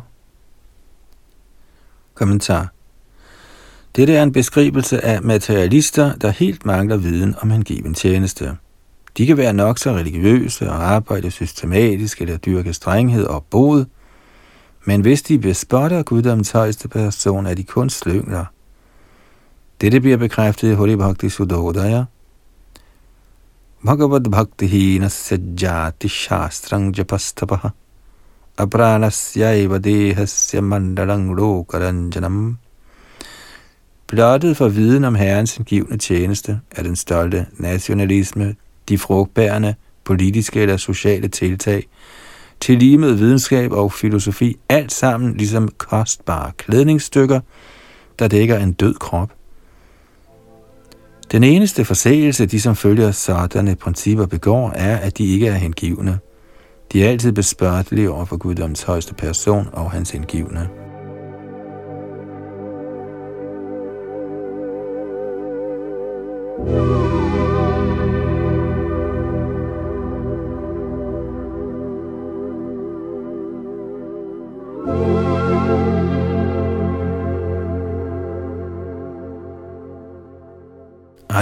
Kommentar. 2.24 2.68
Dette 3.96 4.16
er 4.16 4.24
en 4.24 4.32
beskrivelse 4.32 5.06
af 5.06 5.22
materialister, 5.22 6.16
der 6.16 6.30
helt 6.30 6.66
mangler 6.66 6.98
viden 6.98 7.36
om 7.42 7.50
hengiven 7.50 7.94
tjeneste. 7.94 8.58
De 9.18 9.26
kan 9.26 9.38
være 9.38 9.54
nok 9.54 9.78
så 9.78 9.92
religiøse 9.92 10.70
og 10.70 10.84
arbejde 10.84 11.32
systematisk 11.32 12.22
eller 12.22 12.38
dyrke 12.38 12.74
strenghed 12.74 13.26
og 13.26 13.46
bod, 13.50 13.86
men 14.86 15.02
hvis 15.02 15.22
de 15.22 15.40
bespotter 15.40 16.04
guddommens 16.04 16.52
højeste 16.52 16.88
person, 16.88 17.46
er 17.46 17.54
de 17.54 17.64
kun 17.64 17.90
slyngler. 17.90 18.46
Dette 19.82 20.00
bliver 20.00 20.18
bekræftet 20.18 20.72
i 20.72 20.74
Hori 20.74 20.96
Bhakti 20.96 21.30
Sudodaya. 21.30 22.04
Bhagavad 23.86 24.32
Bhakti 24.32 24.68
Hina 24.68 25.08
Sajjati 25.08 26.08
Shastrang 26.08 26.98
Japastapaha 26.98 27.68
apranasya 28.58 29.80
dehasya 29.80 30.62
mandalang 30.62 31.36
lokaranjanam. 31.36 32.58
Blottet 34.08 34.58
for 34.58 34.70
viden 34.70 35.04
om 35.04 35.16
Herrens 35.16 35.58
indgivende 35.58 35.98
tjeneste 35.98 36.60
er 36.72 36.84
den 36.84 36.96
stolte 36.96 37.46
nationalisme, 37.58 38.56
de 38.90 38.98
frugtbærende 38.98 39.76
politiske 40.04 40.62
eller 40.62 40.78
sociale 40.78 41.28
tiltag, 41.28 41.88
til 42.60 42.80
lige 42.80 42.98
med 42.98 43.14
videnskab 43.14 43.72
og 43.72 43.94
filosofi, 43.94 44.58
alt 44.70 44.92
sammen 44.92 45.38
ligesom 45.38 45.70
kostbare 45.78 46.52
klædningsstykker, 46.58 47.40
der 48.20 48.28
dækker 48.28 48.58
en 48.58 48.74
død 48.74 48.94
krop. 48.94 49.32
Den 51.32 51.44
eneste 51.44 51.86
forseelse, 51.86 52.46
de 52.46 52.62
som 52.62 52.76
følger 52.76 53.12
sådanne 53.12 53.76
principper 53.76 54.26
begår, 54.26 54.72
er, 54.76 54.98
at 54.98 55.18
de 55.18 55.26
ikke 55.26 55.48
er 55.48 55.54
hengivne. 55.54 56.20
De 56.92 57.06
er 57.06 57.10
altid 57.10 57.32
bespørgelige 57.32 58.12
over 58.12 58.26
for 58.26 58.38
guddoms 58.38 58.84
højeste 58.84 59.14
person 59.14 59.70
og 59.74 59.92
hans 59.92 60.14
indgivende. 60.14 60.70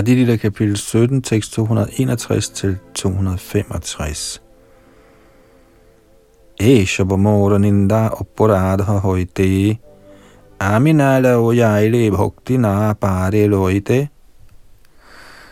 Adilita 0.01 0.35
kapitel 0.35 0.77
17, 0.77 1.21
tekst 1.21 1.51
261 1.53 2.49
til 2.49 2.77
265. 2.95 4.41
Eshabamora 6.61 7.57
ninda 7.57 8.09
oporadha 8.09 8.99
hoite. 8.99 9.79
Aminala 10.59 11.39
o 11.39 11.51
yaile 11.51 12.11
bhakti 12.11 12.57
na 12.57 12.93
pare 12.93 13.47
loite. 13.47 14.09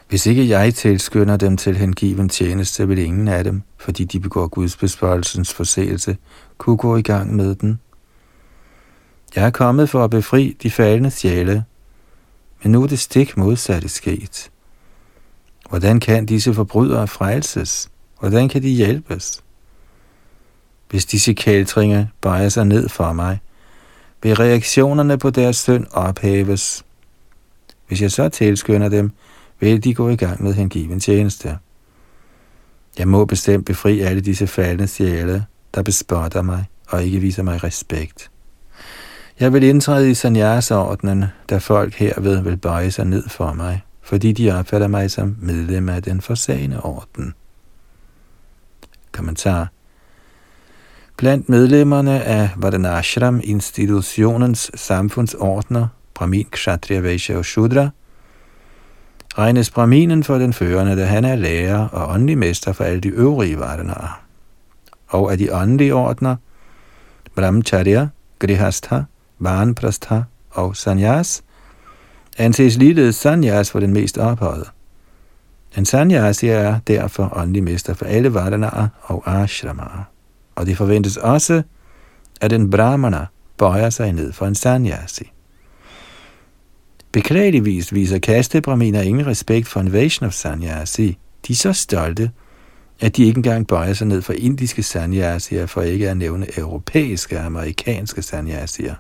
Hvis 0.09 0.25
ikke 0.25 0.49
jeg 0.49 0.75
tilskynder 0.75 1.37
dem 1.37 1.57
til 1.57 1.77
hengiven 1.77 2.29
tjeneste, 2.29 2.87
vil 2.87 2.97
ingen 2.97 3.27
af 3.27 3.43
dem, 3.43 3.61
fordi 3.77 4.03
de 4.03 4.19
begår 4.19 4.47
Guds 4.47 4.77
besvarelsens 4.77 5.53
forseelse, 5.53 6.17
kunne 6.57 6.77
gå 6.77 6.97
i 6.97 7.01
gang 7.01 7.35
med 7.35 7.55
den. 7.55 7.79
Jeg 9.35 9.45
er 9.45 9.49
kommet 9.49 9.89
for 9.89 10.03
at 10.03 10.09
befri 10.09 10.57
de 10.63 10.71
faldende 10.71 11.11
sjæle, 11.11 11.63
men 12.63 12.71
nu 12.71 12.83
er 12.83 12.87
det 12.87 12.99
stik 12.99 13.37
modsatte 13.37 13.89
sket. 13.89 14.49
Hvordan 15.69 15.99
kan 15.99 16.25
disse 16.25 16.53
forbrydere 16.53 17.07
frelses? 17.07 17.89
Hvordan 18.19 18.49
kan 18.49 18.61
de 18.61 18.69
hjælpes? 18.69 19.43
Hvis 20.89 21.05
disse 21.05 21.33
kæltringer 21.33 22.05
bøjer 22.21 22.49
sig 22.49 22.65
ned 22.65 22.89
for 22.89 23.13
mig, 23.13 23.39
vil 24.23 24.35
reaktionerne 24.35 25.17
på 25.17 25.29
deres 25.29 25.57
synd 25.57 25.85
ophæves. 25.91 26.85
Hvis 27.87 28.01
jeg 28.01 28.11
så 28.11 28.29
tilskynder 28.29 28.89
dem, 28.89 29.11
vil 29.59 29.83
de 29.83 29.93
gå 29.93 30.09
i 30.09 30.15
gang 30.15 30.43
med 30.43 30.53
hengiven 30.53 30.99
tjeneste. 30.99 31.57
Jeg 32.97 33.07
må 33.07 33.25
bestemt 33.25 33.65
befri 33.65 33.99
alle 33.99 34.21
disse 34.21 34.47
faldende 34.47 34.87
sjæle, 34.87 35.45
der 35.75 35.81
bespotter 35.81 36.41
mig 36.41 36.65
og 36.87 37.03
ikke 37.03 37.19
viser 37.19 37.43
mig 37.43 37.63
respekt. 37.63 38.31
Jeg 39.39 39.53
vil 39.53 39.63
indtræde 39.63 40.11
i 40.11 40.13
sanyasordnen, 40.13 41.25
da 41.49 41.57
folk 41.57 41.93
herved 41.93 42.41
vil 42.41 42.57
bøje 42.57 42.91
sig 42.91 43.05
ned 43.05 43.29
for 43.29 43.53
mig, 43.53 43.81
fordi 44.01 44.31
de 44.31 44.51
opfatter 44.59 44.87
mig 44.87 45.11
som 45.11 45.35
medlem 45.41 45.89
af 45.89 46.03
den 46.03 46.21
forsagende 46.21 46.81
orden. 46.81 47.33
Kommentar 49.11 49.67
Blandt 51.19 51.49
medlemmerne 51.49 52.23
af 52.23 52.49
Vadanashram 52.57 53.41
institutionens 53.43 54.71
samfundsordner, 54.75 55.87
Brahmin, 56.13 56.47
Kshatriya, 56.51 56.99
Vaishya 56.99 57.37
og 57.37 57.45
Shudra, 57.45 57.89
regnes 59.37 59.69
Brahminen 59.69 60.23
for 60.23 60.37
den 60.37 60.53
førende, 60.53 60.97
da 60.97 61.05
han 61.05 61.25
er 61.25 61.35
lærer 61.35 61.87
og 61.87 62.13
åndelig 62.13 62.37
mester 62.37 62.73
for 62.73 62.83
alle 62.83 63.01
de 63.01 63.09
øvrige 63.09 63.59
Vardanarer. 63.59 64.21
Og 65.07 65.31
af 65.31 65.37
de 65.37 65.55
åndelige 65.55 65.93
ordner, 65.93 66.35
Brahmacharya, 67.35 68.07
Grihastha, 68.39 68.99
Vanprastha 69.39 70.21
og 70.49 70.75
Sanyas, 70.75 71.43
anses 72.37 72.77
ligeledes 72.77 73.15
Sanyas 73.15 73.71
for 73.71 73.79
den 73.79 73.93
mest 73.93 74.17
ophøjede. 74.17 74.65
En 75.77 75.85
Sanyasi 75.85 76.47
er 76.47 76.79
derfor 76.87 77.37
åndelig 77.37 77.63
mester 77.63 77.93
for 77.93 78.05
alle 78.05 78.33
Vardanarer 78.33 78.87
og 79.03 79.23
Ashramaer 79.41 80.09
og 80.55 80.65
det 80.65 80.77
forventes 80.77 81.17
også, 81.17 81.61
at 82.41 82.53
en 82.53 82.69
brahmana 82.69 83.25
bøjer 83.57 83.89
sig 83.89 84.13
ned 84.13 84.33
for 84.33 84.45
en 84.45 84.55
sanyasi. 84.55 85.31
Beklageligvis 87.11 87.93
viser 87.93 88.19
kastebraminer 88.19 89.01
ingen 89.01 89.27
respekt 89.27 89.67
for 89.67 89.79
en 89.79 89.93
Vaishnav 89.93 90.31
sanyasi. 90.31 91.17
De 91.47 91.53
er 91.53 91.57
så 91.57 91.73
stolte, 91.73 92.31
at 92.99 93.17
de 93.17 93.23
ikke 93.23 93.37
engang 93.37 93.67
bøjer 93.67 93.93
sig 93.93 94.07
ned 94.07 94.21
for 94.21 94.33
indiske 94.33 94.83
sanyasier, 94.83 95.65
for 95.65 95.81
ikke 95.81 96.09
at 96.09 96.17
nævne 96.17 96.57
europæiske 96.57 97.39
og 97.39 97.45
amerikanske 97.45 98.21
sanyasier. 98.21 98.95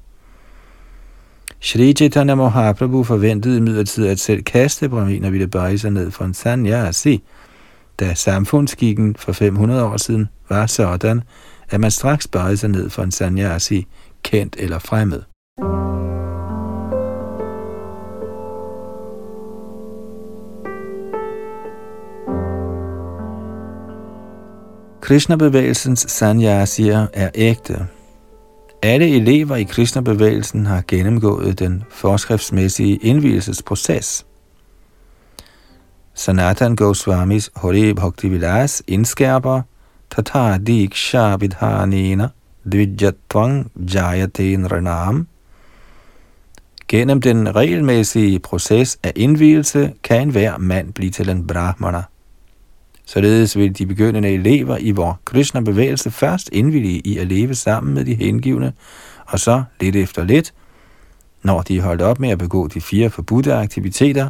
Shri 1.59 1.93
Chaitanya 1.93 2.35
Mahaprabhu 2.35 3.03
forventede 3.03 3.57
imidlertid 3.57 4.07
at 4.07 4.19
selv 4.19 4.43
kastebrahminer 4.43 5.29
ville 5.29 5.47
bøje 5.47 5.77
sig 5.77 5.91
ned 5.91 6.11
for 6.11 6.25
en 6.25 6.33
sanyasi, 6.33 7.23
da 7.99 8.13
samfundsskikken 8.13 9.15
for 9.15 9.31
500 9.31 9.83
år 9.83 9.97
siden 9.97 10.29
var 10.49 10.65
sådan, 10.65 11.23
at 11.69 11.79
man 11.79 11.91
straks 11.91 12.27
bøjede 12.27 12.57
sig 12.57 12.69
ned 12.69 12.89
for 12.89 13.03
en 13.03 13.11
sanyasi, 13.11 13.87
kendt 14.23 14.55
eller 14.59 14.79
fremmed. 14.79 15.21
Krishna-bevægelsens 25.01 25.99
sanyasier 25.99 27.07
er 27.13 27.29
ægte. 27.35 27.87
Alle 28.83 29.15
elever 29.15 29.55
i 29.55 29.63
Krishna-bevægelsen 29.63 30.65
har 30.65 30.83
gennemgået 30.87 31.59
den 31.59 31.83
forskriftsmæssige 31.89 32.95
indvielsesproces. 32.95 34.25
Sanatan 36.19 36.75
Goswamis 36.75 37.51
Hori 37.55 37.93
Bhakti 37.93 38.27
Vilas 38.27 38.83
indskærper 38.87 39.61
Tata 40.11 40.57
Diksha 40.57 41.35
Vidhanena 41.35 42.27
Dvijatwang 42.71 43.71
Jayaten 43.93 44.71
Renam. 44.71 45.27
Gennem 46.87 47.21
den 47.21 47.55
regelmæssige 47.55 48.39
proces 48.39 48.99
af 49.03 49.13
indvielse 49.15 49.93
kan 50.03 50.21
enhver 50.21 50.57
mand 50.57 50.93
blive 50.93 51.11
til 51.11 51.29
en 51.29 51.47
brahmana. 51.47 52.03
Således 53.05 53.57
vil 53.57 53.77
de 53.77 53.85
begyndende 53.85 54.29
elever 54.29 54.77
i 54.77 54.91
vor 54.91 55.19
Krishna-bevægelse 55.25 56.11
først 56.11 56.49
indvillige 56.51 56.99
i 56.99 57.17
at 57.17 57.27
leve 57.27 57.55
sammen 57.55 57.93
med 57.93 58.05
de 58.05 58.13
hengivne, 58.13 58.73
og 59.25 59.39
så 59.39 59.63
lidt 59.79 59.95
efter 59.95 60.23
lidt, 60.23 60.53
når 61.43 61.61
de 61.61 61.77
er 61.77 61.81
holdt 61.81 62.01
op 62.01 62.19
med 62.19 62.29
at 62.29 62.37
begå 62.37 62.67
de 62.67 62.81
fire 62.81 63.09
forbudte 63.09 63.53
aktiviteter, 63.53 64.29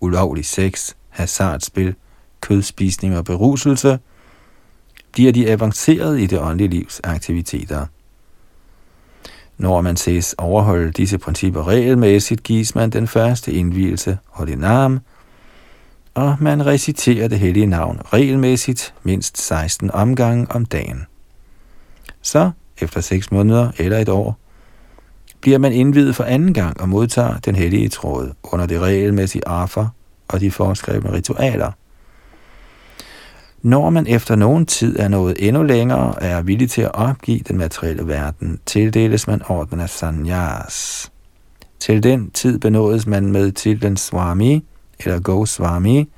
ulovlig 0.00 0.44
sex, 0.44 0.94
hasardspil, 1.12 1.94
kødspisning 2.40 3.16
og 3.16 3.24
beruselse, 3.24 3.98
bliver 5.12 5.32
de 5.32 5.50
avanceret 5.50 6.20
i 6.20 6.26
det 6.26 6.40
åndelige 6.40 6.68
livs 6.68 7.00
aktiviteter. 7.04 7.86
Når 9.58 9.80
man 9.80 9.96
ses 9.96 10.34
overholde 10.38 10.92
disse 10.92 11.18
principper 11.18 11.68
regelmæssigt, 11.68 12.42
gives 12.42 12.74
man 12.74 12.90
den 12.90 13.08
første 13.08 13.52
indvielse, 13.52 14.18
ordinam, 14.34 15.00
og 16.14 16.36
man 16.40 16.66
reciterer 16.66 17.28
det 17.28 17.38
hellige 17.38 17.66
navn 17.66 18.00
regelmæssigt 18.04 18.94
mindst 19.02 19.38
16 19.38 19.90
omgange 19.90 20.46
om 20.50 20.64
dagen. 20.64 21.06
Så, 22.22 22.50
efter 22.78 23.00
6 23.00 23.32
måneder 23.32 23.70
eller 23.78 23.98
et 23.98 24.08
år, 24.08 24.38
bliver 25.40 25.58
man 25.58 25.72
indvidet 25.72 26.16
for 26.16 26.24
anden 26.24 26.54
gang 26.54 26.80
og 26.80 26.88
modtager 26.88 27.38
den 27.38 27.54
hellige 27.54 27.88
tråd 27.88 28.32
under 28.42 28.66
det 28.66 28.80
regelmæssige 28.80 29.48
arfer 29.48 29.88
og 30.32 30.40
de 30.40 30.50
foreskrevne 30.50 31.12
ritualer. 31.12 31.72
Når 33.62 33.90
man 33.90 34.06
efter 34.06 34.36
nogen 34.36 34.66
tid 34.66 34.98
er 34.98 35.08
nået 35.08 35.48
endnu 35.48 35.62
længere 35.62 36.14
og 36.14 36.18
er 36.20 36.42
villig 36.42 36.70
til 36.70 36.82
at 36.82 36.94
opgive 36.94 37.40
den 37.48 37.58
materielle 37.58 38.06
verden, 38.06 38.60
tildeles 38.66 39.26
man 39.26 39.42
orden 39.48 39.80
af 39.80 39.90
sanyas. 39.90 41.10
Til 41.80 42.02
den 42.02 42.30
tid 42.30 42.58
benådes 42.58 43.06
man 43.06 43.32
med 43.32 43.52
titlen 43.52 43.96
Swami, 43.96 44.64
eller 45.00 45.20
Goswami, 45.20 46.08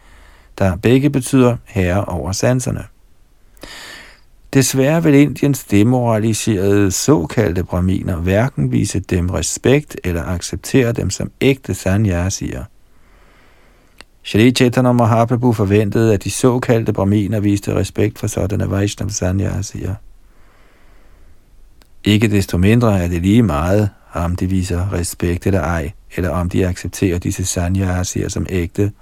der 0.58 0.76
begge 0.76 1.10
betyder 1.10 1.56
herre 1.64 2.04
over 2.04 2.32
sanserne. 2.32 2.84
Desværre 4.54 5.02
vil 5.02 5.14
Indiens 5.14 5.64
demoraliserede 5.64 6.90
såkaldte 6.90 7.64
braminer 7.64 8.16
hverken 8.16 8.72
vise 8.72 9.00
dem 9.00 9.30
respekt 9.30 9.96
eller 10.04 10.24
acceptere 10.24 10.92
dem 10.92 11.10
som 11.10 11.30
ægte 11.40 11.74
sanyasier. 11.74 12.64
Shri 14.26 14.50
Chaitanya 14.50 14.92
Mahaprabhu 14.92 15.52
forventede, 15.52 16.14
at 16.14 16.24
de 16.24 16.30
såkaldte 16.30 16.92
brahminer 16.92 17.40
viste 17.40 17.74
respekt 17.74 18.18
for 18.18 18.26
sådanne 18.26 18.70
Vaishnav 18.70 19.10
sanyasier. 19.10 19.94
Ikke 22.04 22.30
desto 22.30 22.58
mindre 22.58 23.02
er 23.02 23.08
det 23.08 23.22
lige 23.22 23.42
meget, 23.42 23.90
om 24.12 24.36
de 24.36 24.46
viser 24.46 24.92
respekt 24.92 25.46
eller 25.46 25.60
ej, 25.60 25.92
eller 26.16 26.30
om 26.30 26.48
de 26.48 26.66
accepterer 26.66 27.18
disse 27.18 27.44
sanyasier 27.44 28.28
som 28.28 28.46
ægte. 28.48 28.92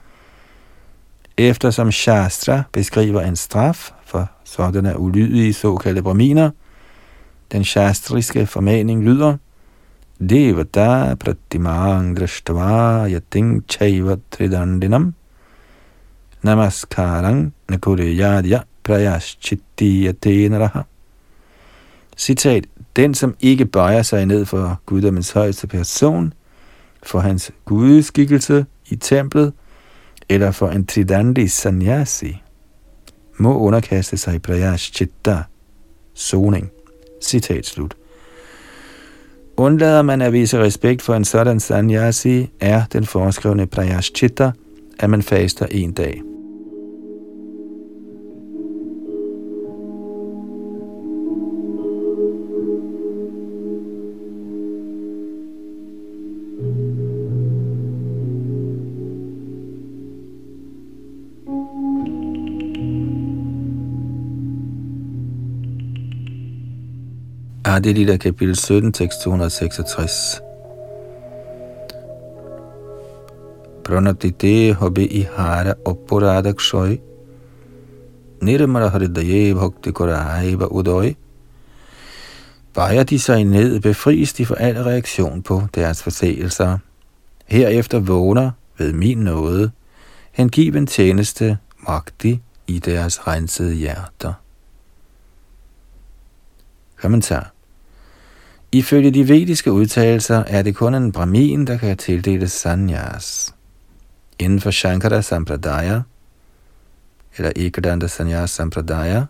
Eftersom 1.36 1.92
Shastra 1.92 2.62
beskriver 2.72 3.20
en 3.20 3.36
straf 3.36 3.90
for 4.04 4.30
sådanne 4.44 4.98
ulydige 4.98 5.52
såkaldte 5.52 6.02
brahminer, 6.02 6.50
den 7.52 7.64
shastriske 7.64 8.46
formaning 8.46 9.04
lyder, 9.04 9.36
Devata 10.22 11.16
pratimang 11.16 12.14
drashtva 12.14 13.10
yating 13.10 13.66
chaiva 13.66 14.20
tridandinam 14.30 15.14
namaskarang 16.44 17.52
nakuriyadya 17.68 18.64
prayaschitti 18.84 20.04
yatenaraha. 20.04 20.84
Citat, 22.16 22.64
den 22.96 23.14
som 23.14 23.34
ikke 23.40 23.66
bøjer 23.66 24.02
sig 24.02 24.26
ned 24.26 24.44
for 24.44 24.80
guddommens 24.86 25.30
højeste 25.30 25.66
person, 25.66 26.32
for 27.02 27.20
hans 27.20 27.50
gudskikkelse 27.64 28.66
i 28.86 28.96
templet, 28.96 29.52
eller 30.28 30.50
for 30.50 30.68
en 30.68 30.86
tridandi 30.86 31.48
sannyasi, 31.48 32.42
må 33.38 33.58
underkaste 33.58 34.16
sig 34.16 34.42
prayaschitta, 34.42 35.42
soning. 36.14 36.70
Citat 37.22 37.66
slut. 37.66 37.96
Undlader 39.62 40.02
man 40.02 40.22
at 40.22 40.32
vise 40.32 40.58
respekt 40.58 41.02
for 41.02 41.14
en 41.14 41.24
sådan 41.24 41.60
sanyasi, 41.60 42.50
er 42.60 42.82
den 42.92 43.06
foreskrevne 43.06 43.66
prayaschitta, 43.66 44.50
at 45.00 45.10
man 45.10 45.22
faster 45.22 45.66
en 45.70 45.92
dag. 45.92 46.31
Adi 67.72 67.92
Lila 67.92 68.16
kapitel 68.16 68.56
17, 68.56 68.92
tekst 68.92 69.22
266. 69.22 70.40
Pranatite 73.84 74.74
hobe 74.74 75.06
ihara 75.06 75.74
opporadak 75.84 76.60
shoy, 76.60 76.98
Nirmara 78.42 78.88
hridaye 78.88 79.54
bhakti 79.54 79.92
koraiva 79.92 80.66
udoy 80.66 81.14
Vejer 82.74 83.04
de 83.04 83.18
sig 83.18 83.44
ned, 83.44 83.80
befries 83.80 84.32
de 84.32 84.46
for 84.46 84.54
al 84.54 84.84
reaktion 84.84 85.42
på 85.42 85.62
deres 85.74 86.02
forseelser. 86.02 86.78
Herefter 87.46 87.98
vågner 87.98 88.50
ved 88.78 88.92
min 88.92 89.18
nåde 89.18 89.70
hengiven 90.32 90.86
tjeneste 90.86 91.58
magtig 91.88 92.42
i 92.66 92.78
deres 92.78 93.26
rensede 93.26 93.74
hjerter. 93.74 94.32
Kommentar 96.96 97.51
Ifølge 98.74 99.10
de 99.10 99.28
vediske 99.28 99.72
udtalelser 99.72 100.44
er 100.46 100.62
det 100.62 100.74
kun 100.74 100.94
en 100.94 101.12
brahmin, 101.12 101.66
der 101.66 101.76
kan 101.76 101.96
tildeles 101.96 102.52
sanyas. 102.52 103.54
Inden 104.38 104.60
for 104.60 104.70
Shankara 104.70 105.22
Sampradaya, 105.22 106.00
eller 107.36 107.52
Ekadanta 107.56 108.06
Sanyas 108.06 108.50
Sampradaya, 108.50 109.24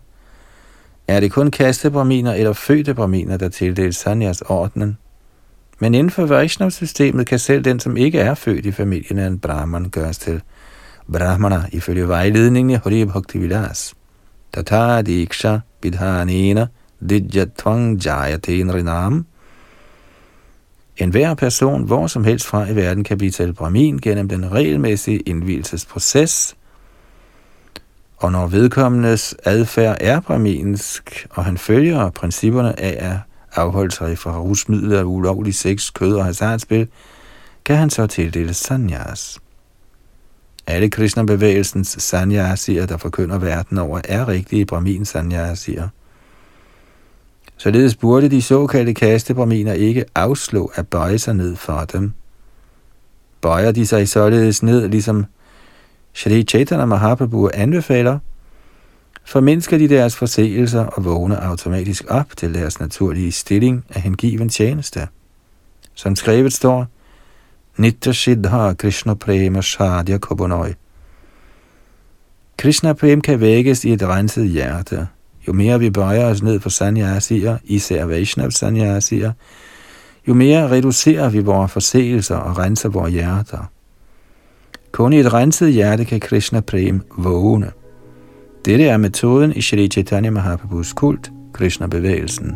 er 1.07 1.19
det 1.19 1.31
kun 1.31 1.51
kaste 1.51 1.91
brahminer 1.91 2.33
eller 2.33 2.53
fødte 2.53 2.93
brahminer, 2.93 3.37
der 3.37 3.49
tildeles 3.49 3.95
sanyas-ordnen. 3.95 4.97
Men 5.79 5.93
inden 5.93 6.11
for 6.11 6.25
Vaishnav-systemet 6.25 7.27
kan 7.27 7.39
selv 7.39 7.65
den, 7.65 7.79
som 7.79 7.97
ikke 7.97 8.19
er 8.19 8.33
født 8.33 8.65
i 8.65 8.71
familien 8.71 9.19
af 9.19 9.27
en 9.27 9.39
brahman, 9.39 9.89
gøres 9.89 10.17
til 10.17 10.41
brahmana 11.13 11.63
ifølge 11.71 12.07
vejledningen 12.07 12.69
i 12.69 12.75
Hori 12.75 13.05
Bhakti 13.05 13.37
Vilas. 13.37 13.93
Tata 14.53 15.01
Diksha 15.01 15.57
Bidhanena 15.81 16.67
Dijatwang 17.09 18.05
Jayate 18.05 18.73
Rinam 18.73 19.25
en 20.97 21.09
hver 21.09 21.33
person, 21.33 21.83
hvor 21.83 22.07
som 22.07 22.23
helst 22.23 22.45
fra 22.45 22.69
i 22.69 22.75
verden, 22.75 23.03
kan 23.03 23.17
blive 23.17 23.31
til 23.31 23.53
brahmin 23.53 23.97
gennem 23.97 24.29
den 24.29 24.51
regelmæssige 24.51 25.19
indvielsesproces, 25.19 26.55
og 28.17 28.31
når 28.31 28.47
vedkommendes 28.47 29.35
adfærd 29.45 29.97
er 29.99 30.19
brahminsk, 30.19 31.27
og 31.31 31.45
han 31.45 31.57
følger 31.57 32.09
principperne 32.09 32.79
af 32.79 33.11
at 33.11 33.17
afholde 33.55 33.91
sig 33.91 34.17
fra 34.17 34.39
rusmidler 34.39 34.99
og 34.99 35.11
ulovlig 35.11 35.55
sex, 35.55 35.93
kød 35.93 36.15
og 36.15 36.25
hasardspil, 36.25 36.87
kan 37.65 37.75
han 37.75 37.89
så 37.89 38.07
tildeles 38.07 38.57
sanyas. 38.57 39.39
Alle 40.67 40.89
Krishna-bevægelsens 40.89 41.87
sanyasier, 41.99 42.85
der 42.85 42.97
forkynder 42.97 43.37
verden 43.37 43.77
over, 43.77 44.01
er 44.03 44.27
rigtige 44.27 44.65
brahmin 44.65 45.05
sanyasier. 45.05 45.89
Således 47.57 47.95
burde 47.95 48.29
de 48.29 48.41
såkaldte 48.41 48.93
kastebraminer 48.93 49.73
ikke 49.73 50.05
afslå 50.15 50.71
at 50.75 50.87
bøje 50.87 51.19
sig 51.19 51.33
ned 51.35 51.55
for 51.55 51.85
dem. 51.85 52.11
Bøjer 53.41 53.71
de 53.71 53.87
sig 53.87 54.09
således 54.09 54.63
ned, 54.63 54.87
ligesom 54.87 55.25
Shri 56.13 56.43
Chaitanya 56.43 56.85
Mahaprabhu 56.85 57.49
anbefaler, 57.53 58.19
formindsker 59.25 59.77
de 59.77 59.89
deres 59.89 60.15
forseelser 60.15 60.85
og 60.85 61.05
vågner 61.05 61.37
automatisk 61.37 62.03
op 62.09 62.37
til 62.37 62.53
deres 62.53 62.79
naturlige 62.79 63.31
stilling 63.31 63.85
af 63.89 64.01
hengiven 64.01 64.49
tjeneste. 64.49 65.07
Som 65.93 66.15
skrevet 66.15 66.53
står, 66.53 66.87
Nitya 67.77 68.13
Siddha 68.13 68.73
Krishna 68.73 69.13
Prema 69.13 69.61
Shadya 69.61 70.17
Kobunoi. 70.17 70.73
Krishna 72.57 72.93
Prem 72.93 73.21
kan 73.21 73.39
vækkes 73.39 73.85
i 73.85 73.93
et 73.93 74.03
renset 74.03 74.49
hjerte. 74.49 75.07
Jo 75.47 75.53
mere 75.53 75.79
vi 75.79 75.89
bøjer 75.89 76.25
os 76.25 76.43
ned 76.43 76.59
på 76.59 76.69
sanyasier, 76.69 77.57
især 77.63 78.05
Vaishnav 78.05 78.51
sanyasier, 78.51 79.31
jo 80.27 80.33
mere 80.33 80.69
reducerer 80.69 81.29
vi 81.29 81.39
vores 81.39 81.71
forseelser 81.71 82.35
og 82.35 82.57
renser 82.57 82.89
vores 82.89 83.13
hjerter. 83.13 83.69
Kun 84.91 85.13
i 85.13 85.19
et 85.19 85.33
renset 85.33 85.73
hjerte 85.73 86.05
kan 86.05 86.19
Krishna 86.19 86.59
Prem 86.59 87.01
vågne. 87.17 87.71
Dette 88.65 88.85
er 88.85 88.97
metoden 88.97 89.51
i 89.55 89.61
Shri 89.61 89.87
Chaitanya 89.87 90.29
Mahaprabhus 90.29 90.93
kult, 90.93 91.31
Krishna-bevægelsen. 91.53 92.55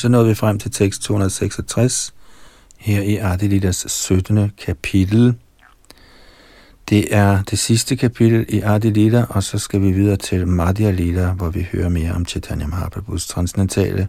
Så 0.00 0.08
nåede 0.08 0.28
vi 0.28 0.34
frem 0.34 0.58
til 0.58 0.70
tekst 0.70 1.02
266, 1.02 2.14
her 2.78 3.02
i 3.02 3.16
Adelitas 3.16 3.86
17. 3.88 4.50
kapitel. 4.64 5.34
Det 6.88 7.14
er 7.14 7.42
det 7.42 7.58
sidste 7.58 7.96
kapitel 7.96 8.46
i 8.48 8.60
Adi 8.60 9.10
og 9.28 9.42
så 9.42 9.58
skal 9.58 9.80
vi 9.80 9.92
videre 9.92 10.16
til 10.16 10.48
Madhya 10.48 10.90
Lila, 10.90 11.32
hvor 11.32 11.48
vi 11.48 11.68
hører 11.72 11.88
mere 11.88 12.12
om 12.12 12.26
Chaitanya 12.26 12.66
Mahaprabhus 12.66 13.26
transcendentale 13.26 14.08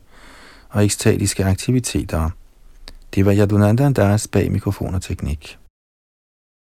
og 0.69 0.85
ekstatiske 0.85 1.45
aktiviteter. 1.45 2.29
Det 3.15 3.25
var 3.25 3.35
Yadunanda 3.35 3.91
Das 3.91 4.27
bag 4.27 4.51
mikrofon 4.51 4.95
og 4.95 5.01
teknik. 5.01 5.57